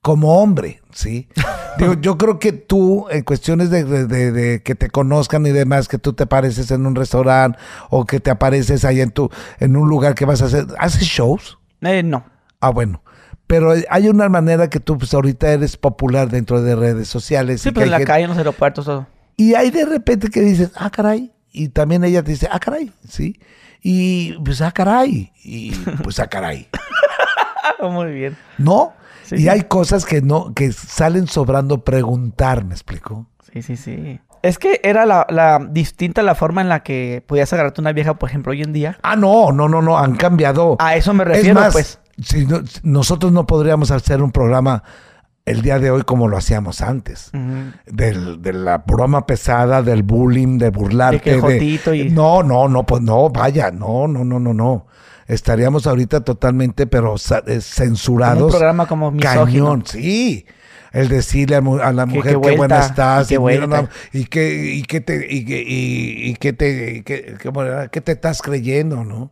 como 0.03 0.41
hombre, 0.43 0.83
¿sí? 0.93 1.29
Digo, 1.79 1.95
yo 1.95 2.19
creo 2.19 2.39
que 2.39 2.53
tú, 2.53 3.07
en 3.11 3.23
cuestiones 3.23 3.71
de, 3.71 3.85
de- 3.85 4.07
de- 4.07 4.33
de 4.33 4.63
que 4.63 4.75
te 4.75 4.91
conozcan 4.91 5.47
y 5.47 5.51
demás, 5.53 5.89
que 5.89 5.97
tú 5.97 6.13
te 6.13 6.25
apareces 6.25 6.71
en 6.71 6.85
un 6.85 6.95
restaurante 6.95 7.59
o 7.89 8.05
que 8.05 8.21
te 8.21 8.31
apareces 8.31 8.85
ahí 8.85 9.01
en 9.01 9.11
tu, 9.11 9.31
en 9.61 9.77
un 9.77 9.89
lugar 9.89 10.15
que 10.15 10.27
vas 10.27 10.43
a 10.43 10.47
hacer, 10.47 10.67
¿haces 10.79 11.05
shows? 11.05 11.59
Eh, 11.81 12.03
no. 12.03 12.25
Ah, 12.61 12.71
bueno. 12.71 13.03
Pero 13.47 13.73
hay 13.91 14.09
una 14.09 14.29
manera 14.29 14.69
que 14.69 14.81
tú, 14.81 14.99
pues 14.99 15.13
ahorita 15.15 15.51
eres 15.51 15.77
popular 15.79 16.29
dentro 16.31 16.61
de 16.63 16.75
redes 16.77 17.09
sociales. 17.09 17.63
Sí, 17.63 17.71
pero 17.71 17.87
en 17.87 17.95
hay 17.95 18.01
la 18.01 18.07
calle, 18.07 18.25
en 18.25 18.29
los 18.31 18.39
aeropuertos, 18.39 18.85
todo. 18.85 19.07
Y 19.37 19.55
hay 19.55 19.71
de 19.71 19.85
repente 19.85 20.29
que 20.29 20.41
dices, 20.41 20.71
ah, 20.77 20.91
caray, 20.91 21.33
y 21.53 21.69
también 21.69 22.05
ella 22.05 22.23
te 22.23 22.33
dice, 22.33 22.49
ah, 22.51 22.61
caray, 22.61 22.93
¿sí? 23.09 23.39
Y 23.83 24.33
pues, 24.45 24.61
ah, 24.61 24.73
caray, 24.73 25.33
y 25.43 25.73
pues, 26.03 26.19
ah, 26.21 26.27
caray. 26.29 26.69
Muy 27.83 28.13
bien. 28.13 28.37
¿No? 28.59 28.93
Sí, 29.25 29.37
y 29.37 29.39
sí. 29.39 29.49
hay 29.49 29.63
cosas 29.63 30.05
que 30.05 30.21
no, 30.23 30.53
que 30.55 30.73
salen 30.73 31.27
sobrando 31.27 31.85
preguntar, 31.85 32.65
¿me 32.65 32.75
explico? 32.75 33.27
Sí, 33.53 33.63
sí, 33.63 33.77
sí. 33.77 34.21
Es 34.43 34.59
que 34.59 34.81
era 34.83 35.07
la, 35.07 35.27
la 35.31 35.65
distinta 35.71 36.23
la 36.23 36.35
forma 36.35 36.61
en 36.63 36.69
la 36.69 36.83
que 36.83 37.23
podías 37.27 37.53
agarrarte 37.53 37.81
una 37.81 37.93
vieja, 37.93 38.15
por 38.19 38.29
ejemplo, 38.29 38.51
hoy 38.51 38.63
en 38.63 38.73
día. 38.73 38.99
Ah, 39.03 39.15
no, 39.15 39.53
no, 39.53 39.69
no, 39.69 39.81
no, 39.83 39.99
han 39.99 40.17
cambiado. 40.17 40.77
A 40.81 40.97
eso 40.97 41.15
me 41.15 41.23
es 41.23 41.29
refiero, 41.29 41.61
más, 41.61 41.73
pues. 41.73 42.01
si 42.25 42.45
no- 42.47 42.61
nosotros 42.83 43.31
no 43.31 43.47
podríamos 43.47 43.91
hacer 43.93 44.21
un 44.23 44.33
programa 44.33 44.83
el 45.45 45.63
día 45.63 45.79
de 45.79 45.91
hoy 45.91 46.03
como 46.03 46.29
lo 46.29 46.37
hacíamos 46.37 46.81
antes. 46.83 47.31
Del, 47.87 48.41
de 48.43 48.53
la 48.53 48.79
broma 48.79 49.27
pesada, 49.27 49.83
del 49.83 50.03
bullying, 50.03 50.59
de 50.59 50.71
burlarte. 50.71 51.35
De 51.35 51.41
Jotito 51.41 51.95
y- 51.95 52.11
No, 52.11 52.43
no, 52.43 52.69
no, 52.69 52.85
pues 52.87 53.03
no, 53.03 53.29
vaya, 53.31 53.71
no, 53.71 54.07
no, 54.09 54.25
no, 54.25 54.39
no, 54.39 54.55
no. 54.55 54.87
Estaríamos 55.27 55.87
ahorita 55.87 56.21
totalmente, 56.23 56.87
pero 56.87 57.15
eh, 57.47 57.61
censurados. 57.61 58.43
Un 58.45 58.51
programa 58.51 58.87
como 58.87 59.11
misógino. 59.11 59.65
Cañón, 59.67 59.85
sí. 59.87 60.45
El 60.93 61.09
decirle 61.09 61.57
a, 61.57 61.61
mu- 61.63 61.79
a 61.79 61.91
la 61.93 62.05
Que- 62.07 62.15
mujer 62.17 62.35
que 62.39 62.41
qué 62.51 62.57
buena 62.57 62.81
estás 62.81 63.31
y 63.31 63.37
que 63.39 63.55
y, 63.55 63.67
no, 63.67 63.89
y 64.13 64.25
que 64.27 64.75
y 64.75 64.83
que 64.83 65.01
te 65.01 65.27
y 65.35 65.45
que 65.47 65.63
y, 65.67 66.31
y 66.31 66.35
que 66.35 66.53
te 66.53 66.97
y 66.99 67.03
que- 67.03 67.39
¿cómo 67.43 67.63
era? 67.63 67.89
¿Qué 67.89 68.03
te 68.03 68.13
estás 68.13 68.43
creyendo, 68.43 69.03
no? 69.03 69.31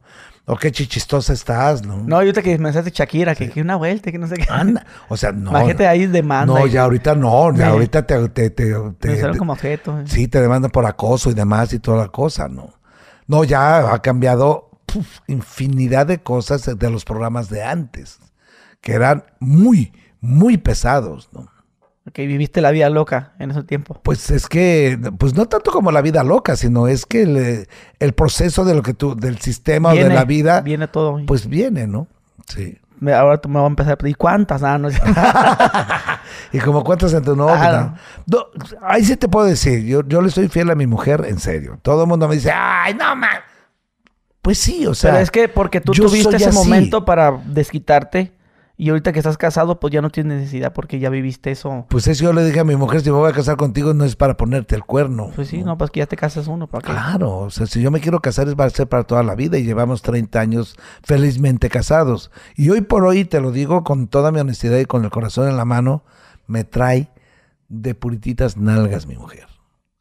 O 0.52 0.56
qué 0.56 0.72
chichistosa 0.72 1.32
estás, 1.32 1.86
¿no? 1.86 1.98
No, 1.98 2.16
ahorita 2.16 2.42
que 2.42 2.50
me 2.58 2.64
mensaje 2.64 2.90
Shakira, 2.90 3.36
que, 3.36 3.50
que 3.50 3.60
una 3.62 3.76
vuelta, 3.76 4.10
que 4.10 4.18
no 4.18 4.26
sé 4.26 4.34
qué. 4.36 4.46
Anda. 4.50 4.84
O 5.08 5.16
sea, 5.16 5.30
no. 5.30 5.50
Imagínate 5.50 5.86
ahí 5.86 6.06
demanda. 6.06 6.52
No, 6.52 6.66
ya 6.66 6.82
ahorita 6.82 7.14
no, 7.14 7.52
ya 7.52 7.58
Me- 7.58 7.64
ahorita 7.66 8.04
te, 8.04 8.28
te, 8.30 8.50
te, 8.50 8.74
te- 8.98 9.38
como 9.38 9.52
objeto. 9.52 10.00
eh. 10.00 10.04
sí, 10.06 10.26
te 10.26 10.40
demandan 10.40 10.72
por 10.72 10.84
acoso 10.86 11.30
y 11.30 11.34
demás 11.34 11.72
y 11.72 11.78
toda 11.78 11.98
la 11.98 12.08
cosa, 12.08 12.48
¿no? 12.48 12.74
No, 13.28 13.44
ya 13.44 13.92
ha 13.94 14.02
cambiado 14.02 14.70
puf, 14.86 15.20
infinidad 15.28 16.06
de 16.06 16.18
cosas 16.18 16.64
de 16.76 16.90
los 16.90 17.04
programas 17.04 17.48
de 17.48 17.62
antes, 17.62 18.18
que 18.80 18.94
eran 18.94 19.22
muy, 19.38 19.92
muy 20.20 20.56
pesados, 20.56 21.28
¿no? 21.32 21.46
Que 22.12 22.26
viviste 22.26 22.60
la 22.60 22.70
vida 22.70 22.90
loca 22.90 23.32
en 23.38 23.50
ese 23.52 23.62
tiempo. 23.62 24.00
Pues 24.02 24.30
es 24.30 24.48
que, 24.48 24.98
pues 25.18 25.34
no 25.34 25.46
tanto 25.46 25.70
como 25.70 25.92
la 25.92 26.00
vida 26.02 26.24
loca, 26.24 26.56
sino 26.56 26.88
es 26.88 27.06
que 27.06 27.22
el, 27.22 27.68
el 27.98 28.12
proceso 28.14 28.64
de 28.64 28.74
lo 28.74 28.82
que 28.82 28.94
tú, 28.94 29.14
del 29.14 29.38
sistema 29.38 29.90
o 29.90 29.94
de 29.94 30.08
la 30.08 30.24
vida, 30.24 30.60
Viene 30.60 30.88
todo. 30.88 31.20
pues 31.26 31.46
viene, 31.48 31.86
¿no? 31.86 32.06
Sí. 32.46 32.78
Ahora 33.14 33.38
tú 33.40 33.48
me 33.48 33.54
vas 33.54 33.64
a 33.64 33.68
empezar 33.68 33.92
a 33.94 33.96
pedir 33.98 34.16
cuántas. 34.16 34.62
Ah, 34.62 34.76
no, 34.76 34.88
¿Y 36.52 36.58
como 36.58 36.84
cuántas 36.84 37.14
en 37.14 37.22
tu 37.24 37.34
no, 37.34 37.48
Ah, 37.48 37.94
no, 38.26 38.46
Ahí 38.82 39.04
sí 39.04 39.16
te 39.16 39.28
puedo 39.28 39.46
decir, 39.46 39.84
yo, 39.84 40.02
yo 40.06 40.20
le 40.20 40.30
soy 40.30 40.48
fiel 40.48 40.70
a 40.70 40.74
mi 40.74 40.86
mujer, 40.86 41.24
en 41.26 41.38
serio. 41.38 41.78
Todo 41.82 42.02
el 42.02 42.08
mundo 42.08 42.28
me 42.28 42.34
dice, 42.34 42.50
ay, 42.52 42.94
no, 42.94 43.16
man. 43.16 43.38
Pues 44.42 44.58
sí, 44.58 44.86
o 44.86 44.94
sea. 44.94 45.12
Pero 45.12 45.22
es 45.22 45.30
que 45.30 45.48
porque 45.48 45.80
tú 45.80 45.92
tuviste 45.92 46.36
ese 46.36 46.48
así. 46.48 46.56
momento 46.56 47.04
para 47.04 47.40
desquitarte 47.46 48.32
y 48.80 48.88
ahorita 48.88 49.12
que 49.12 49.18
estás 49.18 49.36
casado, 49.36 49.78
pues 49.78 49.92
ya 49.92 50.00
no 50.00 50.08
tienes 50.08 50.38
necesidad 50.38 50.72
porque 50.72 50.98
ya 50.98 51.10
viviste 51.10 51.50
eso. 51.50 51.84
Pues 51.90 52.06
eso 52.06 52.24
yo 52.24 52.32
le 52.32 52.42
dije 52.46 52.60
a 52.60 52.64
mi 52.64 52.76
mujer, 52.76 53.02
si 53.02 53.10
me 53.10 53.16
voy 53.16 53.28
a 53.28 53.34
casar 53.34 53.58
contigo 53.58 53.92
no 53.92 54.06
es 54.06 54.16
para 54.16 54.38
ponerte 54.38 54.74
el 54.74 54.84
cuerno. 54.84 55.32
Pues 55.36 55.48
sí, 55.48 55.62
no, 55.62 55.76
pues 55.76 55.90
que 55.90 55.98
ya 55.98 56.06
te 56.06 56.16
casas 56.16 56.46
uno. 56.46 56.66
¿para 56.66 56.80
qué? 56.80 56.90
Claro, 56.90 57.40
o 57.40 57.50
sea, 57.50 57.66
si 57.66 57.82
yo 57.82 57.90
me 57.90 58.00
quiero 58.00 58.20
casar 58.20 58.48
es 58.48 58.56
va 58.56 58.64
a 58.64 58.70
ser 58.70 58.88
para 58.88 59.04
toda 59.04 59.22
la 59.22 59.34
vida 59.34 59.58
y 59.58 59.64
llevamos 59.64 60.00
30 60.00 60.40
años 60.40 60.76
felizmente 61.02 61.68
casados. 61.68 62.30
Y 62.56 62.70
hoy 62.70 62.80
por 62.80 63.04
hoy, 63.04 63.26
te 63.26 63.42
lo 63.42 63.52
digo 63.52 63.84
con 63.84 64.08
toda 64.08 64.32
mi 64.32 64.40
honestidad 64.40 64.78
y 64.78 64.86
con 64.86 65.04
el 65.04 65.10
corazón 65.10 65.46
en 65.46 65.58
la 65.58 65.66
mano, 65.66 66.02
me 66.46 66.64
trae 66.64 67.10
de 67.68 67.94
purititas 67.94 68.56
nalgas 68.56 69.06
mi 69.06 69.18
mujer. 69.18 69.46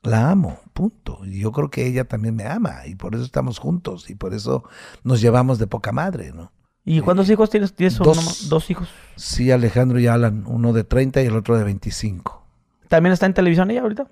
La 0.03 0.31
amo, 0.31 0.57
punto. 0.71 1.19
Y 1.25 1.41
yo 1.41 1.51
creo 1.51 1.69
que 1.69 1.85
ella 1.85 2.05
también 2.05 2.33
me 2.33 2.47
ama 2.47 2.87
y 2.87 2.95
por 2.95 3.13
eso 3.13 3.25
estamos 3.25 3.59
juntos 3.59 4.09
y 4.09 4.15
por 4.15 4.33
eso 4.33 4.63
nos 5.03 5.19
llevamos 5.19 5.59
de 5.59 5.67
poca 5.67 5.91
madre, 5.91 6.31
¿no? 6.31 6.53
¿Y 6.85 7.01
cuántos 7.01 7.29
hijos 7.29 7.49
tienes? 7.49 7.73
¿Tienes 7.73 7.97
Dos. 7.97 8.07
uno 8.17 8.21
más? 8.25 8.49
dos 8.49 8.69
hijos? 8.69 8.89
Sí, 9.15 9.51
Alejandro 9.51 9.99
y 9.99 10.07
Alan, 10.07 10.43
uno 10.47 10.73
de 10.73 10.83
30 10.83 11.21
y 11.21 11.25
el 11.25 11.35
otro 11.35 11.57
de 11.57 11.63
25. 11.63 12.45
¿También 12.87 13.13
está 13.13 13.25
en 13.25 13.33
televisión 13.33 13.69
ella 13.69 13.81
ahorita? 13.81 14.07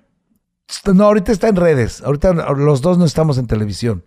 No, 0.94 1.04
ahorita 1.04 1.32
está 1.32 1.48
en 1.48 1.56
redes. 1.56 2.02
Ahorita 2.02 2.32
los 2.32 2.82
dos 2.82 2.98
no 2.98 3.04
estamos 3.04 3.38
en 3.38 3.46
televisión. 3.46 4.04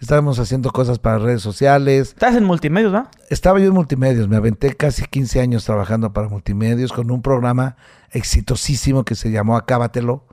Estábamos 0.00 0.38
haciendo 0.38 0.70
cosas 0.70 0.98
para 0.98 1.18
redes 1.18 1.40
sociales. 1.40 2.08
Estás 2.08 2.36
en 2.36 2.44
multimedios, 2.44 2.92
¿no? 2.92 3.08
Estaba 3.30 3.58
yo 3.58 3.66
en 3.66 3.72
multimedios. 3.72 4.28
Me 4.28 4.36
aventé 4.36 4.74
casi 4.76 5.04
15 5.06 5.40
años 5.40 5.64
trabajando 5.64 6.12
para 6.12 6.28
multimedios 6.28 6.92
con 6.92 7.10
un 7.10 7.22
programa 7.22 7.76
exitosísimo 8.10 9.04
que 9.04 9.14
se 9.14 9.30
llamó 9.30 9.56
Acábatelo. 9.56 10.26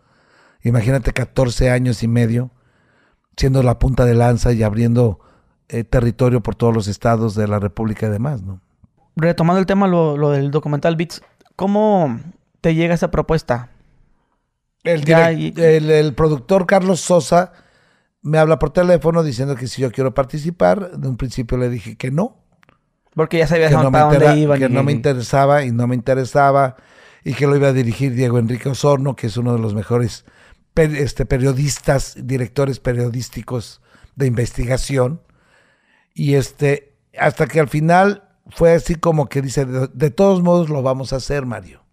Imagínate 0.64 1.14
14 1.14 1.70
años 1.70 2.04
y 2.04 2.08
medio 2.08 2.52
siendo 3.38 3.64
la 3.64 3.80
punta 3.80 4.04
de 4.06 4.14
lanza 4.14 4.52
y 4.52 4.62
abriendo 4.64 5.20
eh, 5.72 5.84
territorio 5.84 6.42
por 6.42 6.56
todos 6.56 6.74
los 6.74 6.88
estados 6.88 7.34
de 7.36 7.48
la 7.48 7.60
República 7.60 8.08
y 8.08 8.10
demás, 8.10 8.42
¿no? 8.44 8.62
Retomando 9.16 9.60
el 9.60 9.66
tema, 9.66 9.88
lo, 9.88 10.18
lo 10.18 10.30
del 10.30 10.52
documental 10.52 10.96
Beats, 10.96 11.22
¿cómo 11.56 12.20
te 12.62 12.76
llega 12.76 12.94
esa 12.94 13.12
propuesta? 13.12 13.70
El, 14.84 15.04
Ya, 15.06 15.32
direct- 15.32 15.38
y- 15.58 15.62
el, 15.62 15.90
el 15.92 16.14
productor 16.14 16.66
Carlos 16.66 17.02
Sosa 17.02 17.52
me 18.22 18.38
habla 18.38 18.58
por 18.60 18.72
teléfono 18.72 19.24
diciendo 19.24 19.56
que 19.56 19.68
si 19.68 19.82
yo 19.82 19.92
quiero 19.92 20.14
participar. 20.14 20.92
De 20.98 21.08
un 21.08 21.18
principio 21.18 21.58
le 21.58 21.70
dije 21.70 21.96
que 21.98 22.12
no, 22.12 22.38
Porque 23.16 23.38
ya 23.40 23.48
sabías 23.48 23.70
que, 23.70 23.78
no 23.78 23.92
me, 23.92 24.00
dónde 24.00 24.38
iban. 24.38 24.60
que 24.60 24.66
y- 24.66 24.70
no 24.70 24.84
me 24.84 24.92
interesaba 24.92 25.64
y 25.66 25.72
no 25.72 25.88
me 25.88 25.96
interesaba 25.96 26.76
y 27.24 27.34
que 27.34 27.46
lo 27.48 27.56
iba 27.56 27.68
a 27.68 27.74
dirigir 27.74 28.14
Diego 28.16 28.40
Enrique 28.40 28.70
Osorno, 28.70 29.16
que 29.16 29.28
es 29.28 29.38
uno 29.38 29.54
de 29.54 29.60
los 29.60 29.74
mejores 29.76 30.26
per- 30.74 30.96
este, 30.96 31.26
periodistas, 31.26 32.16
directores 32.18 32.80
periodísticos 32.80 33.82
de 34.16 34.28
investigación. 34.28 35.22
Y 36.14 36.36
este, 36.36 36.98
hasta 37.18 37.48
que 37.48 37.60
al 37.60 37.70
final 37.70 38.30
fue 38.50 38.74
así 38.74 38.96
como 38.96 39.30
que 39.30 39.42
dice, 39.42 39.66
de, 39.66 40.10
todos 40.12 40.42
modos 40.42 40.70
lo 40.70 40.82
vamos 40.82 41.14
a 41.14 41.18
hacer, 41.18 41.46
Mario. 41.46 41.84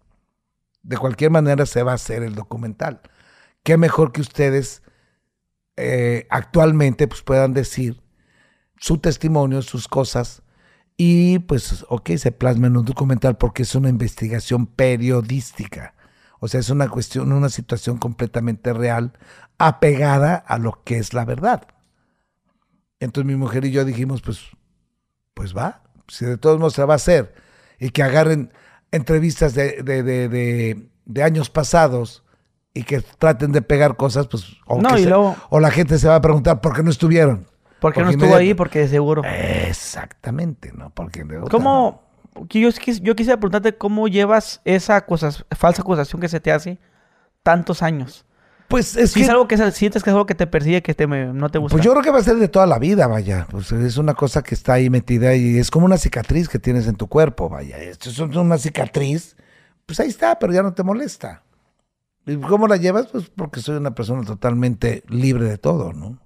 De 0.83 0.97
cualquier 0.97 1.31
manera 1.31 1.65
se 1.65 1.83
va 1.83 1.91
a 1.91 1.95
hacer 1.95 2.23
el 2.23 2.35
documental. 2.35 3.01
Qué 3.63 3.77
mejor 3.77 4.11
que 4.11 4.21
ustedes 4.21 4.81
eh, 5.77 6.27
actualmente 6.29 7.07
pues, 7.07 7.21
puedan 7.21 7.53
decir 7.53 8.01
su 8.77 8.97
testimonio, 8.97 9.61
sus 9.61 9.87
cosas, 9.87 10.41
y 11.01 11.39
pues, 11.39 11.85
ok, 11.87 12.11
se 12.17 12.33
plasma 12.33 12.67
en 12.67 12.75
un 12.75 12.83
documental 12.83 13.37
porque 13.37 13.63
es 13.63 13.73
una 13.73 13.87
investigación 13.87 14.67
periodística. 14.67 15.95
O 16.41 16.49
sea, 16.49 16.59
es 16.59 16.69
una 16.69 16.89
cuestión, 16.89 17.31
una 17.31 17.47
situación 17.47 17.97
completamente 17.97 18.73
real, 18.73 19.13
apegada 19.57 20.35
a 20.35 20.57
lo 20.57 20.83
que 20.83 20.97
es 20.97 21.13
la 21.13 21.23
verdad. 21.23 21.67
Entonces 22.99 23.27
mi 23.27 23.35
mujer 23.37 23.65
y 23.65 23.71
yo 23.71 23.85
dijimos, 23.85 24.21
pues, 24.21 24.41
pues 25.33 25.55
va, 25.55 25.81
si 26.07 26.25
de 26.25 26.37
todos 26.37 26.59
modos 26.59 26.73
se 26.73 26.83
va 26.83 26.93
a 26.93 26.97
hacer, 26.97 27.33
y 27.79 27.89
que 27.91 28.03
agarren 28.03 28.51
entrevistas 28.91 29.53
de, 29.53 29.81
de, 29.83 30.03
de, 30.03 30.27
de- 30.29 30.89
de 31.05 31.23
años 31.23 31.49
pasados 31.49 32.23
y 32.73 32.83
que 32.83 33.01
traten 33.01 33.51
de 33.51 33.61
pegar 33.61 33.95
cosas, 33.95 34.27
pues, 34.27 34.45
o, 34.67 34.81
No, 34.81 34.89
que 34.95 35.01
y 35.01 35.03
se- 35.03 35.09
luego- 35.09 35.35
o 35.49 35.59
la 35.59 35.71
gente 35.71 35.97
se 35.97 36.07
va 36.07 36.15
a 36.15 36.21
preguntar 36.21 36.61
por 36.61 36.75
qué 36.75 36.83
no 36.83 36.89
estuvieron. 36.91 37.47
¿Por 37.79 37.93
qué 37.93 38.01
no 38.01 38.05
porque 38.07 38.15
estuvo 38.15 38.25
inmediato- 38.27 38.35
ahí? 38.37 38.53
Porque 38.53 38.79
de 38.79 38.87
seguro. 38.89 39.21
Exactamente, 39.23 40.71
¿no? 40.75 40.89
Porque 40.89 41.23
de 41.23 41.37
otra 41.37 41.49
¿Cómo? 41.49 42.03
que 42.49 42.59
Yo, 42.59 42.69
yo 43.01 43.15
quisiera 43.15 43.37
preguntarte 43.39 43.75
cómo 43.77 44.07
llevas 44.07 44.61
esa 44.65 44.97
acusa- 44.97 45.45
falsa 45.51 45.81
acusación 45.81 46.21
que 46.21 46.27
se 46.29 46.39
te 46.39 46.51
hace 46.51 46.77
tantos 47.43 47.81
años. 47.81 48.25
Pues 48.69 48.95
es 48.95 49.15
que 49.15 49.21
es 49.21 49.29
algo 49.29 49.47
que 49.47 49.57
sientes 49.71 50.03
que 50.03 50.11
es 50.11 50.13
algo 50.13 50.27
que 50.27 50.35
te 50.35 50.45
persigue, 50.45 50.83
que 50.83 50.93
te 50.93 51.07
no 51.07 51.49
te 51.49 51.57
gusta. 51.57 51.75
Pues 51.75 51.83
yo 51.83 51.91
creo 51.91 52.03
que 52.03 52.11
va 52.11 52.19
a 52.19 52.23
ser 52.23 52.37
de 52.37 52.47
toda 52.47 52.67
la 52.67 52.77
vida, 52.77 53.07
vaya. 53.07 53.47
Pues 53.49 53.71
es 53.71 53.97
una 53.97 54.13
cosa 54.13 54.43
que 54.43 54.53
está 54.53 54.73
ahí 54.73 54.91
metida 54.91 55.35
y 55.35 55.57
es 55.57 55.71
como 55.71 55.87
una 55.87 55.97
cicatriz 55.97 56.47
que 56.47 56.59
tienes 56.59 56.87
en 56.87 56.95
tu 56.95 57.07
cuerpo, 57.07 57.49
vaya. 57.49 57.79
Esto 57.79 58.11
es 58.11 58.19
una 58.19 58.59
cicatriz, 58.59 59.35
pues 59.87 59.99
ahí 59.99 60.09
está, 60.09 60.37
pero 60.37 60.53
ya 60.53 60.61
no 60.61 60.73
te 60.73 60.83
molesta. 60.83 61.41
¿Y 62.27 62.37
cómo 62.37 62.67
la 62.67 62.77
llevas? 62.77 63.07
Pues 63.07 63.31
porque 63.35 63.59
soy 63.59 63.77
una 63.77 63.95
persona 63.95 64.23
totalmente 64.23 65.03
libre 65.07 65.45
de 65.45 65.57
todo, 65.57 65.91
¿no? 65.91 66.19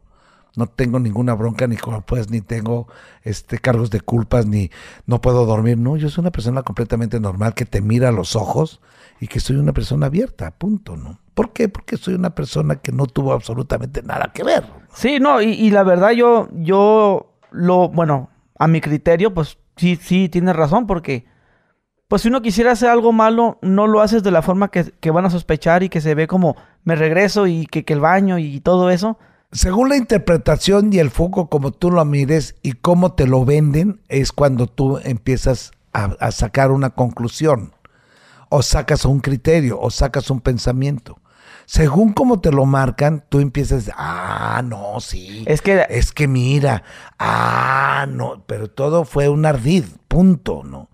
No 0.56 0.68
tengo 0.68 1.00
ninguna 1.00 1.34
bronca, 1.34 1.66
ni 1.68 1.78
pues, 2.06 2.30
ni 2.30 2.42
tengo 2.42 2.88
este 3.24 3.58
cargos 3.58 3.90
de 3.90 4.02
culpas, 4.02 4.46
ni 4.46 4.70
no 5.08 5.20
puedo 5.20 5.46
dormir. 5.46 5.78
No, 5.78 5.98
yo 5.98 6.10
soy 6.10 6.22
una 6.22 6.32
persona 6.32 6.62
completamente 6.62 7.20
normal 7.20 7.56
que 7.56 7.66
te 7.66 7.82
mira 7.82 8.10
a 8.10 8.12
los 8.12 8.36
ojos 8.36 8.80
y 9.20 9.28
que 9.28 9.40
soy 9.40 9.56
una 9.56 9.74
persona 9.74 10.08
abierta, 10.08 10.52
punto, 10.52 10.96
¿no? 10.96 11.20
¿Por 11.34 11.54
qué? 11.54 11.70
Porque 11.70 11.98
soy 11.98 12.14
una 12.14 12.36
persona 12.36 12.76
que 12.76 12.92
no 12.92 13.08
tuvo 13.08 13.34
absolutamente 13.34 14.04
nada 14.04 14.32
que 14.34 14.44
ver. 14.44 14.64
Sí, 14.94 15.20
no, 15.20 15.42
y, 15.42 15.54
y 15.54 15.72
la 15.72 15.84
verdad 15.84 16.12
yo, 16.12 16.50
yo 16.54 17.34
lo, 17.52 17.90
bueno, 17.90 18.30
a 18.60 18.68
mi 18.68 18.82
criterio, 18.82 19.34
pues 19.34 19.58
sí, 19.76 19.96
sí, 19.96 20.30
tienes 20.30 20.56
razón, 20.56 20.86
porque 20.86 21.26
pues 22.08 22.22
si 22.22 22.28
uno 22.28 22.44
quisiera 22.44 22.74
hacer 22.74 22.90
algo 22.90 23.12
malo, 23.12 23.58
no 23.64 23.88
lo 23.88 24.02
haces 24.02 24.22
de 24.22 24.30
la 24.30 24.44
forma 24.44 24.70
que, 24.70 24.92
que 25.00 25.10
van 25.10 25.26
a 25.26 25.32
sospechar 25.32 25.82
y 25.82 25.90
que 25.90 26.00
se 26.00 26.14
ve 26.14 26.28
como 26.28 26.56
me 26.84 26.96
regreso 26.96 27.48
y 27.48 27.66
que, 27.66 27.86
que 27.86 27.94
el 27.94 28.02
baño 28.02 28.38
y 28.38 28.60
todo 28.60 28.92
eso. 28.92 29.18
Según 29.54 29.90
la 29.90 29.98
interpretación 29.98 30.92
y 30.92 31.00
el 31.00 31.12
foco 31.12 31.48
como 31.50 31.72
tú 31.72 31.92
lo 31.92 32.04
mires 32.06 32.56
y 32.64 32.74
cómo 32.74 33.14
te 33.14 33.28
lo 33.28 33.46
venden, 33.46 34.02
es 34.10 34.32
cuando 34.32 34.68
tú 34.68 35.00
empiezas 35.04 35.72
a, 35.94 36.06
a 36.20 36.32
sacar 36.32 36.72
una 36.72 36.90
conclusión, 36.92 37.74
o 38.50 38.62
sacas 38.64 39.06
un 39.06 39.20
criterio, 39.20 39.80
o 39.80 39.90
sacas 39.92 40.30
un 40.30 40.42
pensamiento. 40.42 41.20
según 41.66 42.12
como 42.12 42.42
te 42.42 42.52
lo 42.52 42.66
marcan, 42.66 43.24
tú 43.30 43.40
empiezas, 43.40 43.90
ah, 43.96 44.62
no, 44.66 45.00
sí. 45.00 45.46
Es 45.48 45.62
que- 45.62 45.86
Es 45.90 46.12
que 46.12 46.28
mira, 46.28 46.84
ah, 47.20 48.06
no, 48.10 48.44
pero 48.48 48.70
todo 48.70 49.06
fue 49.06 49.30
un 49.30 49.46
ardid, 49.46 49.86
punto, 50.10 50.64
¿no? 50.66 50.90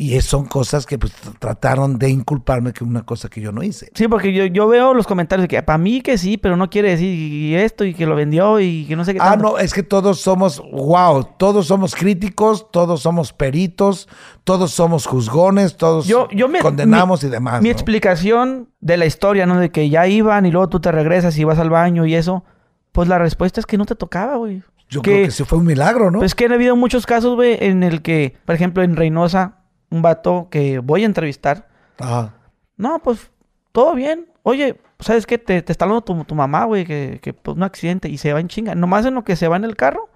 Y 0.00 0.20
son 0.20 0.46
cosas 0.46 0.86
que 0.86 0.96
pues, 0.96 1.12
tr- 1.12 1.36
trataron 1.40 1.98
de 1.98 2.08
inculparme 2.08 2.72
que 2.72 2.84
una 2.84 3.02
cosa 3.04 3.28
que 3.28 3.40
yo 3.40 3.50
no 3.50 3.64
hice. 3.64 3.90
Sí, 3.94 4.06
porque 4.06 4.32
yo, 4.32 4.44
yo 4.46 4.68
veo 4.68 4.94
los 4.94 5.08
comentarios 5.08 5.42
de 5.42 5.48
que 5.48 5.60
para 5.64 5.76
mí 5.76 6.02
que 6.02 6.16
sí, 6.16 6.36
pero 6.38 6.56
no 6.56 6.70
quiere 6.70 6.90
decir 6.90 7.56
esto 7.58 7.84
y 7.84 7.94
que 7.94 8.06
lo 8.06 8.14
vendió 8.14 8.60
y 8.60 8.84
que 8.86 8.94
no 8.94 9.04
sé 9.04 9.12
qué 9.14 9.18
Ah, 9.20 9.30
tanto. 9.32 9.42
no, 9.42 9.58
es 9.58 9.74
que 9.74 9.82
todos 9.82 10.20
somos, 10.20 10.62
wow, 10.70 11.26
todos 11.36 11.66
somos 11.66 11.96
críticos, 11.96 12.70
todos 12.70 13.02
somos 13.02 13.32
peritos, 13.32 14.08
todos 14.44 14.70
somos 14.70 15.04
juzgones, 15.04 15.76
todos 15.76 16.06
Yo, 16.06 16.28
yo 16.30 16.46
me, 16.46 16.60
condenamos 16.60 17.24
mi- 17.24 17.28
y 17.28 17.32
demás. 17.32 17.60
Mi 17.60 17.70
¿no? 17.70 17.72
explicación 17.72 18.68
de 18.80 18.98
la 18.98 19.06
historia, 19.06 19.46
¿no? 19.46 19.58
De 19.58 19.70
que 19.70 19.90
ya 19.90 20.06
iban 20.06 20.46
y 20.46 20.52
luego 20.52 20.68
tú 20.68 20.78
te 20.78 20.92
regresas 20.92 21.36
y 21.38 21.42
vas 21.42 21.58
al 21.58 21.70
baño 21.70 22.06
y 22.06 22.14
eso. 22.14 22.44
Pues 22.92 23.08
la 23.08 23.18
respuesta 23.18 23.58
es 23.58 23.66
que 23.66 23.76
no 23.76 23.84
te 23.84 23.96
tocaba, 23.96 24.36
güey. 24.36 24.62
Yo 24.88 25.02
creo 25.02 25.24
que 25.26 25.32
sí 25.32 25.42
fue 25.42 25.58
un 25.58 25.66
milagro, 25.66 26.12
¿no? 26.12 26.20
Pues 26.20 26.36
que 26.36 26.44
han 26.44 26.52
habido 26.52 26.76
muchos 26.76 27.04
casos, 27.04 27.34
güey, 27.34 27.56
en 27.60 27.82
el 27.82 28.00
que, 28.00 28.36
por 28.46 28.54
ejemplo, 28.54 28.84
en 28.84 28.94
Reynosa, 28.94 29.56
un 29.90 30.02
vato 30.02 30.48
que 30.50 30.78
voy 30.78 31.02
a 31.02 31.06
entrevistar. 31.06 31.68
Ajá. 31.98 32.34
No, 32.76 32.98
pues 33.00 33.30
todo 33.72 33.94
bien. 33.94 34.26
Oye, 34.42 34.80
¿sabes 35.00 35.26
qué? 35.26 35.38
Te, 35.38 35.62
te 35.62 35.72
está 35.72 35.84
hablando 35.84 36.02
tu, 36.02 36.24
tu 36.24 36.34
mamá, 36.34 36.64
güey, 36.64 36.84
que, 36.84 37.18
que 37.22 37.32
pues 37.32 37.56
un 37.56 37.62
accidente 37.62 38.08
y 38.08 38.18
se 38.18 38.32
va 38.32 38.40
en 38.40 38.48
chinga. 38.48 38.74
Nomás 38.74 39.04
en 39.06 39.14
lo 39.14 39.24
que 39.24 39.36
se 39.36 39.48
va 39.48 39.56
en 39.56 39.64
el 39.64 39.76
carro, 39.76 40.08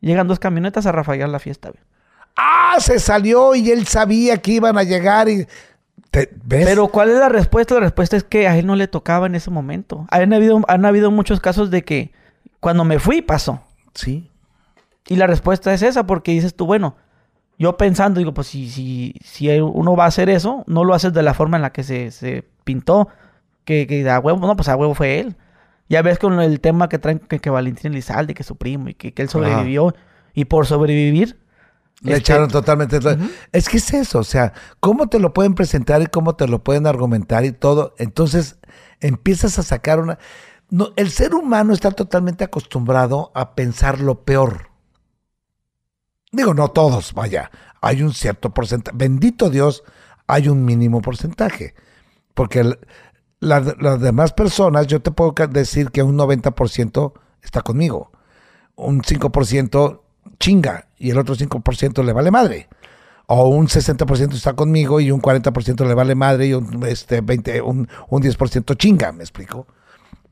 llegan 0.00 0.28
dos 0.28 0.38
camionetas 0.38 0.86
a 0.86 0.92
rafaguear 0.92 1.28
la 1.28 1.38
fiesta, 1.38 1.70
güey. 1.70 1.82
Ah, 2.36 2.76
se 2.80 2.98
salió 2.98 3.54
y 3.54 3.70
él 3.70 3.86
sabía 3.86 4.38
que 4.38 4.52
iban 4.52 4.76
a 4.76 4.82
llegar 4.82 5.28
y... 5.28 5.46
¿Te- 6.10 6.30
¿Ves? 6.44 6.64
Pero 6.66 6.88
¿cuál 6.88 7.10
es 7.10 7.18
la 7.18 7.28
respuesta? 7.28 7.74
La 7.74 7.80
respuesta 7.80 8.16
es 8.16 8.24
que 8.24 8.46
a 8.48 8.56
él 8.56 8.66
no 8.66 8.76
le 8.76 8.88
tocaba 8.88 9.26
en 9.26 9.34
ese 9.34 9.50
momento. 9.50 10.06
Han 10.10 10.32
habido, 10.32 10.60
han 10.68 10.84
habido 10.84 11.10
muchos 11.10 11.40
casos 11.40 11.70
de 11.70 11.82
que 11.84 12.12
cuando 12.60 12.84
me 12.84 12.98
fui 12.98 13.22
pasó. 13.22 13.62
Sí. 13.94 14.30
Y 15.06 15.16
la 15.16 15.26
respuesta 15.26 15.72
es 15.74 15.82
esa, 15.82 16.06
porque 16.06 16.32
dices 16.32 16.54
tú, 16.54 16.66
bueno, 16.66 16.96
yo 17.58 17.76
pensando, 17.76 18.18
digo, 18.18 18.34
pues 18.34 18.48
si, 18.48 18.68
si, 18.68 19.14
si 19.24 19.48
uno 19.60 19.96
va 19.96 20.04
a 20.04 20.08
hacer 20.08 20.28
eso, 20.28 20.64
no 20.66 20.84
lo 20.84 20.94
haces 20.94 21.12
de 21.12 21.22
la 21.22 21.34
forma 21.34 21.56
en 21.56 21.62
la 21.62 21.72
que 21.72 21.82
se, 21.82 22.10
se 22.10 22.44
pintó, 22.64 23.08
que, 23.64 23.86
que 23.86 24.08
a 24.08 24.18
huevo, 24.18 24.46
no, 24.46 24.56
pues 24.56 24.68
a 24.68 24.76
huevo 24.76 24.94
fue 24.94 25.20
él. 25.20 25.36
Ya 25.88 26.02
ves 26.02 26.18
con 26.18 26.40
el 26.40 26.60
tema 26.60 26.88
que 26.88 26.98
traen 26.98 27.18
que, 27.18 27.38
que 27.38 27.50
Valentín 27.50 27.92
Elizalde, 27.92 28.34
que 28.34 28.42
es 28.42 28.46
su 28.46 28.56
primo, 28.56 28.88
y 28.88 28.94
que, 28.94 29.12
que 29.12 29.22
él 29.22 29.28
sobrevivió, 29.28 29.94
y 30.34 30.46
por 30.46 30.66
sobrevivir... 30.66 31.38
Le 32.00 32.16
este, 32.16 32.32
echaron 32.32 32.50
totalmente. 32.50 32.98
Es 33.52 33.68
que 33.68 33.78
es 33.78 33.94
eso, 33.94 34.18
o 34.18 34.24
sea, 34.24 34.52
cómo 34.80 35.06
te 35.06 35.18
lo 35.18 35.32
pueden 35.32 35.54
presentar 35.54 36.02
y 36.02 36.06
cómo 36.06 36.34
te 36.34 36.46
lo 36.48 36.62
pueden 36.62 36.86
argumentar 36.86 37.44
y 37.44 37.52
todo. 37.52 37.94
Entonces 37.98 38.58
empiezas 39.00 39.58
a 39.58 39.62
sacar 39.62 40.00
una. 40.00 40.18
No, 40.68 40.88
el 40.96 41.10
ser 41.10 41.34
humano 41.34 41.72
está 41.72 41.92
totalmente 41.92 42.44
acostumbrado 42.44 43.30
a 43.34 43.54
pensar 43.54 44.00
lo 44.00 44.24
peor. 44.24 44.73
Digo, 46.34 46.52
no 46.52 46.68
todos, 46.68 47.14
vaya. 47.14 47.50
Hay 47.80 48.02
un 48.02 48.12
cierto 48.12 48.50
porcentaje. 48.50 48.96
Bendito 48.96 49.50
Dios, 49.50 49.84
hay 50.26 50.48
un 50.48 50.64
mínimo 50.64 51.00
porcentaje. 51.00 51.74
Porque 52.34 52.76
las 53.40 54.00
demás 54.00 54.32
personas, 54.32 54.86
yo 54.88 55.00
te 55.00 55.12
puedo 55.12 55.34
decir 55.48 55.90
que 55.90 56.02
un 56.02 56.18
90% 56.18 57.12
está 57.42 57.62
conmigo. 57.62 58.10
Un 58.74 59.02
5% 59.02 60.00
chinga 60.40 60.88
y 60.98 61.10
el 61.10 61.18
otro 61.18 61.36
5% 61.36 62.04
le 62.04 62.12
vale 62.12 62.30
madre. 62.30 62.68
O 63.26 63.48
un 63.48 63.68
60% 63.68 64.34
está 64.34 64.54
conmigo 64.54 65.00
y 65.00 65.10
un 65.10 65.22
40% 65.22 65.86
le 65.86 65.94
vale 65.94 66.14
madre 66.14 66.48
y 66.48 66.54
un, 66.54 66.84
este, 66.86 67.20
20, 67.20 67.62
un, 67.62 67.88
un 68.08 68.22
10% 68.22 68.76
chinga, 68.76 69.12
¿me 69.12 69.22
explico? 69.22 69.66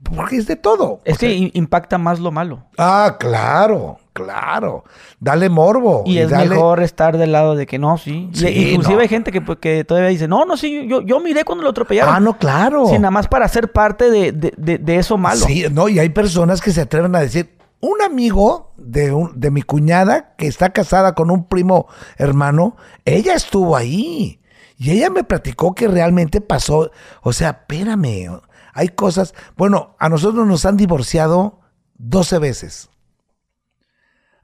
Porque 0.03 0.37
es 0.37 0.47
de 0.47 0.57
todo. 0.57 1.01
Es 1.05 1.17
O 1.17 1.19
que 1.21 1.51
impacta 1.55 1.97
más 1.99 2.19
lo 2.21 2.33
malo. 2.33 2.65
Ah, 2.77 3.17
claro, 3.21 3.99
claro. 4.13 4.85
Dale 5.21 5.49
morbo. 5.49 6.03
Y 6.05 6.19
es 6.19 6.29
dale- 6.31 6.51
mejor 6.51 6.83
estar 6.83 7.17
del 7.17 7.33
lado 7.33 7.55
de 7.55 7.67
que 7.67 7.79
no, 7.79 7.97
sí. 7.99 8.29
Y- 8.33 8.37
Sí, 8.37 8.47
inclusive 8.73 8.97
no. 8.97 9.01
hay 9.01 9.09
gente 9.09 9.31
que, 9.33 9.41
pues, 9.41 9.59
que 9.59 9.85
todavía 9.85 10.11
dice, 10.11 10.27
no, 10.29 10.45
no, 10.45 10.57
sí, 10.57 10.87
yo, 10.89 11.03
yo 11.03 11.21
miré 11.21 11.45
cuando 11.45 11.63
lo 11.65 11.71
atropellaron. 11.71 12.15
Ah, 12.15 12.21
no, 12.21 12.37
claro. 12.37 12.87
Sí, 12.87 12.95
nada 12.99 13.11
más 13.13 13.29
para 13.29 13.47
ser 13.49 13.71
parte 13.73 14.11
de, 14.11 14.33
de- 14.33 14.53
de- 14.57 14.79
de 14.79 14.97
eso 14.97 15.17
malo. 15.17 15.47
Sí, 15.47 15.65
no, 15.71 15.89
y 15.89 15.99
hay 15.99 16.09
personas 16.09 16.61
que 16.61 16.73
se 16.73 16.81
atreven 16.81 17.15
a 17.15 17.21
decir, 17.21 17.57
un 17.81 18.03
amigo 18.03 18.73
de, 18.77 19.13
un- 19.13 19.33
de 19.41 19.51
mi 19.51 19.63
cuñada 19.63 20.35
que 20.37 20.47
está 20.47 20.71
casada 20.71 21.15
con 21.15 21.31
un 21.31 21.47
primo 21.47 21.87
hermano, 22.19 22.77
ella 23.05 23.35
estuvo 23.35 23.77
ahí. 23.77 24.41
Y 24.79 24.91
ella 24.91 25.11
me 25.11 25.23
platicó 25.23 25.75
que 25.77 25.87
realmente 25.87 26.41
pasó. 26.41 26.91
O 27.23 27.33
sea, 27.33 27.51
espérame, 27.51 28.41
hay 28.73 28.89
cosas. 28.89 29.35
Bueno, 29.57 29.97
a 29.99 30.09
nosotros 30.09 30.47
nos 30.47 30.65
han 30.65 30.77
divorciado 30.77 31.61
12 31.99 32.39
veces. 32.39 32.91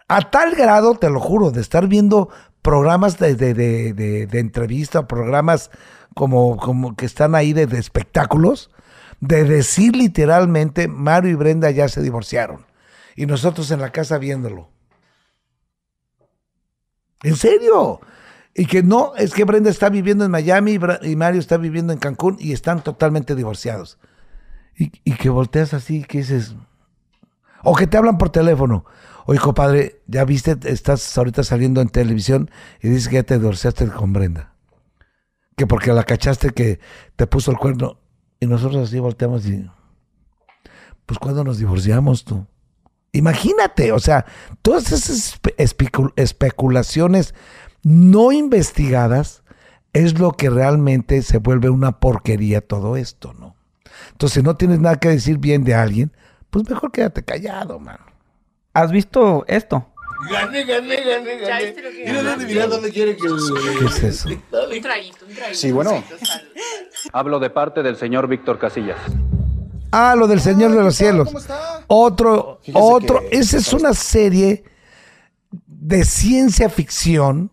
A 0.08 0.30
tal 0.30 0.54
grado, 0.54 0.94
te 0.94 1.10
lo 1.10 1.20
juro, 1.20 1.50
de 1.50 1.60
estar 1.60 1.86
viendo 1.86 2.30
programas 2.62 3.18
de, 3.18 3.34
de, 3.34 3.54
de, 3.54 4.26
de- 4.26 4.38
entrevista, 4.38 5.06
programas 5.06 5.70
como, 6.14 6.56
como 6.56 6.96
que 6.96 7.06
están 7.06 7.34
ahí 7.34 7.52
de, 7.52 7.64
espectáculos, 7.78 8.70
de 9.20 9.44
decir 9.44 9.96
literalmente, 9.96 10.88
Mario 10.88 11.32
y 11.32 11.34
Brenda 11.34 11.70
ya 11.70 11.88
se 11.88 12.00
divorciaron. 12.02 12.66
Y 13.16 13.26
nosotros 13.26 13.70
en 13.70 13.80
la 13.80 13.90
casa 13.92 14.18
viéndolo. 14.18 14.68
¿En 17.22 17.36
serio? 17.36 18.00
Y 18.54 18.66
que 18.66 18.82
no, 18.82 19.14
es 19.16 19.34
que 19.34 19.44
Brenda 19.44 19.70
está 19.70 19.88
viviendo 19.88 20.24
en 20.24 20.30
Miami 20.30 20.78
y 21.02 21.16
Mario 21.16 21.40
está 21.40 21.56
viviendo 21.56 21.92
en 21.92 21.98
Cancún 21.98 22.36
y 22.40 22.52
están 22.52 22.82
totalmente 22.82 23.34
divorciados. 23.34 23.98
Y, 24.80 24.90
que 25.16 25.28
volteas 25.28 25.74
así, 25.74 26.04
que 26.04 26.18
dices, 26.18 26.54
o 27.64 27.74
que 27.74 27.88
te 27.88 27.96
hablan 27.96 28.16
por 28.16 28.30
teléfono. 28.30 28.84
Oye, 29.26 29.40
compadre, 29.40 30.02
ya 30.06 30.24
viste, 30.24 30.56
estás 30.64 31.18
ahorita 31.18 31.42
saliendo 31.42 31.80
en 31.80 31.88
televisión 31.88 32.48
y 32.80 32.88
dices 32.88 33.08
que 33.08 33.16
ya 33.16 33.22
te 33.24 33.38
divorciaste 33.38 33.88
con 33.88 34.12
Brenda. 34.12 34.54
Que 35.56 35.66
porque 35.66 35.92
la 35.92 36.04
cachaste 36.04 36.50
que 36.50 36.78
te 37.16 37.26
puso 37.26 37.50
el 37.50 37.58
cuerno. 37.58 37.98
Y 38.38 38.46
nosotros 38.46 38.88
así 38.88 39.00
volteamos 39.00 39.44
y. 39.46 39.68
Pues 41.06 41.18
cuando 41.18 41.42
nos 41.42 41.58
divorciamos 41.58 42.24
tú. 42.24 42.46
Imagínate, 43.10 43.90
o 43.90 43.98
sea, 43.98 44.26
todas 44.62 44.92
esas 44.92 45.40
espe- 45.42 45.56
especu- 45.56 46.12
especulaciones 46.14 47.34
no 47.82 48.30
investigadas 48.30 49.42
es 49.92 50.20
lo 50.20 50.32
que 50.32 50.50
realmente 50.50 51.22
se 51.22 51.38
vuelve 51.38 51.70
una 51.70 51.98
porquería 51.98 52.60
todo 52.60 52.96
esto, 52.96 53.34
¿no? 53.34 53.56
Entonces, 54.12 54.34
si 54.34 54.42
no 54.42 54.56
tienes 54.56 54.80
nada 54.80 54.96
que 54.96 55.08
decir 55.08 55.38
bien 55.38 55.64
de 55.64 55.74
alguien, 55.74 56.12
pues 56.50 56.68
mejor 56.68 56.90
quédate 56.92 57.22
callado, 57.24 57.78
mano. 57.78 58.04
¿Has 58.74 58.90
visto 58.92 59.44
esto? 59.48 59.86
Gané, 60.30 60.64
gané, 60.64 60.96
gané, 61.04 61.40
¿Ya 61.40 61.48
gané. 61.48 61.64
viste 61.66 61.82
lo 61.82 61.90
que 61.90 62.04
Mira 62.06 62.22
dónde, 62.22 62.46
mira 62.46 62.66
dónde 62.66 62.90
quiere 62.90 63.16
que... 63.16 63.22
¿Qué 63.78 63.84
es 63.86 64.02
eso? 64.02 64.28
Un 64.28 64.82
traguito, 64.82 65.26
un 65.26 65.34
traguito. 65.34 65.54
Sí, 65.58 65.70
bueno. 65.72 66.02
Hablo 67.12 67.38
de 67.38 67.50
parte 67.50 67.82
del 67.82 67.96
señor 67.96 68.26
Víctor 68.28 68.58
Casillas. 68.58 68.98
Ah, 69.90 70.14
lo 70.16 70.26
del 70.26 70.40
Señor 70.40 70.72
de 70.72 70.82
los 70.82 70.98
¿qué 70.98 71.04
tal? 71.04 71.12
Cielos. 71.12 71.26
¿Cómo 71.28 71.38
está? 71.38 71.84
Otro, 71.86 72.58
Fíjese 72.62 72.78
otro. 72.84 73.20
que- 73.30 73.38
Esa 73.38 73.56
es 73.56 73.72
una 73.72 73.94
serie 73.94 74.64
de 75.66 76.04
ciencia 76.04 76.68
ficción 76.68 77.50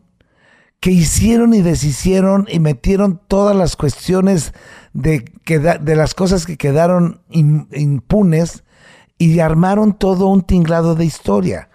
que 0.86 0.92
hicieron 0.92 1.56
y 1.56 1.64
deshicieron 1.64 2.46
y 2.48 2.60
metieron 2.60 3.20
todas 3.28 3.56
las 3.56 3.76
cuestiones 3.76 4.54
de, 4.94 5.26
de 5.82 5.96
las 5.96 6.14
cosas 6.14 6.46
que 6.46 6.58
quedaron 6.58 7.22
im- 7.32 7.66
impunes 7.76 8.64
y 9.18 9.40
armaron 9.40 9.94
todo 9.98 10.28
un 10.28 10.44
tinglado 10.44 10.94
de 10.94 11.04
historia. 11.06 11.70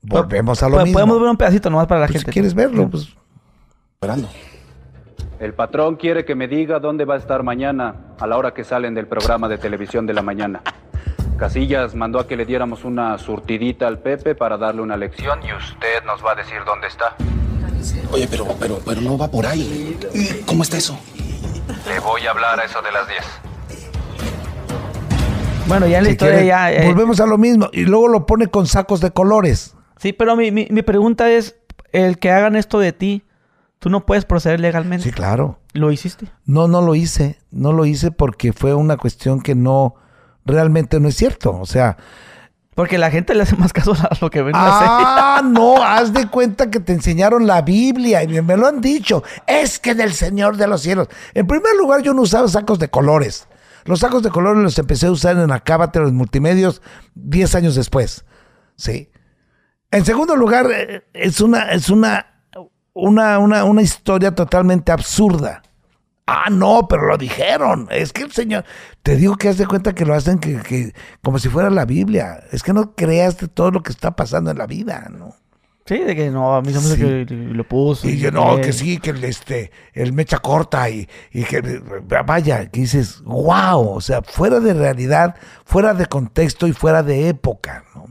Volvemos 0.00 0.62
a 0.62 0.70
lo 0.70 0.78
mismo. 0.78 0.94
Podemos 0.94 1.20
ver 1.20 1.28
un 1.28 1.36
pedacito 1.36 1.68
nomás 1.68 1.86
para 1.86 2.00
la 2.00 2.06
Pues, 2.06 2.14
si 2.14 2.18
gente. 2.20 2.32
quieres 2.32 2.54
verlo, 2.54 2.88
pues 2.88 3.14
Esperando. 3.96 4.26
El 5.38 5.52
patrón 5.52 5.96
quiere 5.96 6.24
que 6.24 6.34
me 6.34 6.48
diga 6.48 6.78
dónde 6.80 7.04
va 7.04 7.16
a 7.16 7.18
estar 7.18 7.42
mañana 7.42 8.14
a 8.18 8.26
la 8.26 8.38
hora 8.38 8.54
que 8.54 8.64
salen 8.64 8.94
del 8.94 9.06
programa 9.06 9.50
de 9.50 9.58
televisión 9.58 10.06
de 10.06 10.14
la 10.14 10.22
mañana. 10.22 10.62
Casillas 11.36 11.94
mandó 11.94 12.20
a 12.20 12.26
que 12.26 12.38
le 12.38 12.46
diéramos 12.46 12.86
una 12.86 13.18
surtidita 13.18 13.86
al 13.86 13.98
Pepe 13.98 14.34
para 14.34 14.56
darle 14.56 14.80
una 14.80 14.96
lección 14.96 15.40
y 15.46 15.52
usted 15.52 16.02
nos 16.06 16.24
va 16.24 16.32
a 16.32 16.34
decir 16.36 16.56
dónde 16.64 16.86
está. 16.86 17.14
Oye, 18.12 18.26
pero, 18.30 18.46
pero, 18.58 18.80
pero 18.84 19.00
no 19.00 19.18
va 19.18 19.28
por 19.30 19.46
ahí. 19.46 19.98
¿Cómo 20.46 20.62
está 20.62 20.76
eso? 20.76 20.98
Le 21.86 22.00
voy 22.00 22.26
a 22.26 22.30
hablar 22.30 22.60
a 22.60 22.64
eso 22.64 22.80
de 22.82 22.92
las 22.92 23.08
10. 23.08 23.20
Bueno, 25.68 25.86
ya 25.86 25.98
en 25.98 26.04
la 26.04 26.08
si 26.10 26.12
historia 26.12 26.34
quiere, 26.34 26.48
ya... 26.48 26.72
eh, 26.72 26.86
volvemos 26.86 27.20
a 27.20 27.26
lo 27.26 27.38
mismo. 27.38 27.68
Y 27.72 27.84
luego 27.84 28.08
lo 28.08 28.26
pone 28.26 28.46
con 28.46 28.66
sacos 28.66 29.00
de 29.00 29.10
colores. 29.10 29.74
Sí, 29.98 30.12
pero 30.12 30.36
mi, 30.36 30.50
mi, 30.50 30.68
mi 30.70 30.82
pregunta 30.82 31.30
es, 31.30 31.56
el 31.92 32.18
que 32.18 32.30
hagan 32.30 32.56
esto 32.56 32.78
de 32.78 32.92
ti, 32.92 33.24
tú 33.78 33.90
no 33.90 34.06
puedes 34.06 34.24
proceder 34.24 34.60
legalmente. 34.60 35.04
Sí, 35.04 35.12
claro. 35.12 35.58
¿Lo 35.72 35.90
hiciste? 35.90 36.26
No, 36.44 36.68
no 36.68 36.82
lo 36.82 36.94
hice. 36.94 37.38
No 37.50 37.72
lo 37.72 37.84
hice 37.84 38.10
porque 38.10 38.52
fue 38.52 38.74
una 38.74 38.96
cuestión 38.96 39.40
que 39.40 39.54
no, 39.54 39.96
realmente 40.44 41.00
no 41.00 41.08
es 41.08 41.16
cierto. 41.16 41.58
O 41.58 41.66
sea, 41.66 41.96
Porque 42.76 42.98
la 42.98 43.10
gente 43.10 43.34
le 43.34 43.42
hace 43.42 43.56
más 43.56 43.72
caso 43.72 43.94
a 43.94 44.10
lo 44.20 44.28
que 44.28 44.42
ven 44.42 44.54
en 44.54 44.62
la 44.62 44.78
serie. 44.78 45.04
ah, 45.08 45.42
no, 45.50 45.82
haz 45.82 46.12
de 46.12 46.28
cuenta 46.28 46.70
que 46.70 46.78
te 46.78 46.92
enseñaron 46.92 47.46
la 47.46 47.62
Biblia 47.62 48.22
y 48.22 48.42
me 48.42 48.54
lo 48.54 48.66
han 48.66 48.82
dicho. 48.82 49.24
Es 49.46 49.78
que 49.78 49.94
del 49.94 50.12
Señor 50.12 50.58
de 50.58 50.66
los 50.66 50.82
cielos. 50.82 51.08
En 51.32 51.46
primer 51.46 51.74
lugar, 51.76 52.02
yo 52.02 52.12
no 52.12 52.20
usaba 52.20 52.46
sacos 52.48 52.78
de 52.78 52.90
colores. 52.90 53.48
Los 53.86 54.00
sacos 54.00 54.22
de 54.22 54.28
colores 54.28 54.62
los 54.62 54.78
empecé 54.78 55.06
a 55.06 55.10
usar 55.10 55.38
en 55.38 55.50
Acábate, 55.52 56.00
los 56.00 56.12
multimedios, 56.12 56.82
10 57.14 57.54
años 57.54 57.74
después. 57.76 58.26
¿Sí? 58.76 59.10
En 59.90 60.04
segundo 60.04 60.36
lugar, 60.36 60.66
eh, 60.70 61.02
es 61.14 61.40
una, 61.40 61.72
es 61.72 61.88
una, 61.88 62.26
una, 62.92 63.38
una, 63.38 63.64
una 63.64 63.80
historia 63.80 64.34
totalmente 64.34 64.92
absurda. 64.92 65.62
Ah, 66.26 66.48
no, 66.50 66.88
pero 66.88 67.06
lo 67.06 67.16
dijeron. 67.16 67.86
Es 67.90 68.12
que 68.12 68.22
el 68.24 68.32
Señor, 68.32 68.64
te 69.04 69.14
digo 69.16 69.36
que 69.36 69.48
haz 69.48 69.58
de 69.58 69.66
cuenta 69.66 69.94
que 69.94 70.04
lo 70.04 70.12
hacen 70.14 70.38
que, 70.40 70.56
que- 70.60 70.92
como 71.22 71.38
si 71.38 71.48
fuera 71.48 71.70
la 71.70 71.84
Biblia. 71.84 72.42
Es 72.50 72.62
que 72.64 72.72
no 72.72 72.94
creas 72.96 73.38
de 73.38 73.46
todo 73.48 73.70
lo 73.70 73.82
que 73.82 73.92
está 73.92 74.16
pasando 74.16 74.50
en 74.50 74.58
la 74.58 74.66
vida, 74.66 75.08
¿no? 75.10 75.34
Sí, 75.86 75.98
de 75.98 76.16
que 76.16 76.30
no, 76.30 76.56
a 76.56 76.62
mí 76.62 76.72
se 76.72 76.80
me 76.80 76.96
Sí. 76.96 77.00
que 77.00 77.26
lo 77.32 77.62
puso. 77.62 78.08
Y 78.08 78.18
yo, 78.18 78.32
no, 78.32 78.60
que 78.60 78.72
sí, 78.72 78.98
que 78.98 79.10
el, 79.10 79.22
este, 79.22 79.70
el 79.92 80.12
mecha 80.12 80.38
corta 80.40 80.90
y, 80.90 81.08
y 81.30 81.44
que, 81.44 81.60
vaya, 82.26 82.66
que 82.72 82.80
dices, 82.80 83.20
wow, 83.22 83.90
o 83.90 84.00
sea, 84.00 84.20
fuera 84.22 84.58
de 84.58 84.74
realidad, 84.74 85.36
fuera 85.64 85.94
de 85.94 86.06
contexto 86.06 86.66
y 86.66 86.72
fuera 86.72 87.04
de 87.04 87.28
época, 87.28 87.84
¿no? 87.94 88.06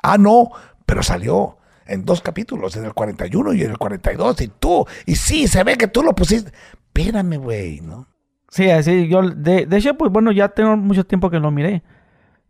Ah, 0.00 0.16
no, 0.16 0.50
pero 0.86 1.02
salió 1.02 1.58
en 1.86 2.04
dos 2.04 2.20
capítulos, 2.22 2.76
en 2.76 2.84
el 2.84 2.94
41 2.94 3.52
y 3.52 3.62
en 3.64 3.72
el 3.72 3.78
42, 3.78 4.40
y 4.40 4.46
tú, 4.48 4.86
y 5.04 5.16
sí, 5.16 5.48
se 5.48 5.64
ve 5.64 5.76
que 5.76 5.88
tú 5.88 6.04
lo 6.04 6.14
pusiste. 6.14 6.52
Espérame, 6.94 7.36
güey, 7.38 7.80
¿no? 7.80 8.06
Sí, 8.50 8.68
así, 8.70 9.08
yo, 9.08 9.22
de, 9.22 9.66
de 9.66 9.76
hecho, 9.78 9.94
pues 9.96 10.12
bueno, 10.12 10.30
ya 10.32 10.48
tengo 10.48 10.76
mucho 10.76 11.04
tiempo 11.04 11.30
que 11.30 11.38
lo 11.38 11.50
miré. 11.50 11.82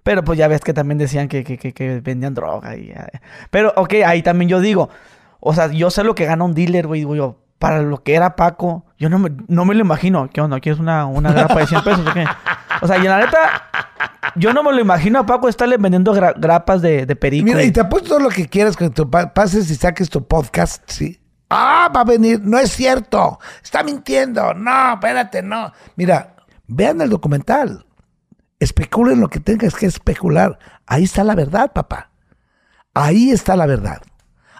Pero 0.02 0.24
pues 0.24 0.36
ya 0.36 0.48
ves 0.48 0.62
que 0.62 0.72
también 0.74 0.98
decían 0.98 1.28
que, 1.28 1.44
que, 1.44 1.56
que, 1.56 1.72
que 1.72 2.00
vendían 2.00 2.34
droga. 2.34 2.76
Y, 2.76 2.90
eh, 2.90 3.06
pero, 3.52 3.72
ok, 3.76 3.94
ahí 4.04 4.20
también 4.22 4.48
yo 4.48 4.60
digo, 4.60 4.88
o 5.38 5.54
sea, 5.54 5.68
yo 5.70 5.90
sé 5.90 6.02
lo 6.02 6.16
que 6.16 6.24
gana 6.24 6.42
un 6.44 6.54
dealer, 6.54 6.88
güey, 6.88 7.02
digo 7.02 7.14
yo, 7.14 7.38
para 7.60 7.82
lo 7.82 8.02
que 8.02 8.14
era 8.16 8.34
Paco, 8.34 8.84
yo 8.98 9.08
no 9.08 9.20
me, 9.20 9.30
no 9.46 9.64
me 9.64 9.74
lo 9.76 9.80
imagino. 9.82 10.28
¿Qué 10.28 10.40
onda? 10.40 10.58
¿Quieres 10.58 10.80
una, 10.80 11.06
una 11.06 11.32
grapa 11.32 11.60
de 11.60 11.66
100 11.68 11.84
pesos 11.84 12.04
o 12.04 12.12
qué? 12.12 12.24
O 12.80 12.88
sea, 12.88 12.98
y 12.98 13.04
la 13.04 13.18
neta, 13.20 13.70
yo 14.34 14.52
no 14.52 14.64
me 14.64 14.72
lo 14.72 14.80
imagino 14.80 15.20
a 15.20 15.26
Paco 15.26 15.48
estarle 15.48 15.76
vendiendo 15.76 16.12
gra- 16.12 16.34
grapas 16.36 16.82
de, 16.82 17.06
de 17.06 17.14
perico. 17.14 17.44
Mira, 17.44 17.62
y- 17.62 17.70
te 17.70 17.78
apuesto 17.80 18.08
todo 18.08 18.18
lo 18.18 18.30
que 18.30 18.48
quieras 18.48 18.76
que 18.76 18.90
tú 18.90 19.08
pa- 19.08 19.32
pases 19.32 19.70
y 19.70 19.76
saques 19.76 20.10
tu 20.10 20.26
podcast, 20.26 20.82
¿sí? 20.90 21.20
Ah, 21.54 21.90
va 21.94 22.00
a 22.00 22.04
venir. 22.04 22.40
No 22.42 22.58
es 22.58 22.72
cierto. 22.72 23.38
Está 23.62 23.82
mintiendo. 23.82 24.54
No, 24.54 24.94
espérate, 24.94 25.42
no. 25.42 25.70
Mira, 25.96 26.36
vean 26.66 27.02
el 27.02 27.10
documental. 27.10 27.84
Especulen 28.58 29.20
lo 29.20 29.28
que 29.28 29.38
tengas 29.38 29.74
que 29.74 29.84
especular. 29.84 30.58
Ahí 30.86 31.04
está 31.04 31.24
la 31.24 31.34
verdad, 31.34 31.72
papá. 31.74 32.10
Ahí 32.94 33.30
está 33.30 33.54
la 33.54 33.66
verdad. 33.66 34.00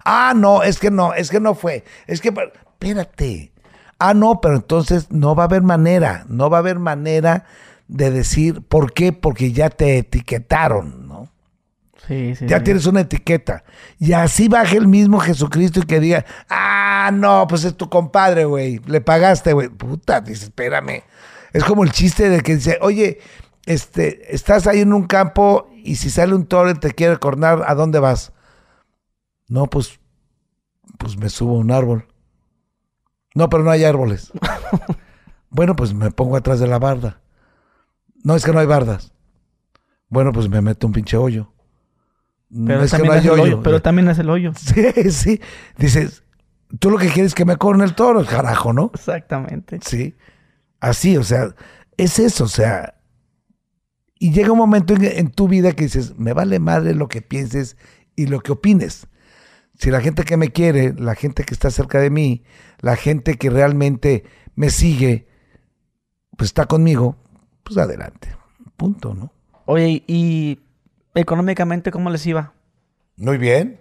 Ah, 0.05 0.35
no, 0.37 0.63
es 0.63 0.79
que 0.79 0.91
no, 0.91 1.15
es 1.15 1.31
que 1.31 1.41
no 1.41 1.55
fue. 1.55 1.85
Es 2.07 2.21
que, 2.21 2.29
espérate. 2.29 3.55
Ah, 3.99 4.13
no, 4.13 4.43
pero 4.43 4.57
entonces 4.57 5.11
no 5.11 5.35
va 5.35 5.45
a 5.45 5.47
haber 5.47 5.63
manera, 5.63 6.27
no 6.29 6.51
va 6.51 6.59
a 6.59 6.61
haber 6.61 6.79
manera 6.79 7.47
de 7.89 8.11
decir 8.11 8.61
por 8.61 8.93
qué, 8.93 9.13
porque 9.13 9.53
ya 9.53 9.71
te 9.71 9.97
etiquetaron, 9.97 11.09
¿no? 11.09 11.32
Sí, 12.07 12.35
sí. 12.35 12.47
Ya 12.47 12.59
sí. 12.59 12.65
tienes 12.65 12.87
una 12.87 13.01
etiqueta. 13.01 13.65
Y 13.99 14.13
así 14.13 14.49
baje 14.49 14.77
el 14.77 14.89
mismo 14.89 15.21
Jesucristo 15.21 15.81
y 15.81 15.87
que 15.87 16.01
diga, 16.01 16.25
ah, 16.49 17.11
no, 17.13 17.47
pues 17.49 17.65
es 17.65 17.77
tu 17.77 17.89
compadre, 17.89 18.45
güey. 18.45 18.81
Le 18.87 19.01
pagaste, 19.01 19.53
güey. 19.53 19.69
Puta, 19.69 20.21
dice, 20.21 20.47
espérame. 20.47 21.03
Es 21.53 21.65
como 21.65 21.85
el 21.85 21.93
chiste 21.93 22.29
de 22.29 22.41
que 22.41 22.57
dice, 22.57 22.79
oye, 22.81 23.21
este, 23.67 24.35
estás 24.35 24.67
ahí 24.67 24.81
en 24.81 24.93
un 24.93 25.07
campo 25.07 25.69
y 25.85 25.97
si 25.97 26.11
sale 26.11 26.35
un 26.35 26.47
toro 26.47 26.71
y 26.71 26.75
te 26.75 26.93
quiere 26.93 27.19
cornar, 27.19 27.63
¿a 27.67 27.75
dónde 27.75 28.01
vas? 28.01 28.33
No, 29.49 29.67
pues, 29.67 30.01
pues 30.99 31.17
me 31.17 31.29
subo 31.29 31.57
a 31.57 31.61
un 31.61 31.71
árbol. 31.71 32.09
No, 33.35 33.49
pero 33.49 33.63
no 33.63 33.71
hay 33.71 33.85
árboles. 33.85 34.33
bueno, 35.51 35.77
pues 35.77 35.95
me 35.95 36.11
pongo 36.11 36.37
atrás 36.37 36.61
de 36.61 36.67
la 36.67 36.79
barda. 36.79 37.21
No, 38.25 38.35
es 38.35 38.45
que 38.45 38.53
no 38.53 38.61
hay 38.61 38.67
bardas. 38.67 39.13
Bueno, 40.09 40.33
pues 40.33 40.49
me 40.49 40.61
meto 40.61 40.87
un 40.87 40.93
pinche 40.93 41.17
hoyo. 41.17 41.53
Pero, 42.53 42.79
no 42.79 42.85
es 42.85 42.91
que 42.91 42.99
también 42.99 43.09
no 43.09 43.13
hay 43.13 43.19
es 43.19 43.25
el 43.25 43.31
hoyo. 43.31 43.43
hoyo, 43.43 43.63
pero 43.63 43.83
también 43.83 44.09
es 44.09 44.19
el 44.19 44.31
hoyo. 44.31 44.53
Sí, 44.57 45.11
sí. 45.11 45.41
Dices, 45.79 46.23
tú 46.79 46.91
lo 46.91 46.99
que 46.99 47.09
quieres 47.09 47.33
es 47.33 47.35
que 47.35 47.45
me 47.45 47.57
corne 47.57 47.85
el 47.85 47.95
toro, 47.95 48.25
carajo, 48.27 48.73
¿no? 48.73 48.91
Exactamente. 48.95 49.79
Sí. 49.85 50.15
Así, 50.81 51.17
o 51.17 51.23
sea, 51.23 51.55
es 51.97 52.19
eso, 52.19 52.45
o 52.45 52.49
sea. 52.49 52.95
Y 54.19 54.33
llega 54.33 54.53
un 54.53 54.59
momento 54.59 54.95
en, 54.95 55.05
en 55.05 55.31
tu 55.31 55.49
vida 55.49 55.73
que 55.73 55.85
dices, 55.85 56.17
me 56.19 56.33
vale 56.33 56.59
madre 56.59 56.95
lo 56.95 57.09
que 57.09 57.23
pienses 57.23 57.77
y 58.15 58.27
lo 58.27 58.41
que 58.41 58.53
opines. 58.53 59.09
Si 59.79 59.91
la 59.91 60.01
gente 60.01 60.25
que 60.25 60.37
me 60.37 60.51
quiere, 60.51 60.93
la 60.93 61.15
gente 61.15 61.45
que 61.45 61.55
está 61.55 61.71
cerca 61.71 61.99
de 61.99 62.11
mí, 62.11 62.45
la 62.81 62.97
gente 62.97 63.37
que 63.37 63.51
realmente 63.51 64.25
me 64.55 64.71
sigue, 64.71 65.27
pues 66.37 66.51
está 66.51 66.67
conmigo, 66.67 67.17
pues 67.65 67.79
adelante. 67.79 68.29
Punto, 68.77 69.15
¿no? 69.15 69.33
Oye, 69.65 70.05
y 70.07 70.61
económicamente, 71.15 71.91
¿cómo 71.91 72.11
les 72.11 72.27
iba? 72.27 72.53
Muy 73.17 73.39
bien. 73.39 73.81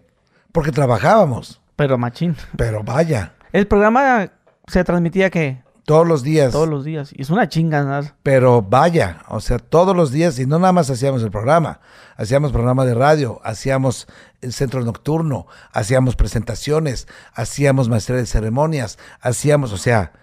Porque 0.52 0.72
trabajábamos. 0.72 1.62
Pero 1.76 1.98
machín. 1.98 2.36
Pero 2.58 2.84
vaya, 2.84 3.34
El 3.54 3.68
programa 3.68 4.32
se 4.68 4.84
transmitía 4.84 5.30
que 5.30 5.62
todos 5.86 6.08
los 6.08 6.24
días. 6.24 6.52
todos 6.52 6.70
los 6.70 6.84
días. 6.86 7.12
Y 7.14 7.22
es 7.22 7.30
una 7.30 7.50
chinga, 7.50 7.84
¿no? 7.84 8.08
Pero 8.24 8.62
vaya, 8.62 9.24
o 9.30 9.40
sea, 9.40 9.60
todos 9.60 9.96
los 9.96 10.12
días, 10.12 10.38
y 10.40 10.46
no 10.46 10.60
nada 10.60 10.72
más 10.74 10.90
hacíamos 10.90 11.24
el 11.24 11.32
programa, 11.32 11.80
hacíamos 12.18 12.52
programa 12.52 12.86
de 12.86 12.94
radio, 12.94 13.42
hacíamos 13.44 14.08
el 14.42 14.54
centro 14.54 14.82
nocturno, 14.84 15.48
hacíamos 15.74 16.16
presentaciones, 16.16 17.08
hacíamos 17.34 17.90
maestría 17.90 18.18
de 18.20 18.26
ceremonias, 18.26 19.00
hacíamos, 19.22 19.74
o 19.74 19.78
sea, 19.78 20.14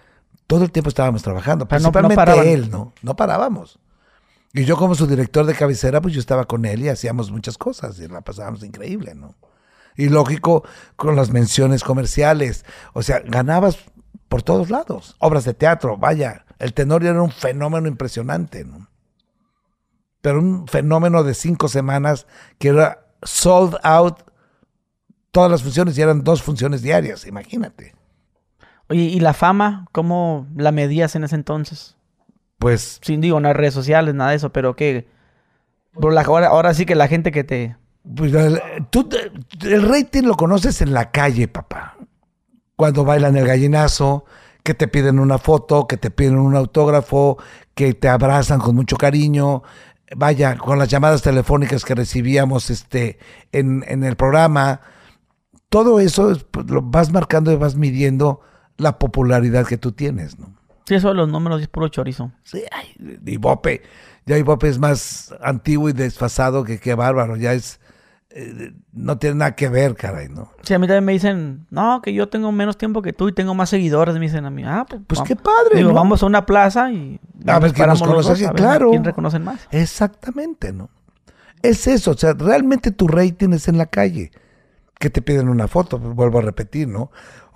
todo 0.46 0.64
el 0.64 0.70
tiempo 0.72 0.88
estábamos 0.88 1.22
trabajando, 1.22 1.66
Pero 1.68 1.80
no- 1.80 1.88
no 1.88 1.92
principalmente 1.92 2.16
paraban. 2.16 2.46
él, 2.46 2.70
¿no? 2.70 2.92
No 3.02 3.16
parábamos. 3.16 3.78
Y 4.58 4.64
yo 4.64 4.76
como 4.76 4.96
su 4.96 5.06
director 5.06 5.46
de 5.46 5.54
cabecera, 5.54 6.00
pues 6.00 6.14
yo 6.14 6.18
estaba 6.18 6.44
con 6.44 6.64
él 6.64 6.82
y 6.82 6.88
hacíamos 6.88 7.30
muchas 7.30 7.56
cosas 7.56 7.96
y 8.00 8.08
la 8.08 8.22
pasábamos 8.22 8.64
increíble, 8.64 9.14
¿no? 9.14 9.36
Y 9.96 10.08
lógico, 10.08 10.64
con 10.96 11.14
las 11.14 11.30
menciones 11.30 11.84
comerciales. 11.84 12.64
O 12.92 13.02
sea, 13.02 13.20
ganabas 13.20 13.78
por 14.28 14.42
todos 14.42 14.68
lados. 14.68 15.14
Obras 15.20 15.44
de 15.44 15.54
teatro, 15.54 15.96
vaya. 15.96 16.44
El 16.58 16.74
tenor 16.74 17.04
era 17.04 17.22
un 17.22 17.30
fenómeno 17.30 17.86
impresionante, 17.86 18.64
¿no? 18.64 18.88
Pero 20.22 20.40
un 20.40 20.66
fenómeno 20.66 21.22
de 21.22 21.34
cinco 21.34 21.68
semanas 21.68 22.26
que 22.58 22.70
era 22.70 23.06
sold 23.22 23.76
out 23.84 24.24
todas 25.30 25.52
las 25.52 25.62
funciones 25.62 25.96
y 25.96 26.02
eran 26.02 26.24
dos 26.24 26.42
funciones 26.42 26.82
diarias, 26.82 27.28
imagínate. 27.28 27.94
Oye, 28.88 29.02
¿y 29.02 29.20
la 29.20 29.34
fama? 29.34 29.86
¿Cómo 29.92 30.48
la 30.56 30.72
medías 30.72 31.14
en 31.14 31.22
ese 31.22 31.36
entonces? 31.36 31.97
Pues 32.58 32.98
Sin 33.02 33.20
digo, 33.20 33.40
no 33.40 33.48
hay 33.48 33.54
redes 33.54 33.74
sociales, 33.74 34.14
nada 34.14 34.30
de 34.30 34.36
eso, 34.36 34.52
pero 34.52 34.74
que... 34.74 35.06
La, 36.00 36.22
ahora, 36.22 36.48
ahora 36.48 36.74
sí 36.74 36.86
que 36.86 36.94
la 36.94 37.08
gente 37.08 37.32
que 37.32 37.44
te... 37.44 37.76
Pues 38.16 38.32
el, 38.32 38.60
tú 38.90 39.08
el 39.62 39.82
rating 39.82 40.22
lo 40.22 40.36
conoces 40.36 40.80
en 40.80 40.92
la 40.92 41.10
calle, 41.10 41.48
papá. 41.48 41.96
Cuando 42.76 43.04
bailan 43.04 43.36
el 43.36 43.46
gallinazo, 43.46 44.24
que 44.62 44.74
te 44.74 44.88
piden 44.88 45.18
una 45.18 45.38
foto, 45.38 45.86
que 45.86 45.96
te 45.96 46.10
piden 46.10 46.38
un 46.38 46.54
autógrafo, 46.54 47.38
que 47.74 47.94
te 47.94 48.08
abrazan 48.08 48.60
con 48.60 48.76
mucho 48.76 48.96
cariño. 48.96 49.62
Vaya, 50.16 50.56
con 50.56 50.78
las 50.78 50.88
llamadas 50.88 51.22
telefónicas 51.22 51.84
que 51.84 51.94
recibíamos 51.94 52.70
este, 52.70 53.18
en, 53.52 53.84
en 53.88 54.04
el 54.04 54.16
programa. 54.16 54.80
Todo 55.68 56.00
eso 56.00 56.30
es, 56.30 56.44
pues, 56.44 56.70
lo 56.70 56.82
vas 56.82 57.12
marcando 57.12 57.52
y 57.52 57.56
vas 57.56 57.76
midiendo 57.76 58.40
la 58.78 58.98
popularidad 58.98 59.66
que 59.66 59.76
tú 59.76 59.92
tienes, 59.92 60.38
¿no? 60.38 60.57
Sí, 60.88 60.94
eso 60.94 61.08
de 61.08 61.14
los 61.14 61.28
números 61.28 61.60
es 61.60 61.68
puro 61.68 61.88
chorizo. 61.88 62.32
Sí, 62.44 62.62
ay, 62.72 63.18
Ibope. 63.26 63.82
Ya 64.24 64.38
Ibope 64.38 64.68
es 64.68 64.78
más 64.78 65.34
antiguo 65.42 65.90
y 65.90 65.92
desfasado 65.92 66.64
que 66.64 66.80
qué 66.80 66.94
bárbaro. 66.94 67.36
Ya 67.36 67.52
es. 67.52 67.78
eh, 68.30 68.72
no 68.92 69.18
tiene 69.18 69.36
nada 69.36 69.54
que 69.54 69.68
ver, 69.68 69.94
caray, 69.96 70.28
¿no? 70.30 70.50
Sí, 70.62 70.72
a 70.72 70.78
mí 70.78 70.86
también 70.86 71.04
me 71.04 71.12
dicen, 71.12 71.66
no, 71.70 72.00
que 72.02 72.14
yo 72.14 72.28
tengo 72.30 72.50
menos 72.52 72.78
tiempo 72.78 73.02
que 73.02 73.12
tú 73.12 73.28
y 73.28 73.34
tengo 73.34 73.54
más 73.54 73.68
seguidores. 73.68 74.14
Me 74.14 74.20
dicen 74.22 74.46
a 74.46 74.50
mí, 74.50 74.64
ah, 74.64 74.86
pues, 74.88 75.02
Pues 75.06 75.20
qué 75.22 75.36
padre, 75.36 75.76
Digo, 75.76 75.90
¿no? 75.90 75.94
vamos 75.94 76.22
a 76.22 76.26
una 76.26 76.46
plaza 76.46 76.90
y... 76.90 77.20
A 77.46 77.58
ver 77.58 77.74
paramos 77.74 78.00
nos 78.00 78.08
los 78.08 78.26
conoce, 78.26 78.42
dos, 78.44 78.50
a 78.50 78.52
ver 78.52 78.62
claro. 78.62 78.90
¿Quién 78.90 79.04
reconocen 79.04 79.44
más? 79.44 79.68
Exactamente, 79.70 80.72
¿no? 80.72 80.88
Es 81.62 81.86
eso, 81.86 82.12
o 82.12 82.16
sea, 82.16 82.32
realmente 82.32 82.92
tu 82.92 83.08
rating 83.08 83.50
es 83.52 83.68
en 83.68 83.76
la 83.76 83.86
calle. 83.86 84.30
Que 84.98 85.10
te 85.10 85.22
piden 85.22 85.48
una 85.48 85.68
foto, 85.68 86.00
pues, 86.00 86.14
vuelvo 86.14 86.38
a 86.38 86.42
repetir, 86.42 86.88
¿no? 86.88 87.10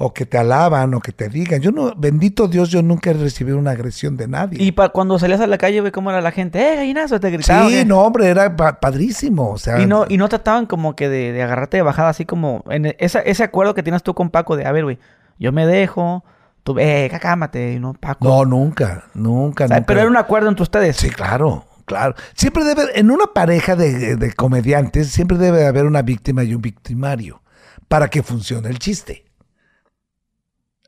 O 0.05 0.13
que 0.13 0.27
te 0.27 0.37
alaban 0.37 0.93
o 0.95 1.01
que 1.01 1.13
te 1.13 1.29
digan. 1.29 1.61
Yo 1.61 1.71
no, 1.71 1.95
bendito 1.97 2.49
Dios, 2.49 2.71
yo 2.71 2.83
nunca 2.83 3.11
he 3.11 3.13
recibido 3.13 3.57
una 3.57 3.71
agresión 3.71 4.17
de 4.17 4.27
nadie. 4.27 4.61
Y 4.63 4.73
pa- 4.73 4.89
cuando 4.89 5.17
salías 5.19 5.41
a 5.41 5.47
la 5.47 5.59
calle, 5.59 5.81
ve 5.81 5.93
cómo 5.93 6.11
era 6.11 6.21
la 6.21 6.33
gente, 6.33 6.59
¡eh, 6.59 6.77
gallinazo! 6.77 7.21
Te 7.21 7.31
gritaban. 7.31 7.69
sí, 7.69 7.77
¿eh? 7.77 7.85
no, 7.85 8.01
hombre, 8.01 8.27
era 8.29 8.57
pa- 8.57 8.81
padrísimo. 8.81 9.51
O 9.51 9.59
sea, 9.59 9.81
Y 9.81 9.87
no, 9.87 10.07
y 10.09 10.17
no 10.17 10.29
trataban 10.29 10.67
como 10.67 10.97
que 10.97 11.09
de, 11.09 11.31
de 11.33 11.43
agarrarte 11.43 11.77
de 11.77 11.83
bajada, 11.85 12.09
así 12.09 12.25
como 12.25 12.65
en 12.69 12.87
e- 12.87 12.97
esa, 12.99 13.21
ese 13.21 13.45
acuerdo 13.45 13.75
que 13.75 13.83
tienes 13.85 14.03
tú 14.03 14.13
con 14.15 14.31
Paco 14.31 14.57
de, 14.57 14.67
a 14.67 14.73
ver, 14.73 14.83
güey, 14.85 14.99
yo 15.39 15.53
me 15.53 15.67
dejo, 15.67 16.25
tú, 16.65 16.77
eh, 16.81 17.09
cámate, 17.21 17.79
no, 17.79 17.95
Paco. 17.95 18.27
no, 18.29 18.45
nunca, 18.45 19.05
nunca, 19.15 19.65
O 19.65 19.69
sea, 19.69 19.77
nunca. 19.77 19.87
pero 19.87 20.01
era 20.01 20.11
un 20.11 20.17
acuerdo 20.17 20.49
entre 20.49 20.65
ustedes. 20.65 20.97
Sí, 20.97 21.11
claro, 21.11 21.65
claro. 21.85 22.15
Siempre 22.35 22.65
debe, 22.65 22.83
en 22.99 23.11
una 23.13 23.27
pareja 23.33 23.77
de, 23.77 24.17
de 24.17 24.33
comediantes, 24.33 25.11
siempre 25.11 25.39
debe 25.39 25.65
haber 25.67 25.85
una 25.87 26.03
víctima 26.03 26.43
y 26.43 26.55
un 26.57 26.61
victimario 26.63 27.41
para 27.87 28.09
que 28.09 28.23
funcione 28.25 28.69
el 28.69 28.79
chiste. 28.81 29.25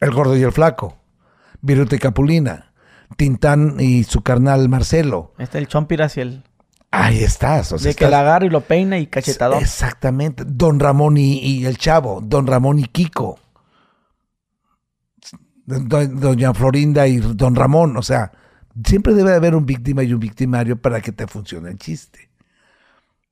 El 0.01 0.11
gordo 0.12 0.36
y 0.36 0.42
el 0.42 0.53
flaco, 0.53 0.99
Viruta 1.61 1.97
y 1.97 1.99
Capulina, 1.99 2.72
Tintán 3.16 3.76
y 3.78 4.05
su 4.05 4.22
carnal 4.22 4.68
Marcelo. 4.68 5.32
Este 5.38 5.59
el 5.59 5.68
Chompiras 5.68 6.16
y 6.16 6.20
el... 6.20 6.42
Ahí 6.90 7.24
estás. 7.24 7.72
O 7.72 7.78
sea, 7.78 7.90
de 7.90 7.97
que 7.97 8.09
la 8.09 8.20
agarra 8.20 8.47
y 8.47 8.51
lo 8.51 8.61
peina 8.61 8.99
y 8.99 9.07
cachetadón. 9.09 9.61
Exactamente. 9.61 10.45
Don 10.47 10.78
Ramón 10.78 11.16
y, 11.16 11.38
y 11.40 11.66
el 11.66 11.76
chavo. 11.76 12.20
Don 12.22 12.47
Ramón 12.47 12.78
y 12.78 12.84
Kiko. 12.84 13.38
Do- 15.66 16.07
Doña 16.07 16.55
Florinda 16.55 17.07
y 17.09 17.16
Don 17.16 17.57
Ramón. 17.57 17.97
O 17.97 18.03
sea, 18.03 18.30
siempre 18.84 19.14
debe 19.14 19.34
haber 19.34 19.55
un 19.57 19.66
víctima 19.66 20.05
y 20.05 20.12
un 20.12 20.20
victimario 20.20 20.80
para 20.80 21.01
que 21.01 21.11
te 21.11 21.26
funcione 21.26 21.70
el 21.70 21.78
chiste. 21.78 22.28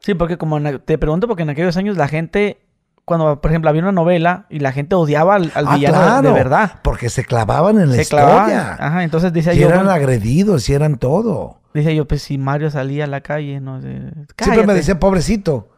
Sí, 0.00 0.14
porque 0.14 0.38
como 0.38 0.58
en- 0.58 0.80
te 0.80 0.98
pregunto 0.98 1.28
porque 1.28 1.42
en 1.44 1.50
aquellos 1.50 1.76
años 1.76 1.96
la 1.96 2.08
gente, 2.08 2.61
cuando 3.04 3.40
por 3.40 3.50
ejemplo 3.50 3.68
había 3.70 3.82
una 3.82 3.92
novela 3.92 4.46
y 4.48 4.60
la 4.60 4.72
gente 4.72 4.94
odiaba 4.94 5.34
al, 5.36 5.50
al 5.54 5.66
Ah, 5.68 5.74
villano 5.74 5.98
de- 5.98 6.04
claro, 6.04 6.28
de 6.28 6.34
verdad. 6.34 6.80
Porque 6.82 7.10
se 7.10 7.24
clavaban 7.24 7.78
en 7.80 7.88
la 7.90 7.96
Se 7.96 8.02
historia. 8.02 8.26
clavaban. 8.26 8.76
Ajá, 8.80 9.04
entonces 9.04 9.32
decía 9.32 9.54
y 9.54 9.58
yo, 9.58 9.66
eran 9.68 9.80
bueno, 9.80 9.90
agredidos 9.92 10.68
y 10.68 10.74
eran 10.74 10.98
todo. 10.98 11.60
decía 11.74 11.92
yo, 11.92 12.06
pues 12.06 12.22
si 12.22 12.38
Mario 12.38 12.70
salía 12.70 13.04
a 13.04 13.08
la 13.08 13.20
calle, 13.20 13.60
no 13.60 13.80
sé. 13.80 14.00
Siempre 14.38 14.66
me 14.66 14.74
decían, 14.74 14.98
pobrecito. 14.98 15.68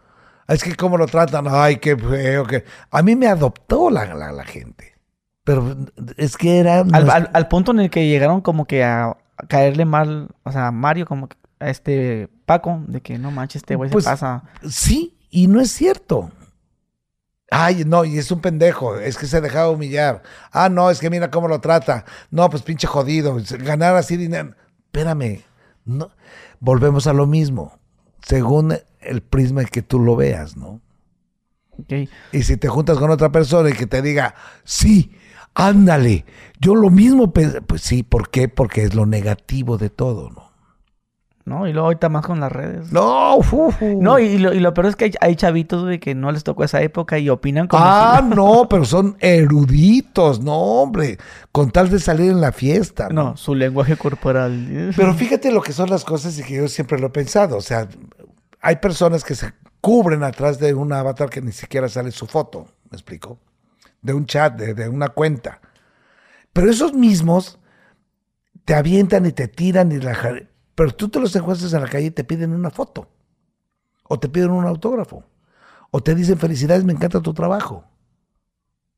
Es 0.49 0.63
que 0.63 0.75
cómo 0.77 0.99
lo 0.99 1.07
tratan. 1.07 1.47
Ay, 1.49 1.77
qué 1.77 1.97
feo. 1.97 2.45
Que... 2.47 2.65
A 2.91 3.03
mí 3.03 3.17
me 3.17 3.29
adoptó 3.29 3.89
la, 3.89 4.05
la, 4.15 4.31
la 4.31 4.45
gente. 4.45 4.93
Pero 5.43 5.75
es 6.19 6.37
que 6.37 6.59
era... 6.59 6.81
Al, 6.81 6.89
nuestra- 6.91 7.15
al- 7.15 7.31
al 7.33 7.49
punto 7.49 7.73
en 7.73 7.81
el 7.81 7.89
que 7.91 8.07
llegaron 8.07 8.43
como 8.43 8.67
que 8.67 8.85
a, 8.85 9.05
a 9.07 9.47
caerle 9.49 9.87
mal, 9.87 10.29
o 10.43 10.53
sea, 10.53 10.67
a 10.67 10.71
Mario, 10.73 11.07
como 11.07 11.29
que 11.29 11.37
a 11.61 11.71
este 11.71 12.29
Paco, 12.45 12.83
de 12.89 13.01
que 13.01 13.19
no 13.19 13.31
manches, 13.31 13.63
este 13.63 13.75
güey 13.77 13.89
Pues, 13.91 14.05
se 14.05 14.11
pasa. 14.11 14.43
Sí, 14.69 15.17
y 15.31 15.47
no 15.47 15.61
es 15.63 15.71
cierto. 15.71 16.31
Ay, 17.51 17.85
no, 17.85 18.05
y 18.05 18.19
es 18.19 18.31
un 18.31 18.41
pendejo, 18.41 18.99
es 18.99 19.17
que 19.17 19.27
se 19.27 19.41
dejaba 19.41 19.71
humillar. 19.71 20.23
Ah, 20.51 20.69
no, 20.69 20.91
es 20.91 20.99
que 20.99 21.11
mira 21.11 21.31
cómo 21.31 21.49
lo 21.49 21.61
trata. 21.61 22.05
No, 22.31 22.49
pues 22.51 22.63
pinche 22.63 22.87
jodido, 22.87 23.37
ganar 23.61 23.97
así 23.97 24.17
dinero. 24.17 24.55
Espérame, 24.87 25.43
no. 25.85 26.11
volvemos 26.61 27.07
a 27.07 27.13
lo 27.13 27.27
mismo, 27.27 27.79
según 28.27 28.77
el 29.01 29.23
prisma 29.23 29.63
en 29.63 29.69
que 29.69 29.83
tú 29.83 30.01
lo 30.01 30.17
veas, 30.17 30.57
¿no? 30.57 30.81
Ok. 31.79 32.09
Y 32.33 32.43
si 32.43 32.57
te 32.57 32.69
juntas 32.69 32.99
con 32.99 33.11
otra 33.11 33.31
persona 33.31 33.71
y 33.71 33.75
que 33.75 33.87
te 33.87 34.01
diga, 34.01 34.35
sí, 34.65 35.13
ándale, 35.55 36.25
yo 36.61 36.75
lo 36.75 36.91
mismo 36.91 37.33
pues 37.33 37.83
sí, 37.83 38.03
¿por 38.03 38.31
qué? 38.31 38.49
Porque 38.49 38.85
es 38.85 38.95
lo 38.95 39.07
negativo 39.07 39.77
de 39.77 39.91
todo, 39.91 40.31
¿no? 40.31 40.54
¿No? 41.47 41.69
Y 41.69 41.75
luego 41.75 41.89
ahorita 41.89 42.09
más 42.09 42.25
con 42.25 42.41
las 42.41 42.51
redes. 42.51 42.91
No, 42.91 43.39
fu, 43.43 43.71
fu. 43.71 44.01
No, 44.01 44.19
y 44.19 44.39
lo, 44.39 44.55
y 44.55 44.61
lo 44.61 44.73
peor 44.73 44.87
es 44.87 44.97
que 44.97 45.05
hay, 45.05 45.13
hay 45.21 45.37
chavitos 45.37 45.83
güey, 45.85 45.99
que 46.01 46.15
no 46.15 46.33
les 46.33 46.43
tocó 46.43 46.65
esa 46.65 46.81
época 46.81 47.19
y 47.19 47.29
opinan 47.29 47.69
como 47.69 47.83
Ah, 47.85 48.21
si- 48.27 48.35
no, 48.35 48.67
pero 48.71 48.87
son 48.87 49.17
eruditos, 49.21 50.41
no, 50.41 50.55
hombre, 50.57 51.19
con 51.53 51.71
tal 51.71 51.91
de 51.91 51.99
salir 52.01 52.31
en 52.31 52.41
la 52.41 52.51
fiesta. 52.53 53.09
¿no? 53.11 53.25
No, 53.25 53.37
su 53.37 53.55
lenguaje 53.55 53.97
corporal. 53.97 54.93
Pero 54.97 55.13
fíjate 55.13 55.53
lo 55.53 55.61
que 55.61 55.73
son 55.75 55.91
las 55.91 56.03
cosas 56.05 56.39
y 56.39 56.43
que 56.45 56.55
yo 56.55 56.69
siempre 56.69 56.99
lo 56.99 57.09
he 57.09 57.11
pensado. 57.11 57.59
O 57.59 57.61
sea, 57.61 57.89
hay 58.63 58.77
personas 58.77 59.23
que 59.23 59.35
se 59.35 59.53
cubren 59.83 60.23
atrás 60.25 60.59
de 60.59 60.73
un 60.73 60.95
avatar 60.95 61.29
que 61.29 61.43
ni 61.43 61.53
siquiera 61.53 61.91
sale 61.91 62.11
su 62.11 62.27
foto, 62.27 62.69
¿me 62.91 62.97
explico? 62.97 63.39
De 64.01 64.15
un 64.15 64.25
chat, 64.25 64.57
de, 64.57 64.73
de 64.73 64.89
una 64.89 65.09
cuenta. 65.11 65.61
Pero 66.55 66.71
esos 66.71 66.95
mismos 66.95 67.59
te 68.65 68.75
avientan 68.75 69.27
y 69.27 69.33
te 69.33 69.47
tiran 69.47 69.93
y 69.93 69.99
la... 70.01 70.17
Pero 70.75 70.93
tú 70.95 71.09
te 71.09 71.21
los 71.21 71.35
encuentras 71.37 71.73
en 71.73 71.81
la 71.83 71.89
calle 71.89 72.07
y 72.07 72.11
te 72.11 72.25
piden 72.25 72.53
una 72.53 72.71
foto. 72.71 73.09
O 74.09 74.19
te 74.19 74.29
piden 74.29 74.51
un 74.51 74.67
autógrafo. 74.67 75.25
O 75.91 76.03
te 76.03 76.15
dicen 76.15 76.39
felicidades, 76.39 76.85
me 76.85 76.93
encanta 76.93 77.21
tu 77.21 77.33
trabajo. 77.33 77.85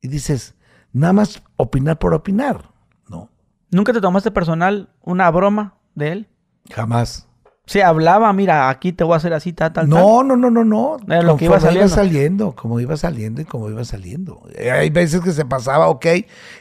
Y 0.01 0.09
dices, 0.09 0.55
nada 0.93 1.13
más 1.13 1.43
opinar 1.57 1.99
por 1.99 2.15
opinar. 2.15 2.71
No, 3.09 3.31
¿Nunca 3.71 3.93
te 3.93 4.01
tomaste 4.01 4.31
personal 4.31 4.89
una 5.03 5.31
broma 5.31 5.75
de 5.95 6.13
él? 6.13 6.29
jamás. 6.71 7.26
Se 7.67 7.83
hablaba, 7.83 8.33
mira, 8.33 8.69
aquí 8.69 8.93
te 8.93 9.03
voy 9.03 9.15
a 9.15 9.17
hacer 9.17 9.33
así, 9.35 9.53
tal, 9.53 9.73
tal, 9.73 9.91
tal. 9.91 9.99
No, 9.99 10.23
no, 10.23 10.37
no, 10.37 10.51
no, 10.51 10.65
no. 10.65 10.99
Era 11.09 11.23
lo 11.23 11.37
que 11.37 11.47
iba 11.47 11.59
Conforme 11.59 11.89
saliendo. 11.89 12.55
como 12.55 12.79
iba 12.79 12.97
saliendo 12.97 13.43
y 13.43 13.45
como 13.45 13.69
iba 13.69 13.85
saliendo. 13.85 14.41
Eh, 14.55 14.71
Hay 14.71 14.91
veces 14.91 15.21
que 15.21 15.33
se 15.33 15.45
pasaba, 15.45 15.89
ok, 15.89 16.07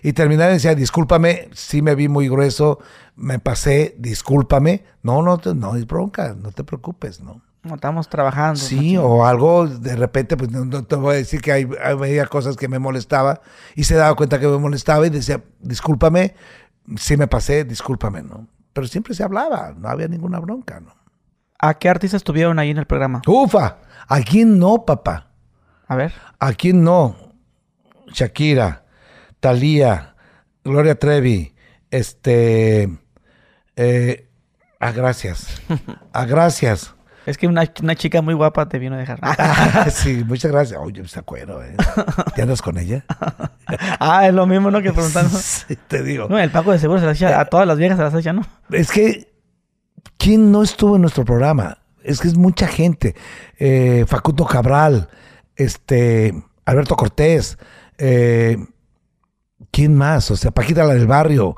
y 0.02 0.14
terminaba 0.14 0.50
y 0.50 0.56
decía, 0.56 0.74
discúlpame, 0.74 1.50
sí 1.54 1.84
me 1.84 1.94
vi 1.94 2.08
muy 2.08 2.28
grueso, 2.28 2.80
me 3.16 3.38
pasé, 3.38 3.96
discúlpame. 4.00 4.84
No, 5.04 5.22
no, 5.22 5.40
no 5.54 5.76
es 5.76 5.86
bronca, 5.86 6.36
no 6.42 6.52
te 6.52 6.64
preocupes, 6.64 7.22
¿no? 7.22 7.40
No, 7.62 7.76
estamos 7.76 8.10
trabajando. 8.10 8.60
Sí, 8.60 8.76
machín. 8.76 8.98
o 9.04 9.26
algo, 9.28 9.68
de 9.68 9.96
repente, 9.96 10.36
pues 10.38 10.50
no, 10.52 10.66
no 10.66 10.86
te 10.86 10.96
voy 10.96 11.14
a 11.14 11.18
decir 11.18 11.40
que 11.42 11.52
hay, 11.52 11.68
había 11.84 12.26
cosas 12.26 12.58
que 12.58 12.68
me 12.68 12.80
molestaba 12.80 13.42
y 13.76 13.84
se 13.84 13.94
daba 13.96 14.16
cuenta 14.16 14.40
que 14.40 14.48
me 14.48 14.58
molestaba 14.58 15.06
y 15.06 15.12
decía, 15.12 15.44
discúlpame, 15.62 16.34
sí 16.98 17.16
me 17.16 17.28
pasé, 17.28 17.64
discúlpame, 17.64 18.24
¿no? 18.24 18.48
Pero 18.76 18.88
siempre 18.88 19.14
se 19.14 19.24
hablaba, 19.24 19.74
no 19.78 19.88
había 19.88 20.10
ninguna 20.10 20.38
bronca, 20.38 20.82
¿no? 20.82 20.94
¿A 21.60 21.76
qué 21.76 21.88
artistas 21.88 22.20
estuvieron 22.20 22.60
ahí 22.60 22.72
en 22.72 22.78
el 22.78 22.86
programa? 22.86 23.22
Ufa, 23.26 23.78
¿a 24.06 24.20
quién 24.20 24.60
no, 24.60 24.84
papá? 24.84 25.32
A 25.88 25.96
ver. 25.96 26.12
¿A 26.40 26.52
quién 26.52 26.84
no? 26.84 27.16
Shakira, 28.08 28.84
Thalía, 29.40 30.18
Gloria 30.62 31.00
Trevi, 31.00 31.56
este... 31.90 33.00
Eh, 33.78 34.30
a 34.82 34.92
gracias. 34.92 35.62
A 36.12 36.26
gracias. 36.26 36.95
Es 37.26 37.38
que 37.38 37.48
una, 37.48 37.64
una 37.82 37.96
chica 37.96 38.22
muy 38.22 38.34
guapa 38.34 38.68
te 38.68 38.78
vino 38.78 38.96
a 38.96 39.00
dejar. 39.00 39.20
sí, 39.92 40.24
muchas 40.26 40.52
gracias. 40.52 40.80
Oye, 40.80 41.02
me 41.02 41.08
acuerdo, 41.16 41.64
¿eh? 41.64 41.76
¿Te 42.36 42.44
andas 42.44 42.62
con 42.62 42.78
ella? 42.78 43.04
ah, 44.00 44.28
es 44.28 44.34
lo 44.34 44.46
mismo, 44.46 44.70
¿no? 44.70 44.82
Que 44.82 44.94
preguntando. 44.94 45.38
Sí, 45.46 45.76
te 45.88 46.04
digo. 46.04 46.28
No, 46.30 46.38
el 46.38 46.52
Paco 46.52 46.72
de 46.72 46.80
seguro 46.80 47.00
se 47.00 47.06
las 47.06 47.18
echa, 47.18 47.40
a 47.40 47.46
todas 47.46 47.66
las 47.68 47.78
viejas 47.78 47.98
se 47.98 48.04
las 48.04 48.14
echa, 48.14 48.34
¿no? 48.34 48.46
Es 48.70 48.92
que, 48.92 49.34
¿quién 50.18 50.52
no 50.52 50.62
estuvo 50.62 50.96
en 50.96 51.02
nuestro 51.02 51.26
programa? 51.26 51.80
Es 52.04 52.20
que 52.20 52.28
es 52.28 52.38
mucha 52.38 52.68
gente. 52.68 53.16
Eh, 53.58 54.06
Facundo 54.08 54.46
Cabral, 54.46 55.10
este, 55.56 56.34
Alberto 56.66 56.96
Cortés, 56.96 57.58
eh, 57.98 58.58
¿quién 59.72 59.96
más? 59.96 60.30
O 60.30 60.36
sea, 60.36 60.52
Paquita 60.52 60.84
la 60.84 60.94
del 60.94 61.08
barrio. 61.08 61.56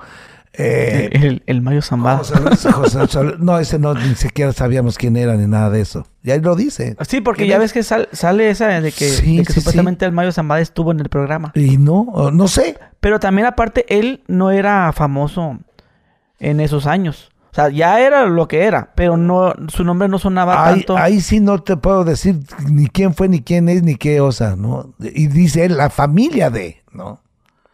Eh, 0.58 1.10
el, 1.12 1.44
el 1.46 1.62
Mayo 1.62 1.82
Zambada. 1.82 2.18
José 2.18 2.36
Luis- 2.40 2.64
José- 2.74 3.00
José- 3.00 3.36
no, 3.40 3.60
ese 3.60 3.78
no, 3.80 3.94
ni 3.94 4.16
siquiera 4.16 4.52
sabíamos 4.54 4.98
quién 4.98 5.16
era 5.16 5.36
ni 5.36 5.46
nada 5.48 5.70
de 5.70 5.82
eso. 5.82 6.08
Y 6.24 6.32
ahí 6.32 6.40
lo 6.42 6.56
dice. 6.56 6.96
Sí, 7.08 7.22
porque 7.22 7.44
¿Quién 7.44 7.50
ya 7.52 7.56
es? 7.58 7.62
ves 7.62 7.74
que 7.74 7.84
sal- 7.84 8.10
sale 8.12 8.50
esa 8.50 8.68
de 8.68 8.92
que, 8.92 9.08
Sí, 9.10 9.38
de 9.38 9.44
que 9.46 9.54
sí, 9.54 9.60
supuestamente 9.62 10.06
el 10.06 10.12
Mayo 10.12 10.32
Zambada 10.32 10.62
estuvo 10.62 10.92
en 10.92 11.00
el 11.00 11.10
programa. 11.10 11.52
Y 11.56 11.78
no, 11.78 12.32
no 12.34 12.48
sé. 12.48 12.78
Pero 13.00 13.20
también 13.20 13.46
aparte, 13.48 13.86
él 13.90 14.24
no 14.28 14.52
era 14.52 14.92
famoso 14.94 15.60
en 16.40 16.60
esos 16.60 16.88
años. 16.88 17.30
O 17.52 17.56
sea, 17.58 17.70
ya 17.70 18.00
era 18.02 18.26
lo 18.28 18.48
que 18.48 18.66
era, 18.66 18.92
pero 18.94 19.18
no, 19.18 19.54
su 19.70 19.84
nombre 19.84 20.08
no 20.08 20.20
sonaba 20.20 20.68
Ahí, 20.68 20.76
tanto. 20.76 20.98
ahí 20.98 21.22
sí 21.22 21.40
no 21.40 21.58
te 21.64 21.76
puedo 21.76 22.04
decir 22.04 22.36
ni 22.70 22.86
quién 22.88 23.16
fue, 23.16 23.30
ni 23.30 23.42
quién 23.42 23.68
es, 23.68 23.82
ni 23.82 23.96
qué 23.96 24.22
osa, 24.22 24.56
¿no? 24.56 24.94
Y 25.00 25.26
dice 25.28 25.66
él, 25.66 25.76
la 25.78 25.90
familia 25.90 26.52
de, 26.52 26.84
¿no? 26.92 27.20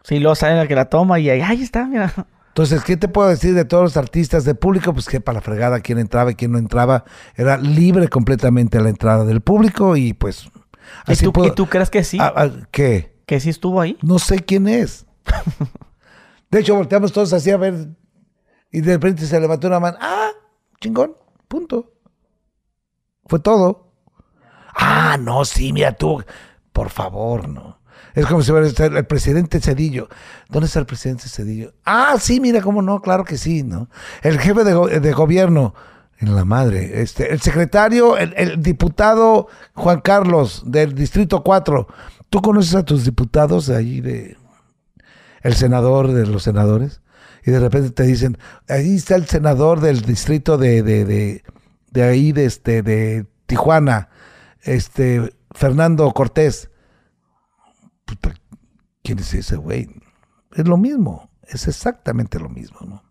Sí, 0.02 0.20
luego 0.20 0.36
sale 0.36 0.56
la 0.56 0.66
que 0.66 0.74
la 0.74 0.86
toma 0.86 1.18
y 1.18 1.28
ahí, 1.28 1.40
ahí 1.42 1.62
está, 1.62 1.84
mira. 1.86 2.12
Entonces, 2.54 2.84
¿qué 2.84 2.96
te 2.96 3.08
puedo 3.08 3.28
decir 3.28 3.52
de 3.52 3.64
todos 3.64 3.82
los 3.82 3.96
artistas 3.96 4.44
de 4.44 4.54
público? 4.54 4.92
Pues 4.92 5.08
que 5.08 5.20
para 5.20 5.38
la 5.38 5.40
fregada 5.40 5.80
quién 5.80 5.98
entraba 5.98 6.30
y 6.30 6.34
quién 6.36 6.52
no 6.52 6.58
entraba. 6.58 7.04
Era 7.34 7.56
libre 7.56 8.06
completamente 8.06 8.80
la 8.80 8.90
entrada 8.90 9.24
del 9.24 9.40
público 9.40 9.96
y 9.96 10.12
pues... 10.12 10.48
¿Y 11.08 11.16
tú, 11.16 11.32
puedo- 11.32 11.48
y 11.48 11.50
tú 11.56 11.66
crees 11.66 11.90
que 11.90 12.04
sí? 12.04 12.16
Ah, 12.20 12.32
ah, 12.36 12.50
¿Qué? 12.70 13.16
¿Que 13.26 13.40
sí 13.40 13.50
estuvo 13.50 13.80
ahí? 13.80 13.98
No 14.02 14.20
sé 14.20 14.38
quién 14.38 14.68
es. 14.68 15.04
De 16.52 16.60
hecho, 16.60 16.76
volteamos 16.76 17.10
todos 17.12 17.32
así 17.32 17.50
a 17.50 17.56
ver 17.56 17.88
y 18.70 18.82
de 18.82 18.92
repente 18.92 19.26
se 19.26 19.40
levantó 19.40 19.66
una 19.66 19.80
mano. 19.80 19.98
Ah, 20.00 20.30
chingón, 20.80 21.16
punto. 21.48 21.92
Fue 23.26 23.40
todo. 23.40 23.90
Ah, 24.76 25.16
no, 25.20 25.44
sí, 25.44 25.72
mira 25.72 25.90
tú. 25.96 26.22
Por 26.72 26.90
favor, 26.90 27.48
no. 27.48 27.80
Es 28.14 28.26
como 28.26 28.42
si 28.42 28.50
fuera 28.50 28.66
el 28.66 29.06
presidente 29.06 29.60
Cedillo. 29.60 30.08
¿Dónde 30.48 30.66
está 30.66 30.78
el 30.80 30.86
presidente 30.86 31.28
Cedillo? 31.28 31.72
Ah, 31.84 32.16
sí, 32.20 32.40
mira, 32.40 32.60
cómo 32.60 32.82
no, 32.82 33.00
claro 33.00 33.24
que 33.24 33.38
sí, 33.38 33.62
¿no? 33.62 33.88
El 34.22 34.38
jefe 34.38 34.64
de, 34.64 35.00
de 35.00 35.12
gobierno, 35.12 35.74
en 36.18 36.34
la 36.34 36.44
madre. 36.44 37.02
Este, 37.02 37.32
el 37.32 37.40
secretario, 37.40 38.16
el, 38.16 38.34
el 38.36 38.62
diputado 38.62 39.48
Juan 39.74 40.00
Carlos 40.00 40.62
del 40.66 40.94
Distrito 40.94 41.42
4. 41.42 41.86
¿Tú 42.30 42.40
conoces 42.40 42.74
a 42.74 42.84
tus 42.84 43.04
diputados 43.04 43.66
de 43.66 43.76
ahí 43.76 44.00
de 44.00 44.36
el 45.42 45.54
senador 45.54 46.12
de 46.12 46.26
los 46.26 46.42
senadores? 46.42 47.00
Y 47.44 47.50
de 47.50 47.60
repente 47.60 47.90
te 47.90 48.04
dicen, 48.04 48.38
ahí 48.68 48.96
está 48.96 49.16
el 49.16 49.26
senador 49.26 49.80
del 49.80 50.00
distrito 50.02 50.56
de, 50.56 50.82
de, 50.82 51.04
de, 51.04 51.42
de 51.90 52.02
ahí, 52.02 52.32
de, 52.32 52.46
este, 52.46 52.82
de 52.82 53.26
Tijuana, 53.46 54.08
este, 54.62 55.34
Fernando 55.50 56.10
Cortés. 56.12 56.70
Puta, 58.20 58.34
¿quién 59.02 59.18
es 59.18 59.32
ese 59.34 59.56
güey? 59.56 59.88
Es 60.54 60.66
lo 60.68 60.76
mismo, 60.76 61.30
es 61.42 61.66
exactamente 61.66 62.38
lo 62.38 62.48
mismo, 62.48 62.78
¿no? 62.86 63.02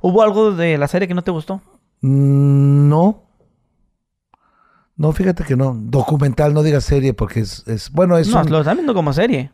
¿Hubo 0.00 0.22
algo 0.22 0.52
de 0.52 0.76
la 0.78 0.86
serie 0.88 1.08
que 1.08 1.14
no 1.14 1.22
te 1.22 1.30
gustó? 1.30 1.60
Mm, 2.00 2.88
No. 2.88 3.20
No, 4.96 5.10
fíjate 5.12 5.42
que 5.42 5.56
no. 5.56 5.74
Documental, 5.76 6.54
no 6.54 6.62
digas 6.62 6.84
serie, 6.84 7.14
porque 7.14 7.40
es, 7.40 7.66
es 7.66 7.90
bueno, 7.90 8.16
es, 8.16 8.28
No, 8.28 8.42
un- 8.42 8.50
lo 8.50 8.60
están 8.60 8.76
viendo 8.76 8.94
como 8.94 9.12
serie. 9.12 9.50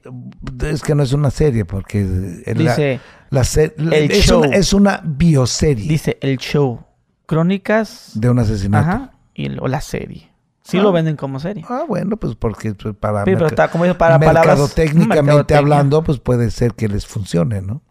es 0.65 0.83
que 0.83 0.95
no 0.95 1.03
es 1.03 1.15
una 1.15 1.31
serie, 1.31 1.65
porque 1.65 2.05
la- 2.47 2.53
Dice, 2.55 3.01
La 3.31 3.45
se- 3.45 3.75
El 3.79 4.11
es, 4.11 4.27
show. 4.27 4.41
una, 4.43 4.57
es 4.57 4.73
una 4.75 5.01
bioserie 5.03 5.89
Dice 5.89 6.19
el 6.21 6.37
show. 6.37 6.85
Crónicas. 7.25 8.11
de 8.17 8.29
un 8.29 8.39
asesinato. 8.41 8.89
Ajá. 8.89 9.13
Y 9.35 9.57
o 9.59 9.67
la 9.69 9.81
serie. 9.81 10.30
Sí 10.63 10.79
Ah. 10.79 10.83
lo 10.83 10.93
venden 10.93 11.17
como 11.17 11.41
serie. 11.41 11.65
Ah, 11.69 11.85
bueno, 11.89 12.17
pues 12.17 12.35
porque 12.37 12.75
pues, 12.75 12.95
para, 12.95 13.25
Sí, 13.25 13.33
pero 13.33 13.47
está 13.47 13.71
como 13.71 13.93
para 13.95 14.19
mercadotécnicamente 14.19 15.55
hablando, 15.55 16.03
pues 16.03 16.19
puede 16.19 16.51
ser 16.51 16.75
que 16.75 16.89
les 16.89 17.07
funcione, 17.07 17.63
¿no? 17.63 17.83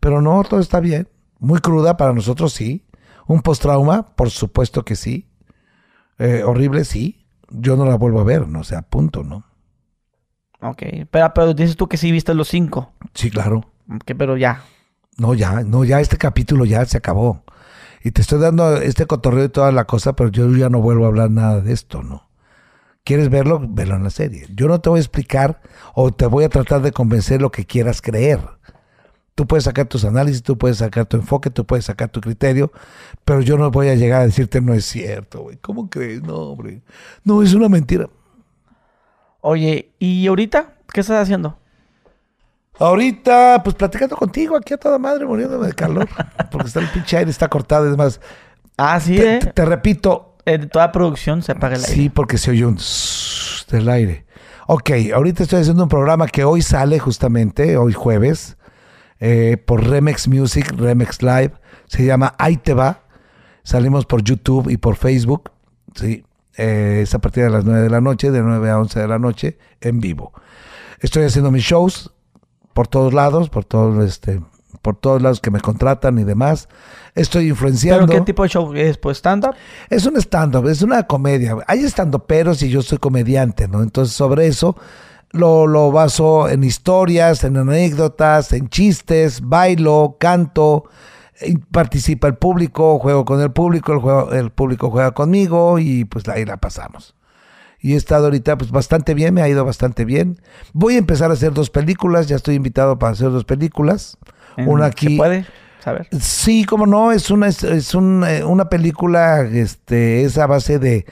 Pero 0.00 0.20
no, 0.20 0.42
todo 0.42 0.60
está 0.60 0.80
bien. 0.80 1.08
Muy 1.38 1.60
cruda 1.60 1.96
para 1.96 2.12
nosotros, 2.12 2.52
sí. 2.52 2.84
Un 3.26 3.42
postrauma, 3.42 4.14
por 4.16 4.30
supuesto 4.30 4.84
que 4.84 4.96
sí. 4.96 5.30
Eh, 6.18 6.42
horrible, 6.44 6.84
sí. 6.84 7.26
Yo 7.50 7.76
no 7.76 7.84
la 7.84 7.96
vuelvo 7.96 8.20
a 8.20 8.24
ver, 8.24 8.48
no 8.48 8.60
o 8.60 8.64
sea, 8.64 8.82
punto, 8.82 9.22
¿no? 9.22 9.44
Ok. 10.60 10.82
Pero, 11.10 11.32
pero 11.34 11.54
dices 11.54 11.76
tú 11.76 11.88
que 11.88 11.96
sí 11.96 12.10
viste 12.10 12.34
los 12.34 12.48
cinco. 12.48 12.92
Sí, 13.14 13.30
claro. 13.30 13.70
Ok, 13.94 14.12
pero 14.18 14.36
ya. 14.36 14.62
No, 15.16 15.34
ya, 15.34 15.62
no, 15.62 15.84
ya 15.84 16.00
este 16.00 16.16
capítulo 16.16 16.64
ya 16.64 16.84
se 16.86 16.96
acabó. 16.98 17.44
Y 18.04 18.10
te 18.10 18.20
estoy 18.20 18.38
dando 18.38 18.76
este 18.76 19.06
cotorreo 19.06 19.46
y 19.46 19.48
toda 19.48 19.72
la 19.72 19.86
cosa, 19.86 20.14
pero 20.14 20.28
yo 20.28 20.48
ya 20.54 20.68
no 20.68 20.82
vuelvo 20.82 21.06
a 21.06 21.08
hablar 21.08 21.30
nada 21.30 21.62
de 21.62 21.72
esto, 21.72 22.02
¿no? 22.02 22.28
¿Quieres 23.02 23.30
verlo? 23.30 23.62
Velo 23.66 23.96
en 23.96 24.04
la 24.04 24.10
serie. 24.10 24.46
Yo 24.54 24.68
no 24.68 24.78
te 24.78 24.90
voy 24.90 24.98
a 24.98 25.00
explicar 25.00 25.62
o 25.94 26.12
te 26.12 26.26
voy 26.26 26.44
a 26.44 26.50
tratar 26.50 26.82
de 26.82 26.92
convencer 26.92 27.40
lo 27.40 27.50
que 27.50 27.64
quieras 27.64 28.02
creer. 28.02 28.40
Tú 29.34 29.46
puedes 29.46 29.64
sacar 29.64 29.86
tus 29.86 30.04
análisis, 30.04 30.42
tú 30.42 30.58
puedes 30.58 30.78
sacar 30.78 31.06
tu 31.06 31.16
enfoque, 31.16 31.48
tú 31.48 31.64
puedes 31.64 31.86
sacar 31.86 32.10
tu 32.10 32.20
criterio, 32.20 32.70
pero 33.24 33.40
yo 33.40 33.56
no 33.56 33.70
voy 33.70 33.88
a 33.88 33.94
llegar 33.94 34.20
a 34.20 34.26
decirte 34.26 34.60
no 34.60 34.74
es 34.74 34.84
cierto, 34.84 35.40
güey. 35.40 35.56
¿Cómo 35.56 35.88
crees? 35.88 36.22
No, 36.22 36.36
hombre. 36.36 36.82
No, 37.24 37.42
es 37.42 37.54
una 37.54 37.70
mentira. 37.70 38.10
Oye, 39.40 39.94
¿y 39.98 40.26
ahorita 40.26 40.74
qué 40.92 41.00
estás 41.00 41.22
haciendo? 41.22 41.58
Ahorita, 42.78 43.60
pues 43.62 43.76
platicando 43.76 44.16
contigo 44.16 44.56
aquí 44.56 44.74
a 44.74 44.76
toda 44.76 44.98
madre, 44.98 45.24
muriéndome 45.26 45.68
de 45.68 45.72
calor, 45.74 46.08
porque 46.50 46.66
está 46.68 46.80
el 46.80 46.88
pinche 46.88 47.16
aire, 47.16 47.30
está 47.30 47.48
cortado 47.48 47.86
y 47.86 47.90
demás. 47.90 48.20
Ah, 48.76 48.98
sí, 49.00 49.16
Te, 49.16 49.36
eh. 49.36 49.38
te- 49.38 49.52
te 49.52 49.64
repito, 49.64 50.36
En 50.44 50.68
toda 50.68 50.90
producción 50.92 51.42
se 51.42 51.52
apaga 51.52 51.76
el 51.76 51.82
aire. 51.84 51.94
sí, 51.94 52.08
porque 52.08 52.36
se 52.38 52.50
oye 52.50 52.66
un 52.66 52.78
zzzz 52.78 53.66
del 53.70 53.88
aire. 53.88 54.26
Ok, 54.66 54.90
ahorita 55.14 55.42
estoy 55.42 55.60
haciendo 55.60 55.82
un 55.84 55.88
programa 55.88 56.26
que 56.26 56.44
hoy 56.44 56.62
sale 56.62 56.98
justamente, 56.98 57.76
hoy 57.76 57.92
jueves, 57.92 58.56
eh, 59.20 59.56
por 59.64 59.84
Remex 59.86 60.26
Music, 60.28 60.72
Remex 60.76 61.22
Live. 61.22 61.52
Se 61.86 62.04
llama 62.04 62.34
Ahí 62.38 62.56
te 62.56 62.74
va. 62.74 63.00
Salimos 63.62 64.04
por 64.06 64.22
YouTube 64.22 64.68
y 64.70 64.78
por 64.78 64.96
Facebook. 64.96 65.50
Sí, 65.94 66.24
eh, 66.56 67.00
es 67.02 67.14
a 67.14 67.18
partir 67.20 67.44
de 67.44 67.50
las 67.50 67.64
9 67.64 67.82
de 67.82 67.90
la 67.90 68.00
noche, 68.00 68.30
de 68.30 68.42
9 68.42 68.70
a 68.70 68.78
11 68.78 69.00
de 69.00 69.08
la 69.08 69.18
noche, 69.18 69.58
en 69.80 70.00
vivo. 70.00 70.32
Estoy 71.00 71.24
haciendo 71.24 71.50
mis 71.50 71.62
shows 71.62 72.13
por 72.74 72.86
todos 72.88 73.14
lados, 73.14 73.48
por 73.48 73.64
todos, 73.64 74.04
este, 74.04 74.42
por 74.82 74.96
todos 74.96 75.22
lados 75.22 75.40
que 75.40 75.50
me 75.50 75.60
contratan 75.60 76.18
y 76.18 76.24
demás. 76.24 76.68
Estoy 77.14 77.48
influenciando. 77.48 78.06
¿Pero 78.06 78.18
qué 78.20 78.24
tipo 78.26 78.42
de 78.42 78.48
show 78.50 78.74
es? 78.74 78.98
Pues 78.98 79.18
stand-up. 79.18 79.54
Es 79.88 80.04
un 80.04 80.16
stand-up, 80.16 80.66
es 80.68 80.82
una 80.82 81.04
comedia. 81.06 81.56
Hay 81.66 81.84
stand-uperos 81.84 82.62
y 82.62 82.68
yo 82.68 82.82
soy 82.82 82.98
comediante, 82.98 83.68
¿no? 83.68 83.82
Entonces, 83.82 84.14
sobre 84.14 84.46
eso 84.48 84.76
lo, 85.30 85.66
lo 85.66 85.90
baso 85.92 86.48
en 86.48 86.64
historias, 86.64 87.44
en 87.44 87.56
anécdotas, 87.56 88.52
en 88.52 88.68
chistes, 88.68 89.40
bailo, 89.42 90.16
canto, 90.18 90.84
participa 91.70 92.26
el 92.28 92.34
público, 92.36 92.98
juego 92.98 93.24
con 93.24 93.40
el 93.40 93.50
público, 93.52 93.92
el, 93.92 93.98
juego- 94.00 94.32
el 94.32 94.50
público 94.50 94.90
juega 94.90 95.12
conmigo 95.12 95.78
y 95.78 96.04
pues 96.04 96.28
ahí 96.28 96.44
la 96.44 96.56
pasamos. 96.56 97.14
Y 97.84 97.92
he 97.92 97.96
estado 97.96 98.24
ahorita 98.24 98.56
pues 98.56 98.70
bastante 98.70 99.12
bien, 99.12 99.34
me 99.34 99.42
ha 99.42 99.48
ido 99.50 99.62
bastante 99.62 100.06
bien. 100.06 100.40
Voy 100.72 100.94
a 100.94 100.98
empezar 100.98 101.30
a 101.30 101.34
hacer 101.34 101.52
dos 101.52 101.68
películas, 101.68 102.28
ya 102.28 102.36
estoy 102.36 102.54
invitado 102.54 102.98
para 102.98 103.12
hacer 103.12 103.30
dos 103.30 103.44
películas. 103.44 104.16
Una 104.56 104.84
¿Se 104.84 104.90
aquí, 104.90 105.16
puede 105.18 105.44
saber? 105.80 106.08
Sí, 106.18 106.64
como 106.64 106.86
no, 106.86 107.12
es 107.12 107.30
una, 107.30 107.46
es, 107.46 107.62
es 107.62 107.94
un, 107.94 108.24
eh, 108.26 108.42
una 108.42 108.70
película, 108.70 109.42
este, 109.42 110.22
es 110.22 110.38
a 110.38 110.46
base 110.46 110.78
de, 110.78 111.04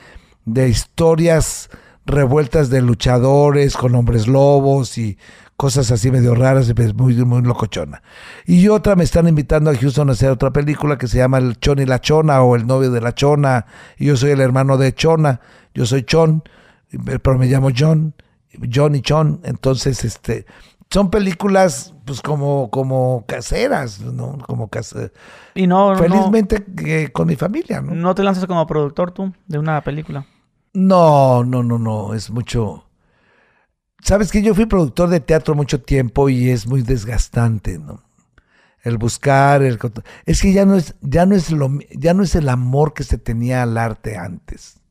de 0.47 0.70
historias 0.70 1.68
revueltas 2.07 2.70
de 2.70 2.81
luchadores 2.81 3.77
con 3.77 3.95
hombres 3.95 4.27
lobos 4.27 4.97
y 4.97 5.18
cosas 5.59 5.91
así 5.91 6.11
medio 6.11 6.35
raras, 6.35 6.70
y 6.70 6.73
pues 6.73 6.95
muy, 6.95 7.14
muy 7.16 7.43
locochona. 7.43 8.03
Y 8.47 8.66
otra 8.68 8.97
me 8.97 9.05
están 9.05 9.29
invitando 9.29 9.70
a 9.70 9.77
Houston 9.77 10.09
a 10.09 10.12
hacer 10.12 10.31
otra 10.31 10.55
película 10.55 10.97
que 10.97 11.07
se 11.07 11.18
llama 11.18 11.37
El 11.37 11.61
Chon 11.61 11.81
y 11.81 11.85
la 11.85 12.01
Chona 12.01 12.41
o 12.43 12.57
El 12.57 12.66
novio 12.66 12.91
de 12.91 13.03
la 13.03 13.14
Chona. 13.14 13.66
Y 13.99 14.07
yo 14.07 14.16
soy 14.16 14.31
el 14.31 14.41
hermano 14.41 14.79
de 14.79 14.95
Chona, 14.95 15.41
yo 15.75 15.85
soy 15.85 16.05
Chon, 16.05 16.43
pero 17.22 17.38
me 17.38 17.47
llamo 17.47 17.70
John, 17.76 18.14
John 18.72 18.95
y 18.95 19.01
Chon. 19.03 19.40
Entonces, 19.45 20.05
este, 20.05 20.47
son 20.90 21.11
películas 21.11 21.95
pues 22.05 22.20
como, 22.20 22.70
como 22.70 23.24
caseras, 23.26 24.01
¿no? 24.01 24.38
Como 24.47 24.68
cas- 24.68 24.95
Y 25.55 25.66
no, 25.66 25.93
no, 25.93 25.99
Felizmente 25.99 26.64
que 26.64 27.11
con 27.12 27.28
mi 27.28 27.36
familia, 27.36 27.80
¿no? 27.80 27.95
no 27.95 28.14
te 28.14 28.22
lanzas 28.22 28.47
como 28.47 28.66
productor 28.66 29.12
tú 29.12 29.32
de 29.47 29.59
una 29.59 29.80
película. 29.82 30.26
No, 30.74 31.45
no, 31.45 31.62
no, 31.62 31.78
no, 31.78 32.14
es 32.14 32.30
mucho. 32.30 32.86
Sabes 34.03 34.32
que 34.32 34.43
yo 34.43 34.55
fui 34.55 34.66
productor 34.66 35.09
de 35.11 35.20
teatro 35.20 35.55
mucho 35.55 35.80
tiempo 35.80 36.28
y 36.28 36.51
es 36.51 36.66
muy 36.66 36.82
desgastante, 36.82 37.78
¿no? 37.78 38.03
El 38.82 38.99
buscar, 38.99 39.62
el 39.62 39.78
es 40.26 40.43
que 40.43 40.53
ya 40.53 40.64
no 40.66 40.74
es, 40.74 40.97
ya 41.01 41.24
no 41.24 41.36
es 41.36 41.53
lo, 41.53 41.70
ya 41.93 42.14
no 42.14 42.24
es 42.24 42.34
el 42.34 42.49
amor 42.49 42.95
que 42.95 43.05
se 43.05 43.16
tenía 43.16 43.62
al 43.62 43.78
arte 43.78 44.16
antes. 44.18 44.82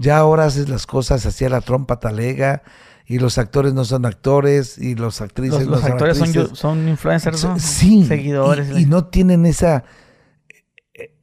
Ya 0.00 0.16
ahora 0.16 0.46
haces 0.46 0.68
las 0.70 0.86
cosas 0.86 1.26
hacia 1.26 1.48
la 1.50 1.60
trompa 1.60 2.00
talega 2.00 2.62
y 3.06 3.18
los 3.18 3.36
actores 3.38 3.74
no 3.74 3.84
son 3.84 4.06
actores 4.06 4.78
y 4.78 4.94
los 4.94 5.20
actrices 5.20 5.60
Los, 5.60 5.66
no 5.66 5.72
los 5.72 5.80
son 5.82 5.92
actores 5.92 6.16
son, 6.16 6.28
actrices. 6.28 6.50
yo- 6.50 6.56
son 6.56 6.88
influencers, 6.88 7.44
¿no? 7.44 7.58
Sí, 7.58 8.06
Seguidores. 8.06 8.70
Y, 8.70 8.82
y 8.82 8.86
no 8.86 9.06
tienen 9.06 9.44
esa, 9.44 9.84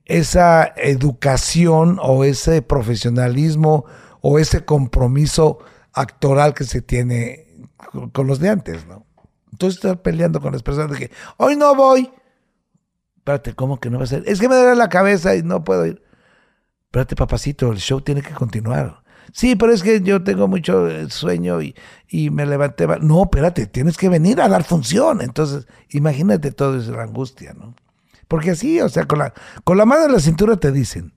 esa 0.05 0.73
educación 0.77 1.97
o 2.01 2.23
ese 2.23 2.61
profesionalismo 2.61 3.85
o 4.21 4.39
ese 4.39 4.63
compromiso 4.65 5.59
actoral 5.93 6.53
que 6.53 6.63
se 6.63 6.81
tiene 6.81 7.47
con, 7.91 8.09
con 8.11 8.27
los 8.27 8.39
de 8.39 8.49
antes, 8.49 8.85
¿no? 8.87 9.05
Entonces 9.51 9.77
estar 9.77 10.01
peleando 10.01 10.39
con 10.39 10.53
las 10.53 10.61
personas 10.61 10.91
de 10.91 11.07
que 11.07 11.11
hoy 11.37 11.55
no 11.55 11.73
voy. 11.75 12.11
Espérate, 13.17 13.53
¿cómo 13.55 13.79
que 13.79 13.89
no 13.89 13.97
va 13.97 14.03
a 14.03 14.07
ser? 14.07 14.23
Es 14.27 14.39
que 14.39 14.47
me 14.47 14.55
duele 14.55 14.75
la 14.75 14.89
cabeza 14.89 15.35
y 15.35 15.41
no 15.43 15.63
puedo 15.63 15.85
ir. 15.85 16.03
Espérate, 16.97 17.15
papacito, 17.15 17.71
el 17.71 17.77
show 17.77 18.01
tiene 18.01 18.23
que 18.23 18.33
continuar. 18.33 19.01
Sí, 19.31 19.55
pero 19.55 19.71
es 19.71 19.83
que 19.83 20.01
yo 20.01 20.23
tengo 20.23 20.47
mucho 20.47 20.87
eh, 20.89 21.11
sueño 21.11 21.61
y, 21.61 21.75
y 22.07 22.31
me 22.31 22.45
levanté. 22.47 22.87
No, 23.01 23.21
espérate, 23.23 23.67
tienes 23.67 23.97
que 23.97 24.09
venir 24.09 24.41
a 24.41 24.47
dar 24.49 24.63
función. 24.63 25.21
Entonces, 25.21 25.67
imagínate 25.91 26.51
todo 26.51 26.79
eso, 26.79 26.93
la 26.93 27.03
angustia, 27.03 27.53
¿no? 27.53 27.75
Porque 28.27 28.49
así, 28.51 28.81
o 28.81 28.89
sea, 28.89 29.05
con 29.05 29.19
la, 29.19 29.31
con 29.63 29.77
la 29.77 29.85
mano 29.85 30.05
en 30.05 30.13
la 30.13 30.19
cintura 30.19 30.57
te 30.57 30.71
dicen, 30.71 31.13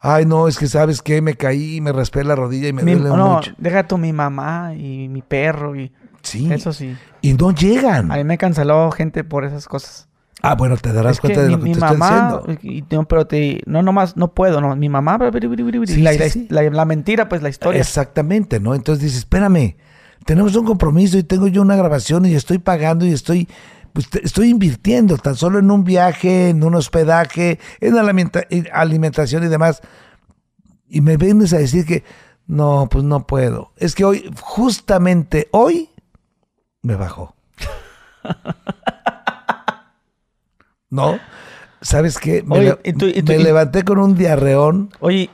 ay, 0.00 0.24
no, 0.24 0.48
es 0.48 0.56
que 0.58 0.68
sabes 0.68 1.02
que 1.02 1.20
me 1.20 1.34
caí 1.34 1.76
y 1.76 1.80
me 1.82 1.92
raspé 1.92 2.24
la 2.24 2.34
rodilla 2.34 2.68
y 2.68 2.72
me 2.72 2.82
Mi- 2.82 2.92
duele 2.94 3.10
no, 3.14 3.34
mucho. 3.36 3.52
deja 3.58 3.86
tú 3.86 3.98
mi 3.98 4.14
mamá 4.14 4.74
y 4.74 5.08
mi 5.10 5.20
perro 5.20 5.76
y 5.76 5.92
Sí. 6.22 6.50
eso 6.52 6.72
sí. 6.72 6.96
Y 7.20 7.34
no 7.34 7.50
llegan. 7.50 8.10
A 8.10 8.16
mí 8.16 8.24
me 8.24 8.38
canceló 8.38 8.90
gente 8.90 9.22
por 9.24 9.44
esas 9.44 9.66
cosas. 9.68 10.08
Ah, 10.42 10.54
bueno, 10.54 10.76
te 10.76 10.92
darás 10.92 11.12
Es 11.16 11.20
cuenta 11.20 11.40
de 11.42 11.48
mi, 11.48 11.52
lo 11.54 11.58
que 11.58 11.64
mi 11.64 11.72
te 11.74 11.80
mamá, 11.80 12.38
estoy 12.40 12.56
diciendo. 12.56 12.86
y- 12.90 12.94
no, 12.96 13.06
pero 13.06 13.26
te, 13.26 13.60
no 13.66 13.82
nomás, 13.82 14.16
no 14.16 14.32
puedo, 14.32 14.60
no, 14.60 14.74
mi 14.76 14.88
mamá, 14.88 15.18
Sí, 15.86 16.00
la, 16.02 16.12
sí, 16.28 16.46
la- 16.48 16.62
la- 16.62 16.70
la 16.70 16.84
mentira, 16.84 17.28
pues 17.28 17.42
la 17.42 17.48
historia. 17.50 17.80
Exactamente, 17.80 18.58
¿no? 18.60 18.74
Entonces 18.74 19.02
dices, 19.04 19.18
espérame, 19.20 19.76
tenemos 20.24 20.54
un 20.56 20.64
compromiso 20.66 21.18
y 21.18 21.22
tengo 21.22 21.46
yo 21.48 21.60
una 21.62 21.76
grabación 21.76 22.24
y 22.26 22.34
estoy 22.34 22.58
pagando 22.58 23.04
y 23.04 23.12
estoy, 23.12 23.48
pues, 23.92 24.08
estoy 24.22 24.48
invirtiendo 24.48 25.18
tan 25.18 25.36
solo 25.36 25.58
en 25.58 25.70
un 25.70 25.84
viaje, 25.84 26.48
en 26.50 26.62
un 26.64 26.74
hospedaje, 26.74 27.58
en 27.80 27.94
alimenta- 27.98 28.46
en 28.50 28.66
alimentación 28.72 29.44
y 29.44 29.48
demás. 29.48 29.82
Y 30.88 31.00
me 31.02 31.16
vienes 31.16 31.52
a 31.52 31.58
decir 31.58 31.84
que, 31.84 32.02
no, 32.46 32.88
pues 32.90 33.04
no 33.04 33.26
puedo. 33.26 33.72
Es 33.76 33.94
que 33.94 34.04
hoy, 34.04 34.28
justamente 34.40 35.48
hoy, 35.52 35.90
me 36.82 36.96
bajó. 36.96 37.34
¿No? 40.90 41.18
¿Sabes 41.80 42.18
qué? 42.18 42.42
Me, 42.42 42.58
Oye, 42.58 42.68
le- 42.82 42.90
y 42.90 42.92
tú- 42.92 43.06
y 43.06 43.22
tú- 43.22 43.32
me 43.32 43.38
y- 43.38 43.42
levanté 43.42 43.84
con 43.84 43.98
un 43.98 44.14
diarreón. 44.14 44.90
Oye, 45.00 45.30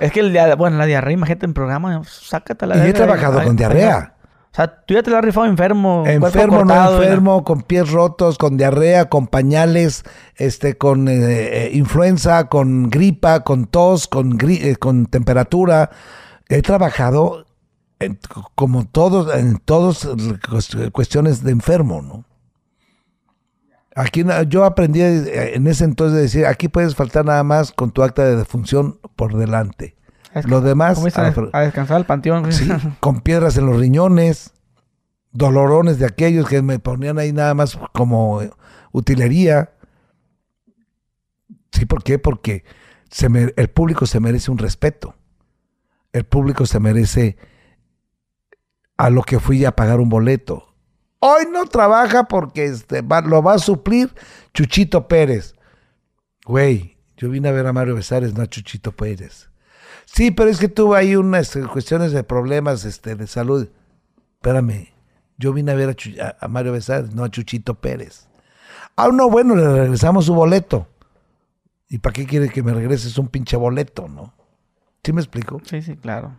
es 0.00 0.12
que 0.12 0.20
el 0.20 0.32
dia- 0.32 0.54
bueno, 0.54 0.76
la 0.78 0.86
diarrea, 0.86 1.12
imagínate 1.14 1.46
en 1.46 1.54
programa, 1.54 2.02
sácate 2.04 2.66
la 2.66 2.76
Y 2.76 2.78
he 2.78 2.82
verga, 2.82 2.96
trabajado 2.98 3.38
ay, 3.40 3.46
con 3.46 3.56
diarrea. 3.56 4.12
O 4.52 4.56
sea, 4.56 4.68
tú 4.86 4.94
ya 4.94 5.02
te 5.02 5.10
la 5.10 5.18
has 5.18 5.24
rifado 5.24 5.44
enfermo. 5.46 6.04
Enfermo, 6.06 6.64
no 6.64 6.92
enfermo, 7.02 7.44
con 7.44 7.60
pies 7.62 7.90
rotos, 7.90 8.38
con 8.38 8.56
diarrea, 8.56 9.06
con 9.10 9.26
pañales, 9.26 10.04
este, 10.36 10.78
con 10.78 11.08
eh, 11.08 11.66
eh, 11.66 11.70
influenza, 11.74 12.48
con 12.48 12.88
gripa, 12.88 13.40
con 13.40 13.66
tos, 13.66 14.06
con, 14.08 14.38
gri- 14.38 14.62
eh, 14.62 14.76
con 14.76 15.06
temperatura. 15.06 15.90
He 16.48 16.62
trabajado 16.62 17.44
en- 17.98 18.18
como 18.54 18.86
todos, 18.86 19.34
en 19.36 19.58
todas 19.58 20.08
cuestiones 20.92 21.42
de 21.42 21.50
enfermo, 21.52 22.00
¿no? 22.02 22.24
Aquí 23.98 24.24
yo 24.48 24.64
aprendí 24.64 25.00
eh, 25.00 25.54
en 25.54 25.66
ese 25.66 25.84
entonces 25.84 26.16
de 26.16 26.22
decir, 26.22 26.44
aquí 26.46 26.68
puedes 26.68 26.94
faltar 26.94 27.24
nada 27.24 27.42
más 27.42 27.72
con 27.72 27.90
tu 27.92 28.02
acta 28.02 28.24
de 28.24 28.36
defunción 28.36 28.98
por 29.16 29.34
delante. 29.36 29.96
Lo 30.44 30.60
demás, 30.60 30.98
a 30.98 31.00
a 31.54 31.60
descansar 31.62 31.96
al 31.96 32.04
panteón. 32.04 32.52
Sí, 32.52 32.68
con 33.00 33.20
piedras 33.22 33.56
en 33.56 33.64
los 33.66 33.78
riñones. 33.80 34.52
dolorones 35.32 35.98
de 35.98 36.04
aquellos 36.06 36.46
que 36.48 36.60
me 36.62 36.78
ponían 36.78 37.18
ahí 37.18 37.32
nada 37.32 37.54
más 37.54 37.78
como 37.94 38.42
utilería. 38.92 39.72
Sí, 41.72 41.86
¿por 41.86 42.02
qué? 42.04 42.18
Porque 42.18 42.64
se 43.10 43.28
me- 43.30 43.52
el 43.56 43.68
público 43.70 44.04
se 44.06 44.20
merece 44.20 44.50
un 44.50 44.58
respeto. 44.58 45.14
El 46.12 46.24
público 46.24 46.64
se 46.66 46.80
merece 46.80 47.36
a 48.98 49.10
lo 49.10 49.22
que 49.22 49.38
fui 49.40 49.64
a 49.64 49.74
pagar 49.76 50.00
un 50.00 50.08
boleto. 50.08 50.65
Hoy 51.18 51.44
no 51.50 51.66
trabaja 51.66 52.24
porque 52.24 52.64
este, 52.64 53.02
lo 53.02 53.42
va 53.42 53.54
a 53.54 53.58
suplir 53.58 54.12
Chuchito 54.52 55.08
Pérez. 55.08 55.54
Güey, 56.44 56.96
yo 57.16 57.30
vine 57.30 57.48
a 57.48 57.52
ver 57.52 57.66
a 57.66 57.72
Mario 57.72 57.94
Besares, 57.94 58.34
no 58.34 58.42
a 58.42 58.46
Chuchito 58.46 58.92
Pérez. 58.92 59.50
Sí, 60.04 60.30
pero 60.30 60.50
es 60.50 60.58
que 60.58 60.68
tuve 60.68 60.98
ahí 60.98 61.16
unas 61.16 61.54
eh, 61.56 61.62
cuestiones 61.62 62.12
de 62.12 62.22
problemas 62.22 62.84
este, 62.84 63.16
de 63.16 63.26
salud. 63.26 63.68
Espérame, 64.34 64.88
yo 65.38 65.52
vine 65.52 65.72
a 65.72 65.74
ver 65.74 65.96
a 66.40 66.48
Mario 66.48 66.72
Besares, 66.72 67.14
no 67.14 67.24
a 67.24 67.30
Chuchito 67.30 67.74
Pérez. 67.74 68.28
Ah, 68.96 69.08
no, 69.12 69.28
bueno, 69.28 69.56
le 69.56 69.68
regresamos 69.68 70.26
su 70.26 70.34
boleto. 70.34 70.86
¿Y 71.88 71.98
para 71.98 72.12
qué 72.12 72.26
quiere 72.26 72.48
que 72.48 72.62
me 72.62 72.72
regreses 72.72 73.18
un 73.18 73.28
pinche 73.28 73.56
boleto, 73.56 74.08
no? 74.08 74.34
¿Sí 75.04 75.12
me 75.12 75.20
explico? 75.20 75.60
Sí, 75.64 75.82
sí, 75.82 75.96
claro. 75.96 76.36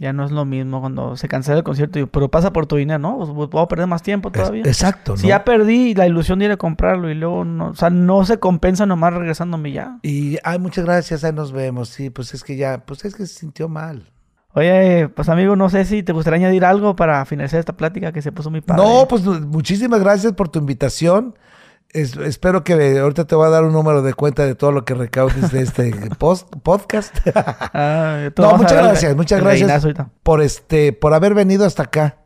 Ya 0.00 0.14
no 0.14 0.24
es 0.24 0.30
lo 0.32 0.46
mismo 0.46 0.80
cuando 0.80 1.14
se 1.16 1.28
cancela 1.28 1.58
el 1.58 1.62
concierto. 1.62 1.98
y- 1.98 2.06
Pero 2.06 2.30
pasa 2.30 2.52
por 2.54 2.66
tu 2.66 2.76
dinero, 2.76 2.98
¿no? 2.98 3.18
Pues, 3.18 3.28
voy 3.50 3.62
a 3.62 3.68
perder 3.68 3.86
más 3.86 4.02
tiempo 4.02 4.32
todavía. 4.32 4.62
exacto, 4.64 5.12
¿no? 5.12 5.18
Si 5.18 5.28
ya 5.28 5.44
perdí 5.44 5.94
la 5.94 6.06
ilusión 6.06 6.38
de 6.38 6.46
ir 6.46 6.50
a 6.52 6.56
comprarlo 6.56 7.10
y 7.10 7.14
luego 7.14 7.44
no... 7.44 7.68
O 7.68 7.74
sea, 7.74 7.90
no 7.90 8.24
se 8.24 8.38
compensa 8.38 8.86
nomás 8.86 9.12
regresándome 9.12 9.72
ya. 9.72 9.98
Y, 10.02 10.38
ay, 10.42 10.58
muchas 10.58 10.86
gracias, 10.86 11.22
ahí 11.22 11.32
nos 11.34 11.52
vemos. 11.52 11.90
Sí, 11.90 12.08
pues 12.08 12.32
es 12.34 12.42
que 12.42 12.56
ya, 12.56 12.82
pues 12.86 13.04
es 13.04 13.14
que 13.14 13.26
se 13.26 13.34
sintió 13.38 13.68
mal. 13.68 14.10
Oye, 14.54 15.08
pues 15.14 15.28
amigo, 15.28 15.54
no 15.54 15.68
sé 15.70 15.84
si 15.84 16.02
te 16.02 16.12
gustaría 16.12 16.38
añadir 16.38 16.64
algo 16.64 16.96
para 16.96 17.24
finalizar 17.24 17.60
esta 17.60 17.76
plática 17.76 18.10
que 18.10 18.20
se 18.22 18.32
puso 18.32 18.50
muy 18.50 18.60
padre. 18.62 18.82
No, 18.82 19.06
pues 19.06 19.22
muchísimas 19.24 20.00
gracias 20.00 20.32
por 20.32 20.48
tu 20.48 20.58
invitación. 20.58 21.36
Es- 21.92 22.16
espero 22.16 22.62
que 22.62 22.98
ahorita 22.98 23.26
te 23.26 23.34
voy 23.34 23.46
a 23.46 23.50
dar 23.50 23.64
un 23.64 23.72
número 23.72 24.02
de 24.02 24.14
cuenta 24.14 24.46
de 24.46 24.54
todo 24.54 24.70
lo 24.72 24.84
que 24.84 24.94
recaudes 24.94 25.50
de 25.50 25.62
este 25.62 25.90
post- 26.18 26.48
podcast. 26.62 27.14
Ah, 27.34 28.30
no, 28.36 28.56
muchas 28.58 28.72
el- 28.72 28.78
gracias, 28.78 29.16
muchas 29.16 29.40
gracias 29.40 29.86
por 30.22 30.40
este, 30.40 30.92
por 30.92 31.14
haber 31.14 31.34
venido 31.34 31.64
hasta 31.64 31.84
acá 31.84 32.18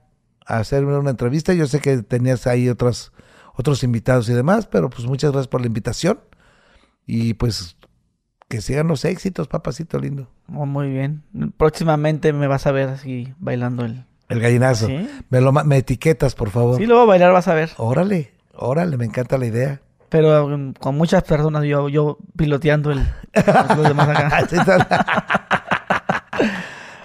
a 0.46 0.58
hacerme 0.58 0.96
una 0.98 1.10
entrevista. 1.10 1.54
Yo 1.54 1.66
sé 1.66 1.80
que 1.80 2.02
tenías 2.02 2.46
ahí 2.46 2.68
otros, 2.68 3.12
otros 3.54 3.82
invitados 3.84 4.28
y 4.28 4.34
demás, 4.34 4.66
pero 4.66 4.90
pues 4.90 5.06
muchas 5.06 5.32
gracias 5.32 5.48
por 5.48 5.62
la 5.62 5.66
invitación. 5.66 6.20
Y 7.06 7.34
pues 7.34 7.76
que 8.48 8.60
sigan 8.60 8.86
los 8.88 9.04
éxitos, 9.06 9.48
papacito 9.48 9.98
lindo. 9.98 10.30
Oh, 10.54 10.66
muy 10.66 10.90
bien. 10.90 11.22
Próximamente 11.56 12.34
me 12.34 12.46
vas 12.48 12.66
a 12.66 12.72
ver 12.72 12.90
así 12.90 13.32
bailando 13.38 13.84
el... 13.86 14.04
El 14.28 14.40
gallinazo. 14.40 14.86
¿Sí? 14.86 15.08
Me, 15.30 15.40
lo, 15.40 15.52
me 15.52 15.76
etiquetas, 15.78 16.34
por 16.34 16.50
favor. 16.50 16.76
Sí, 16.78 16.86
lo 16.86 16.94
voy 16.96 17.04
a 17.04 17.06
bailar, 17.06 17.32
vas 17.32 17.48
a 17.48 17.54
ver. 17.54 17.70
Órale, 17.78 18.33
órale, 18.56 18.96
me 18.96 19.04
encanta 19.04 19.38
la 19.38 19.46
idea. 19.46 19.80
Pero 20.08 20.46
um, 20.46 20.72
con 20.74 20.96
muchas 20.96 21.22
personas, 21.24 21.64
yo, 21.64 21.88
yo 21.88 22.18
piloteando 22.36 22.92
el, 22.92 23.00
los 23.76 23.88
demás 23.88 24.08
acá. 24.08 24.46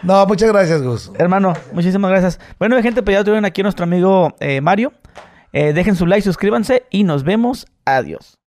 No, 0.01 0.25
muchas 0.25 0.49
gracias, 0.49 0.81
Gus. 0.81 1.11
Hermano, 1.17 1.53
muchísimas 1.73 2.09
gracias. 2.09 2.39
Bueno, 2.57 2.81
gente, 2.81 3.03
pues 3.03 3.17
ya 3.17 3.23
tuvieron 3.23 3.43
aquí 3.43 3.61
a 3.61 3.63
nuestro 3.63 3.83
amigo 3.83 4.33
eh, 4.39 4.61
Mario. 4.61 4.93
Eh, 5.51 5.73
dejen 5.73 5.95
su 5.95 6.05
like, 6.05 6.21
suscríbanse 6.21 6.85
y 6.89 7.03
nos 7.03 7.23
vemos. 7.23 7.67
Adiós. 7.83 8.38